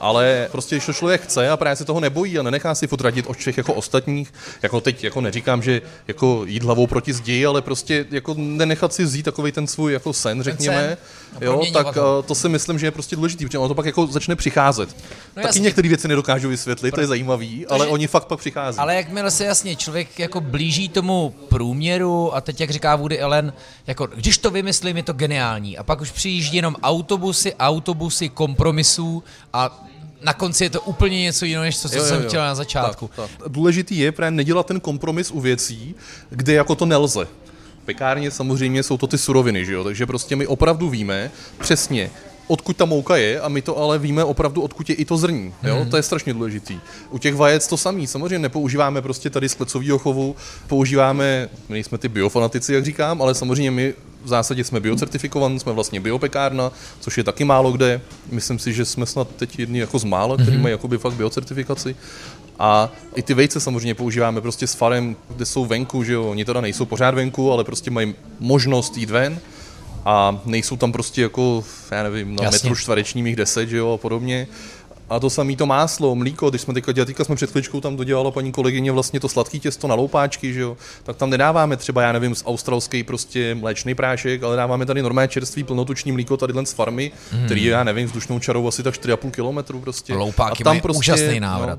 Ale 0.00 0.48
prostě, 0.52 0.74
když 0.74 0.86
to 0.86 0.92
člověk 0.92 1.22
chce 1.22 1.50
a 1.50 1.56
právě 1.56 1.76
se 1.76 1.84
toho 1.84 2.00
nebojí 2.00 2.38
a 2.38 2.42
nenechá 2.42 2.74
si 2.74 2.86
furt 2.86 3.00
radit 3.00 3.26
od 3.26 3.36
všech 3.36 3.56
jako 3.56 3.74
ostatních, 3.74 4.32
jako 4.62 4.80
teď 4.80 5.04
jako 5.04 5.20
neříkám, 5.20 5.62
že 5.62 5.82
jako 6.08 6.42
jít 6.46 6.62
hlavou 6.62 6.86
proti 6.86 7.12
zdi, 7.12 7.46
ale 7.46 7.62
prostě 7.62 8.06
jako 8.10 8.34
nenechat 8.38 8.94
si 8.94 9.04
vzít 9.04 9.22
takový 9.22 9.52
ten 9.52 9.66
svůj 9.66 9.92
jako 9.92 10.12
sen, 10.12 10.42
řekněme, 10.42 10.88
sen. 10.88 10.96
a 11.23 11.23
jo, 11.40 11.62
tak 11.72 11.96
ho. 11.96 12.18
eh, 12.20 12.22
to 12.22 12.34
si 12.34 12.48
myslím, 12.48 12.78
že 12.78 12.86
je 12.86 12.90
prostě 12.90 13.16
důležitý, 13.16 13.46
protože 13.46 13.58
ono 13.58 13.68
to 13.68 13.74
pak 13.74 13.86
jako 13.86 14.06
začne 14.06 14.36
přicházet. 14.36 14.96
No 15.36 15.42
Taky 15.42 15.60
některé 15.60 15.88
věci 15.88 16.08
nedokážu 16.08 16.48
vysvětlit, 16.48 16.94
to 16.94 17.00
je 17.00 17.06
zajímavý, 17.06 17.66
ale 17.66 17.86
oni 17.86 18.06
fakt 18.06 18.24
pak 18.24 18.38
přichází. 18.38 18.78
Ale 18.78 18.94
jakmile 18.94 19.30
se 19.30 19.44
jasně 19.44 19.76
člověk 19.76 20.18
jako 20.18 20.40
blíží 20.40 20.88
tomu 20.88 21.34
průměru 21.48 22.34
a 22.36 22.40
teď 22.40 22.60
jak 22.60 22.70
říká 22.70 22.96
Woody 22.96 23.20
Allen, 23.20 23.52
jako 23.86 24.06
když 24.06 24.38
to 24.38 24.50
vymyslím, 24.50 24.96
je 24.96 25.02
to 25.02 25.12
geniální. 25.12 25.78
A 25.78 25.82
pak 25.82 26.00
už 26.00 26.10
přijíždí 26.10 26.56
jenom 26.56 26.76
autobusy, 26.82 27.54
autobusy 27.54 28.28
kompromisů 28.28 29.22
a 29.52 29.84
na 30.22 30.32
konci 30.32 30.64
je 30.64 30.70
to 30.70 30.80
úplně 30.80 31.20
něco 31.22 31.44
jiného, 31.44 31.64
než 31.64 31.78
to, 31.78 31.88
co 31.88 31.96
Jo, 31.96 32.02
jo, 32.02 32.08
jsem 32.08 32.22
jo. 32.22 32.28
chtěl 32.28 32.42
na 32.42 32.54
začátku. 32.54 33.10
Tak, 33.16 33.30
tak. 33.38 33.48
Důležitý 33.48 33.98
je 33.98 34.12
právě 34.12 34.30
nedělat 34.30 34.66
ten 34.66 34.80
kompromis 34.80 35.30
u 35.30 35.40
věcí, 35.40 35.94
kde 36.30 36.52
jako 36.52 36.74
to 36.74 36.86
nelze. 36.86 37.26
Pekárně 37.84 38.30
samozřejmě 38.30 38.82
jsou 38.82 38.96
to 38.96 39.06
ty 39.06 39.18
suroviny, 39.18 39.64
že 39.64 39.72
jo? 39.72 39.84
takže 39.84 40.06
prostě 40.06 40.36
my 40.36 40.46
opravdu 40.46 40.88
víme 40.90 41.30
přesně, 41.58 42.10
odkud 42.46 42.76
ta 42.76 42.84
mouka 42.84 43.16
je 43.16 43.40
a 43.40 43.48
my 43.48 43.62
to 43.62 43.78
ale 43.78 43.98
víme 43.98 44.24
opravdu, 44.24 44.62
odkud 44.62 44.90
je 44.90 44.94
i 44.94 45.04
to 45.04 45.16
zrní. 45.16 45.54
Jo? 45.62 45.76
Mhm. 45.80 45.90
To 45.90 45.96
je 45.96 46.02
strašně 46.02 46.32
důležitý. 46.32 46.80
U 47.10 47.18
těch 47.18 47.34
vajec 47.34 47.66
to 47.68 47.76
samý. 47.76 48.06
Samozřejmě 48.06 48.38
nepoužíváme 48.38 49.02
prostě 49.02 49.30
tady 49.30 49.48
z 49.48 49.54
klecového 49.54 49.98
chovu, 49.98 50.36
používáme, 50.66 51.48
my 51.68 51.72
nejsme 51.72 51.98
ty 51.98 52.08
biofanatici, 52.08 52.74
jak 52.74 52.84
říkám, 52.84 53.22
ale 53.22 53.34
samozřejmě 53.34 53.70
my 53.70 53.94
v 54.24 54.28
zásadě 54.28 54.64
jsme 54.64 54.80
biocertifikovaní, 54.80 55.60
jsme 55.60 55.72
vlastně 55.72 56.00
biopekárna, 56.00 56.72
což 57.00 57.18
je 57.18 57.24
taky 57.24 57.44
málo 57.44 57.72
kde. 57.72 58.00
Myslím 58.30 58.58
si, 58.58 58.72
že 58.72 58.84
jsme 58.84 59.06
snad 59.06 59.28
teď 59.36 59.58
jedni 59.58 59.80
jako 59.80 59.98
z 59.98 60.04
mála, 60.04 60.36
který 60.36 60.58
mají 60.58 60.72
jakoby 60.72 60.98
fakt 60.98 61.14
biocertifikaci. 61.14 61.96
A 62.58 62.92
i 63.14 63.22
ty 63.22 63.34
vejce 63.34 63.60
samozřejmě 63.60 63.94
používáme 63.94 64.40
prostě 64.40 64.66
s 64.66 64.74
farem, 64.74 65.16
kde 65.28 65.46
jsou 65.46 65.66
venku, 65.66 66.04
že 66.04 66.12
jo, 66.12 66.24
oni 66.24 66.44
teda 66.44 66.60
nejsou 66.60 66.84
pořád 66.84 67.14
venku, 67.14 67.52
ale 67.52 67.64
prostě 67.64 67.90
mají 67.90 68.14
možnost 68.40 68.96
jít 68.96 69.10
ven 69.10 69.38
a 70.04 70.40
nejsou 70.44 70.76
tam 70.76 70.92
prostě 70.92 71.22
jako, 71.22 71.64
já 71.90 72.02
nevím, 72.02 72.36
na 72.36 72.44
Jasně. 72.44 72.56
metru 72.56 72.76
čtverečním 72.76 73.26
jich 73.26 73.36
10, 73.36 73.68
že 73.68 73.76
jo, 73.76 73.92
a 73.92 73.98
podobně. 73.98 74.46
A 75.10 75.20
to 75.20 75.30
samé 75.30 75.56
to 75.56 75.66
máslo, 75.66 76.14
mlíko, 76.14 76.50
když 76.50 76.62
jsme 76.62 76.74
teďka 76.74 76.92
dělali, 76.92 77.06
teďka 77.06 77.24
jsme 77.24 77.36
před 77.36 77.50
chvíličkou 77.50 77.80
tam 77.80 77.96
dodělala 77.96 78.30
paní 78.30 78.52
kolegyně 78.52 78.92
vlastně 78.92 79.20
to 79.20 79.28
sladký 79.28 79.60
těsto 79.60 79.88
na 79.88 79.94
loupáčky, 79.94 80.52
že 80.52 80.60
jo, 80.60 80.76
tak 81.02 81.16
tam 81.16 81.30
nedáváme 81.30 81.76
třeba, 81.76 82.02
já 82.02 82.12
nevím, 82.12 82.34
z 82.34 82.42
australský 82.46 83.02
prostě 83.02 83.54
mléčný 83.54 83.94
prášek, 83.94 84.42
ale 84.42 84.56
dáváme 84.56 84.86
tady 84.86 85.02
normálně 85.02 85.28
čerstvý 85.28 85.64
plnotuční 85.64 86.12
mlíko 86.12 86.36
tady 86.36 86.54
z 86.64 86.72
farmy, 86.72 87.12
který 87.44 87.64
je, 87.64 87.70
já 87.70 87.84
nevím, 87.84 88.06
vzdušnou 88.06 88.38
čarou 88.38 88.68
asi 88.68 88.82
tak 88.82 88.94
4,5 88.94 89.30
kilometru 89.30 89.80
prostě. 89.80 90.14
Loupáky 90.14 90.62
a 90.62 90.64
tam 90.64 90.80
prostě, 90.80 90.98
úžasný 90.98 91.40
návrat. 91.40 91.78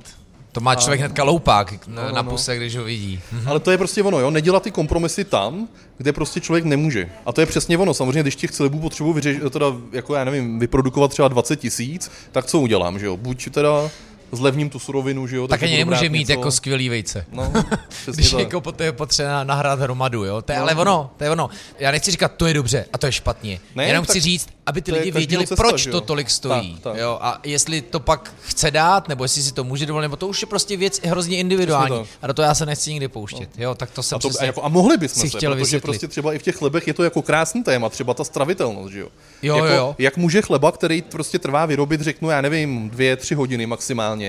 To 0.56 0.62
má 0.62 0.76
člověk 0.76 1.00
hnedka 1.00 1.24
loupák 1.24 1.88
na, 1.88 2.04
no, 2.04 2.12
na 2.12 2.22
no. 2.22 2.30
puse, 2.30 2.58
když 2.58 2.76
ho 2.76 2.84
vidí. 2.84 3.20
No, 3.32 3.52
ale 3.52 3.60
to 3.60 3.72
je 3.72 3.78
prostě 3.78 4.04
ono, 4.04 4.20
jo, 4.20 4.32
nedělat 4.32 4.64
ty 4.64 4.72
kompromisy 4.72 5.24
tam, 5.24 5.68
kde 5.98 6.14
prostě 6.14 6.40
člověk 6.40 6.66
nemůže. 6.66 7.10
A 7.26 7.34
to 7.34 7.42
je 7.42 7.48
přesně 7.48 7.78
ono, 7.78 7.94
samozřejmě, 7.94 8.22
když 8.22 8.36
těch 8.36 8.52
celebů 8.52 8.80
potřebuji 8.80 9.14
vyřešit, 9.14 9.44
teda, 9.50 9.66
jako 9.92 10.16
já 10.16 10.24
nevím, 10.24 10.60
vyprodukovat 10.60 11.12
třeba 11.12 11.28
20 11.28 11.56
tisíc, 11.56 12.12
tak 12.32 12.46
co 12.46 12.60
udělám, 12.60 13.00
že 13.00 13.06
jo? 13.06 13.18
Buď 13.18 13.50
teda 13.50 13.90
zlevním 14.36 14.70
tu 14.70 14.80
surovinu, 14.80 15.28
že 15.28 15.36
jo. 15.36 15.48
Tak 15.48 15.64
ani 15.64 15.78
nemůže 15.78 16.10
mít 16.10 16.20
něco- 16.20 16.32
jako 16.32 16.52
skvělý 16.52 16.90
vejce. 16.90 17.26
No, 17.32 17.54
Když 18.14 18.32
tak. 18.32 18.40
jako 18.40 18.62
poté 18.62 18.84
je 18.84 18.92
potřeba 18.92 19.44
nahrát 19.44 19.80
hromadu, 19.80 20.26
jo. 20.26 20.42
To 20.42 20.52
je 20.52 20.58
ale 20.58 20.76
ono, 20.76 21.12
to 21.18 21.24
je 21.24 21.30
ono. 21.30 21.50
Já 21.80 21.92
nechci 21.92 22.12
říkat, 22.12 22.32
to 22.38 22.46
je 22.46 22.54
dobře 22.54 22.86
a 22.94 22.98
to 22.98 23.06
je 23.06 23.12
špatně. 23.12 23.60
Ne, 23.76 23.88
Jenom 23.88 24.06
chci 24.06 24.20
říct, 24.20 24.50
aby 24.66 24.82
ty 24.82 24.92
lidi 24.92 25.12
věděli, 25.12 25.48
cesta, 25.48 25.64
proč 25.64 25.86
to 25.86 26.02
tolik 26.02 26.30
stojí. 26.30 26.74
Tak, 26.74 26.84
tak. 26.84 27.02
Jo. 27.02 27.18
A 27.22 27.40
jestli 27.44 27.82
to 27.82 28.00
pak 28.00 28.34
chce 28.42 28.72
dát, 28.72 29.08
nebo 29.08 29.24
jestli 29.24 29.42
si 29.44 29.52
to 29.52 29.64
může 29.64 29.86
dovolit, 29.86 30.04
nebo 30.06 30.16
to 30.16 30.28
už 30.28 30.42
je 30.42 30.48
prostě 30.48 30.78
věc 30.78 31.02
hrozně 31.04 31.38
individuální. 31.38 32.06
A 32.22 32.28
do 32.28 32.34
toho 32.34 32.46
já 32.48 32.54
se 32.56 32.66
nechci 32.66 32.90
nikdy 32.92 33.08
pouštět. 33.08 33.50
Jo, 33.58 33.76
tak 33.76 33.92
to 33.92 34.04
jsem 34.04 34.16
A, 34.16 34.20
to, 34.20 34.30
a, 34.40 34.46
jako, 34.46 34.64
a 34.64 34.70
mohli 34.70 34.98
bychom 34.98 35.22
si 35.22 35.30
se, 35.30 35.38
chtěl 35.38 35.52
protože 35.52 35.60
vysvětlit. 35.64 35.82
prostě 35.92 36.08
třeba 36.08 36.34
i 36.34 36.40
v 36.40 36.44
těch 36.44 36.56
chlebech 36.56 36.88
je 36.88 36.94
to 36.94 37.04
jako 37.04 37.22
krásný 37.22 37.64
téma, 37.64 37.90
třeba 37.90 38.14
ta 38.14 38.24
stravitelnost, 38.24 38.94
že 38.94 39.00
jo. 39.00 39.08
Jo, 39.42 39.56
jako, 39.56 39.68
jo, 39.68 39.76
jo. 39.76 39.96
Jak 39.98 40.18
může 40.18 40.42
chleba, 40.42 40.72
který 40.72 41.02
prostě 41.02 41.40
trvá 41.40 41.66
vyrobit, 41.66 42.02
řeknu, 42.02 42.30
já 42.30 42.42
nevím, 42.42 42.90
dvě, 42.90 43.16
tři 43.16 43.36
hodiny 43.36 43.66
maximálně, 43.66 44.25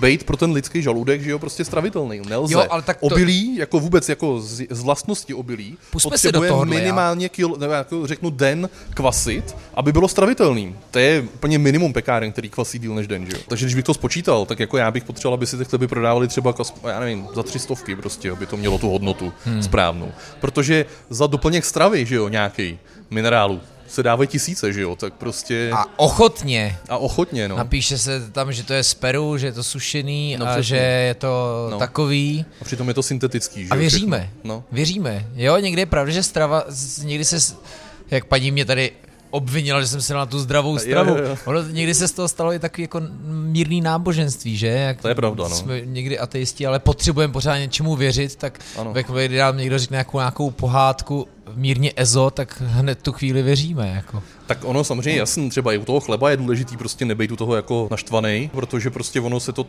být 0.00 0.24
pro 0.24 0.36
ten 0.36 0.52
lidský 0.52 0.82
žaludek, 0.82 1.22
že 1.22 1.30
jo, 1.30 1.38
prostě 1.38 1.64
stravitelný. 1.64 2.20
Nelze. 2.28 2.54
Jo, 2.54 2.64
ale 2.70 2.82
tak 2.82 3.00
to- 3.00 3.06
Obilí, 3.06 3.56
jako 3.56 3.80
vůbec 3.80 4.08
jako 4.08 4.40
z, 4.40 4.66
z 4.70 4.82
vlastnosti 4.82 5.34
obilí, 5.34 5.76
do 5.92 6.00
potřebuje 6.00 6.50
tohohle, 6.50 6.74
já. 6.74 6.80
minimálně 6.80 7.28
kilo, 7.28 7.56
nebo 7.56 7.72
jako 7.72 8.06
řeknu 8.06 8.30
den 8.30 8.68
kvasit, 8.94 9.56
aby 9.74 9.92
bylo 9.92 10.08
stravitelný. 10.08 10.76
To 10.90 10.98
je 10.98 11.20
úplně 11.20 11.58
minimum 11.58 11.92
pekáren, 11.92 12.32
který 12.32 12.50
kvasí 12.50 12.78
díl 12.78 12.94
než 12.94 13.06
den, 13.06 13.26
že 13.26 13.32
jo. 13.36 13.42
Takže 13.48 13.64
když 13.64 13.74
bych 13.74 13.84
to 13.84 13.94
spočítal, 13.94 14.46
tak 14.46 14.60
jako 14.60 14.76
já 14.76 14.90
bych 14.90 15.04
potřeboval, 15.04 15.34
aby 15.34 15.46
si 15.46 15.58
ty 15.58 15.64
chleby 15.64 15.88
prodávali 15.88 16.28
třeba, 16.28 16.54
já 16.88 17.00
nevím, 17.00 17.28
za 17.34 17.42
tři 17.42 17.58
stovky 17.58 17.96
prostě, 17.96 18.30
aby 18.30 18.46
to 18.46 18.56
mělo 18.56 18.78
tu 18.78 18.90
hodnotu 18.90 19.32
hmm. 19.44 19.62
správnou. 19.62 20.12
Protože 20.40 20.86
za 21.10 21.26
doplněk 21.26 21.64
stravy, 21.64 22.06
že 22.06 22.14
jo, 22.14 22.28
nějaký 22.28 22.78
minerálu, 23.10 23.60
se 23.88 24.02
dávají 24.02 24.28
tisíce, 24.28 24.72
že 24.72 24.80
jo, 24.82 24.96
tak 24.96 25.12
prostě... 25.14 25.70
A 25.74 25.84
ochotně 25.98 26.78
a 26.88 26.98
ochotně, 26.98 27.48
no. 27.48 27.56
Napíše 27.56 27.98
se 27.98 28.30
tam, 28.30 28.52
že 28.52 28.62
to 28.62 28.72
je 28.72 28.82
z 28.82 28.94
Peru, 28.94 29.38
že 29.38 29.46
je 29.46 29.52
to 29.52 29.62
sušený 29.64 30.36
No 30.38 30.46
a 30.46 30.52
přesně. 30.52 30.62
že 30.62 30.76
je 30.76 31.14
to 31.14 31.68
No. 31.70 31.78
takový. 31.78 32.44
A 32.60 32.64
přitom 32.64 32.88
je 32.88 32.94
to 32.94 33.02
syntetický, 33.02 33.62
že 33.64 33.70
A 33.70 33.74
věříme. 33.74 34.30
No. 34.44 34.64
Věříme. 34.72 35.26
Jo, 35.34 35.56
někdy 35.58 35.82
je 35.82 35.86
pravda, 35.86 36.12
že 36.12 36.22
strava, 36.22 36.64
někdy 37.02 37.24
se, 37.24 37.54
jak 38.10 38.24
paní 38.24 38.50
mě 38.50 38.64
tady 38.64 38.90
obvinila, 39.30 39.80
že 39.80 39.86
jsem 39.86 40.00
dal 40.08 40.18
na 40.18 40.26
tu 40.26 40.38
zdravou 40.38 40.78
stravu. 40.78 41.10
jo, 41.10 41.24
jo. 41.24 41.36
Ono, 41.44 41.62
někdy 41.62 41.94
se 41.94 42.08
z 42.08 42.12
toho 42.12 42.28
stalo 42.28 42.52
i 42.52 42.58
takový 42.58 42.82
jako 42.82 43.00
mírný 43.24 43.80
náboženství, 43.80 44.56
že? 44.56 44.66
Jak 44.66 45.00
To 45.02 45.08
je 45.08 45.14
pravda, 45.14 45.48
no. 45.48 45.56
Jsme 45.56 45.80
někdy 45.84 46.18
ateisti, 46.18 46.66
ale 46.66 46.78
potřebujeme 46.78 47.32
pořád 47.32 47.58
něčemu 47.58 47.96
věřit, 47.96 48.36
tak 48.36 48.60
Ano. 48.76 48.92
ve 48.92 49.02
chvíli, 49.02 49.28
kdy 49.28 49.38
nám 49.38 49.56
někdo 49.56 49.78
řekne 49.78 49.94
nějakou, 49.94 50.18
nějakou 50.18 50.50
pohádku 50.50 51.28
mírně 51.54 51.92
ezo, 51.96 52.30
tak 52.30 52.62
hned 52.66 53.02
tu 53.02 53.12
chvíli 53.12 53.42
věříme. 53.42 53.92
Jako. 53.96 54.22
Tak 54.46 54.58
ono 54.64 54.84
samozřejmě 54.84 55.18
jasný, 55.18 55.50
třeba 55.50 55.72
i 55.72 55.78
u 55.78 55.84
toho 55.84 56.00
chleba 56.00 56.30
je 56.30 56.36
důležitý 56.36 56.76
prostě 56.76 57.04
nebejt 57.04 57.30
u 57.32 57.36
toho 57.36 57.56
jako 57.56 57.88
naštvaný, 57.90 58.50
protože 58.52 58.90
prostě 58.90 59.20
ono 59.20 59.40
se 59.40 59.52
to 59.52 59.66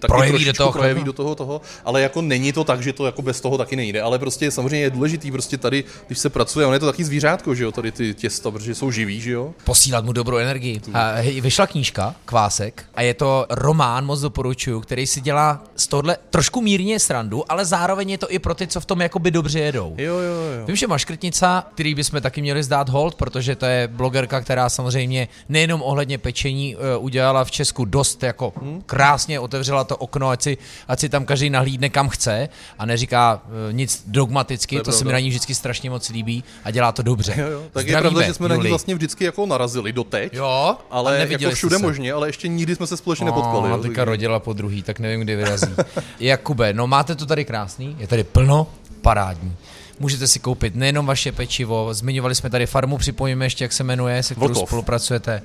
taky 0.00 0.12
Projeví 0.12 0.44
do 0.44 0.52
toho 0.52 0.72
projeví 0.72 1.04
do 1.04 1.12
toho, 1.12 1.34
toho, 1.34 1.60
ale 1.84 2.02
jako 2.02 2.22
není 2.22 2.52
to 2.52 2.64
tak, 2.64 2.82
že 2.82 2.92
to 2.92 3.06
jako 3.06 3.22
bez 3.22 3.40
toho 3.40 3.58
taky 3.58 3.76
nejde, 3.76 4.02
ale 4.02 4.18
prostě 4.18 4.50
samozřejmě 4.50 4.80
je 4.80 4.90
důležitý 4.90 5.30
prostě 5.30 5.58
tady, 5.58 5.84
když 6.06 6.18
se 6.18 6.30
pracuje, 6.30 6.66
ono 6.66 6.74
je 6.74 6.80
to 6.80 6.86
taky 6.86 7.04
zvířátko, 7.04 7.54
že 7.54 7.64
jo, 7.64 7.72
tady 7.72 7.92
ty 7.92 8.14
těsta, 8.14 8.50
protože 8.50 8.74
jsou 8.74 8.90
živí, 8.90 9.20
že 9.20 9.30
jo. 9.30 9.54
posílat 9.64 10.04
mu 10.04 10.12
dobrou 10.12 10.36
energii. 10.36 10.80
A 10.94 11.12
vyšla 11.40 11.66
knížka, 11.66 12.14
Kvásek, 12.24 12.84
a 12.94 13.02
je 13.02 13.14
to 13.14 13.46
román, 13.50 14.06
moc 14.06 14.20
doporučuju, 14.20 14.80
který 14.80 15.06
si 15.06 15.20
dělá 15.20 15.62
z 15.76 15.86
tohle 15.88 16.16
trošku 16.30 16.60
mírně 16.60 17.00
srandu, 17.00 17.52
ale 17.52 17.64
zároveň 17.64 18.10
je 18.10 18.18
to 18.18 18.30
i 18.30 18.38
pro 18.38 18.54
ty, 18.54 18.66
co 18.66 18.80
v 18.80 18.84
tom 18.86 19.00
jakoby 19.00 19.30
dobře 19.30 19.60
jedou. 19.60 19.94
Jo, 19.98 20.14
jo, 20.14 20.32
jo. 20.60 20.66
Vím, 20.66 20.76
že 20.76 20.86
Maškrtnica, 20.86 21.66
který 21.74 21.94
bychom 21.94 22.20
taky 22.20 22.40
měli 22.40 22.62
zdát 22.62 22.88
hold, 22.88 23.14
protože 23.14 23.56
to 23.56 23.66
je 23.66 23.88
blogerka, 23.88 24.40
která 24.40 24.68
samozřejmě 24.68 25.28
nejenom 25.48 25.82
ohledně 25.82 26.18
pečení 26.18 26.76
uh, 26.76 27.04
udělala 27.04 27.44
v 27.44 27.50
Česku 27.50 27.84
dost 27.84 28.22
jako 28.22 28.52
Hmm. 28.60 28.82
krásně, 28.86 29.40
otevřela 29.40 29.84
to 29.90 29.96
okno, 29.96 30.30
ať 30.30 30.42
si, 30.42 30.52
ať 30.88 30.98
si 31.00 31.08
tam 31.10 31.26
každý 31.26 31.50
nahlídne 31.50 31.90
kam 31.90 32.06
chce 32.08 32.48
a 32.78 32.82
neříká 32.86 33.42
uh, 33.42 33.72
nic 33.74 33.90
dogmaticky, 34.06 34.76
To 34.78 34.82
to, 34.82 34.90
je 34.90 34.96
se 34.96 35.04
mi 35.04 35.12
na 35.12 35.18
ní 35.18 35.28
vždycky 35.28 35.54
strašně 35.54 35.90
moc 35.90 36.08
líbí 36.08 36.44
a 36.64 36.70
dělá 36.70 36.92
to 36.92 37.02
dobře. 37.02 37.34
Jo, 37.36 37.46
jo. 37.46 37.62
Tak 37.72 37.86
je 37.86 37.90
Zdravíme, 37.92 38.10
pravda, 38.10 38.26
že 38.26 38.34
jsme 38.34 38.48
na 38.48 38.54
ní 38.54 38.58
Juli. 38.58 38.68
vlastně 38.70 38.94
vždycky 38.94 39.24
jako 39.24 39.46
narazili 39.46 39.92
doteď, 39.92 40.34
Jo, 40.34 40.76
ale 40.90 41.26
jako 41.30 41.50
všude 41.54 41.76
se. 41.76 41.82
možně, 41.82 42.12
ale 42.12 42.28
ještě 42.28 42.48
nikdy 42.48 42.76
jsme 42.76 42.86
se 42.86 42.96
společně 42.96 43.26
nepotkali. 43.26 43.72
Ona 43.72 43.78
teďka 43.82 44.04
rodila 44.04 44.38
po 44.40 44.52
druhý, 44.52 44.82
tak 44.82 44.98
nevím, 44.98 45.20
kdy 45.20 45.36
vyrazí. 45.36 45.72
Jakube, 46.20 46.72
no 46.72 46.86
máte 46.86 47.14
to 47.14 47.26
tady 47.26 47.44
krásný, 47.44 47.96
je 47.98 48.06
tady 48.06 48.24
plno, 48.24 48.66
parádní. 49.02 49.56
Můžete 50.00 50.26
si 50.26 50.38
koupit 50.38 50.74
nejenom 50.74 51.06
vaše 51.06 51.32
pečivo, 51.32 51.94
zmiňovali 51.94 52.34
jsme 52.34 52.50
tady 52.50 52.66
farmu, 52.66 52.98
připojíme 52.98 53.46
ještě, 53.46 53.64
jak 53.64 53.72
se 53.72 53.84
jmenuje, 53.84 54.22
se 54.22 54.34
kterou 54.34 54.48
Vlkov. 54.54 54.68
spolupracujete. 54.68 55.42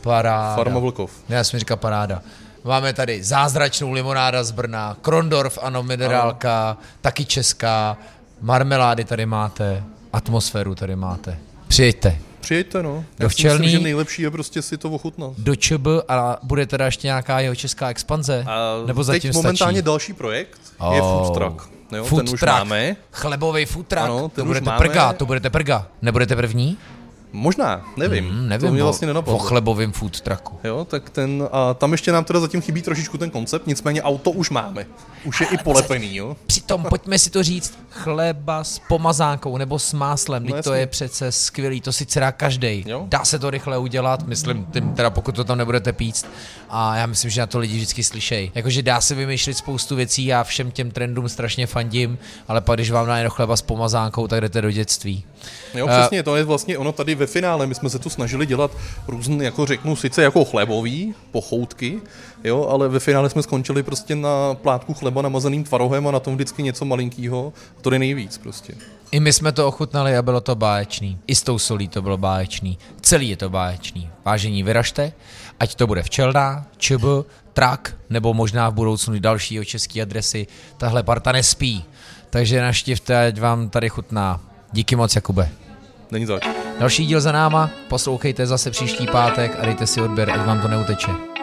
Paráda. 0.00 0.56
Farma 0.56 0.78
Vlkov. 0.80 1.10
Já 1.28 1.44
jsem 1.44 1.60
říkal 1.60 1.76
paráda. 1.76 2.22
Máme 2.64 2.92
tady 2.92 3.24
zázračnou 3.24 3.92
limonáda 3.92 4.44
z 4.44 4.50
Brna, 4.50 4.96
Krondorf, 5.02 5.58
ano, 5.62 5.82
minerálka, 5.82 6.76
taky 7.00 7.24
česká, 7.24 7.96
marmelády 8.40 9.04
tady 9.04 9.26
máte, 9.26 9.84
atmosféru 10.12 10.74
tady 10.74 10.96
máte. 10.96 11.38
Přijeďte 11.68 12.16
Přijeďte, 12.40 12.82
no. 12.82 12.90
Do 13.18 13.24
Já 13.24 13.28
si 13.30 13.42
myslím, 13.42 13.50
Včelný. 13.50 13.70
že 13.70 13.78
nejlepší 13.78 14.22
je 14.22 14.30
prostě 14.30 14.62
si 14.62 14.76
to 14.78 14.90
ochutnat. 14.90 15.30
do 15.38 15.56
ČB 15.56 15.86
a 16.08 16.38
bude 16.42 16.66
teda 16.66 16.84
ještě 16.86 17.06
nějaká 17.06 17.40
jeho 17.40 17.54
česká 17.54 17.88
expanze? 17.90 18.44
A 18.48 18.58
Nebo 18.86 19.04
zatím 19.04 19.20
teď 19.32 19.34
momentálně 19.36 19.78
stačí? 19.78 19.86
další 19.86 20.12
projekt 20.12 20.60
je 20.92 21.02
Oh. 21.02 21.24
food 21.24 21.34
truck. 21.34 21.70
Jo, 21.96 22.04
Food 22.04 22.24
ten 22.24 22.34
už 22.34 22.40
truck. 22.40 22.52
máme. 22.52 22.96
Chlebový 23.12 23.64
food 23.66 23.86
truck, 23.86 24.02
Ano, 24.02 24.20
to 24.22 24.28
ten 24.28 24.42
už 24.44 24.46
budete 24.48 24.66
máme. 24.66 24.78
prga, 24.78 25.12
to 25.12 25.26
budete 25.26 25.50
prga. 25.50 25.86
Nebudete 26.02 26.36
první? 26.36 26.78
Možná, 27.32 27.86
nevím. 27.96 28.28
Hmm, 28.28 28.48
nevím, 28.48 28.68
to 28.68 28.72
mě 28.72 28.82
o- 28.82 28.86
vlastně 28.86 29.06
nenapadlo. 29.06 29.38
chlebovém 29.38 29.92
food 29.92 30.20
trucku. 30.20 30.58
Jo, 30.64 30.84
tak 30.90 31.10
ten, 31.10 31.48
a 31.52 31.74
tam 31.74 31.92
ještě 31.92 32.12
nám 32.12 32.24
teda 32.24 32.40
zatím 32.40 32.60
chybí 32.60 32.82
trošičku 32.82 33.18
ten 33.18 33.30
koncept, 33.30 33.66
nicméně 33.66 34.02
auto 34.02 34.30
už 34.30 34.50
máme. 34.50 34.86
Už 35.24 35.40
je 35.40 35.46
i 35.46 35.58
polepený, 35.58 36.16
jo. 36.16 36.36
Přitom 36.46 36.84
pojďme 36.84 37.18
si 37.18 37.30
to 37.30 37.42
říct, 37.42 37.78
chleba 37.90 38.64
s 38.64 38.80
pomazánkou 38.88 39.56
nebo 39.56 39.78
s 39.78 39.92
máslem, 39.92 40.46
No 40.46 40.56
no 40.56 40.62
to 40.62 40.74
je 40.74 40.86
přece 40.86 41.32
skvělý, 41.32 41.80
to 41.80 41.92
si 41.92 42.06
dá 42.20 42.32
každý. 42.32 42.84
Dá 43.08 43.24
se 43.24 43.38
to 43.38 43.50
rychle 43.50 43.78
udělat, 43.78 44.26
myslím, 44.26 44.66
tím, 44.72 44.92
teda 44.94 45.10
pokud 45.10 45.34
to 45.34 45.44
tam 45.44 45.58
nebudete 45.58 45.92
píct. 45.92 46.26
A 46.70 46.96
já 46.96 47.06
myslím, 47.06 47.30
že 47.30 47.40
na 47.40 47.46
to 47.46 47.58
lidi 47.58 47.76
vždycky 47.76 48.04
slyšejí. 48.04 48.52
Jakože 48.54 48.82
dá 48.82 49.00
se 49.00 49.14
vymýšlet 49.14 49.54
spoustu 49.54 49.96
věcí, 49.96 50.26
já 50.26 50.44
všem 50.44 50.70
těm 50.70 50.90
trendům 50.90 51.28
strašně 51.28 51.66
fandím, 51.66 52.18
ale 52.48 52.60
pak 52.60 52.76
když 52.76 52.90
vám 52.90 53.06
dá 53.06 53.16
jenom 53.16 53.30
chleba 53.30 53.56
s 53.56 53.62
pomazánkou, 53.62 54.26
tak 54.28 54.40
jdete 54.40 54.60
do 54.62 54.70
dětství. 54.70 55.24
Jo, 55.74 55.86
Eh, 55.90 56.00
přesně, 56.00 56.22
to 56.22 56.36
je 56.36 56.44
vlastně 56.44 56.78
ono 56.78 56.92
tady 56.92 57.14
ve 57.18 57.26
finále, 57.26 57.66
my 57.66 57.74
jsme 57.74 57.90
se 57.90 57.98
tu 57.98 58.10
snažili 58.10 58.46
dělat 58.46 58.70
různé, 59.08 59.44
jako 59.44 59.66
řeknu, 59.66 59.96
sice 59.96 60.22
jako 60.22 60.44
chlebový, 60.44 61.14
pochoutky, 61.30 62.00
jo, 62.44 62.66
ale 62.70 62.88
ve 62.88 63.00
finále 63.00 63.30
jsme 63.30 63.42
skončili 63.42 63.82
prostě 63.82 64.16
na 64.16 64.54
plátku 64.54 64.94
chleba 64.94 65.22
namazaným 65.22 65.64
tvarohem 65.64 66.06
a 66.06 66.10
na 66.10 66.20
tom 66.20 66.34
vždycky 66.34 66.62
něco 66.62 66.84
malinkýho, 66.84 67.52
a 67.78 67.82
to 67.82 67.92
je 67.92 67.98
nejvíc 67.98 68.38
prostě. 68.38 68.74
I 69.10 69.20
my 69.20 69.32
jsme 69.32 69.52
to 69.52 69.68
ochutnali 69.68 70.16
a 70.16 70.22
bylo 70.22 70.40
to 70.40 70.54
báječný. 70.54 71.18
I 71.26 71.34
s 71.34 71.42
tou 71.42 71.58
solí 71.58 71.88
to 71.88 72.02
bylo 72.02 72.18
báječný. 72.18 72.78
Celý 73.00 73.28
je 73.28 73.36
to 73.36 73.50
báječný. 73.50 74.10
Vážení, 74.24 74.62
vyražte, 74.62 75.12
ať 75.60 75.74
to 75.74 75.86
bude 75.86 76.02
včelná, 76.02 76.66
ČB, 76.76 77.04
trak, 77.52 77.96
nebo 78.10 78.34
možná 78.34 78.68
v 78.68 78.74
budoucnu 78.74 79.18
další 79.18 79.54
jeho 79.54 79.64
české 79.64 80.02
adresy. 80.02 80.46
Tahle 80.76 81.02
parta 81.02 81.32
nespí. 81.32 81.84
Takže 82.30 82.62
naštivte, 82.62 83.26
ať 83.26 83.40
vám 83.40 83.68
tady 83.68 83.88
chutná. 83.88 84.40
Díky 84.72 84.96
moc, 84.96 85.14
Jakube. 85.14 85.67
Není 86.12 86.26
tak. 86.26 86.42
Další 86.80 87.06
díl 87.06 87.20
za 87.20 87.32
náma, 87.32 87.70
poslouchejte 87.88 88.46
zase 88.46 88.70
příští 88.70 89.06
pátek 89.06 89.56
a 89.60 89.64
dejte 89.64 89.86
si 89.86 90.00
odběr, 90.02 90.30
ať 90.30 90.46
vám 90.46 90.60
to 90.60 90.68
neuteče. 90.68 91.37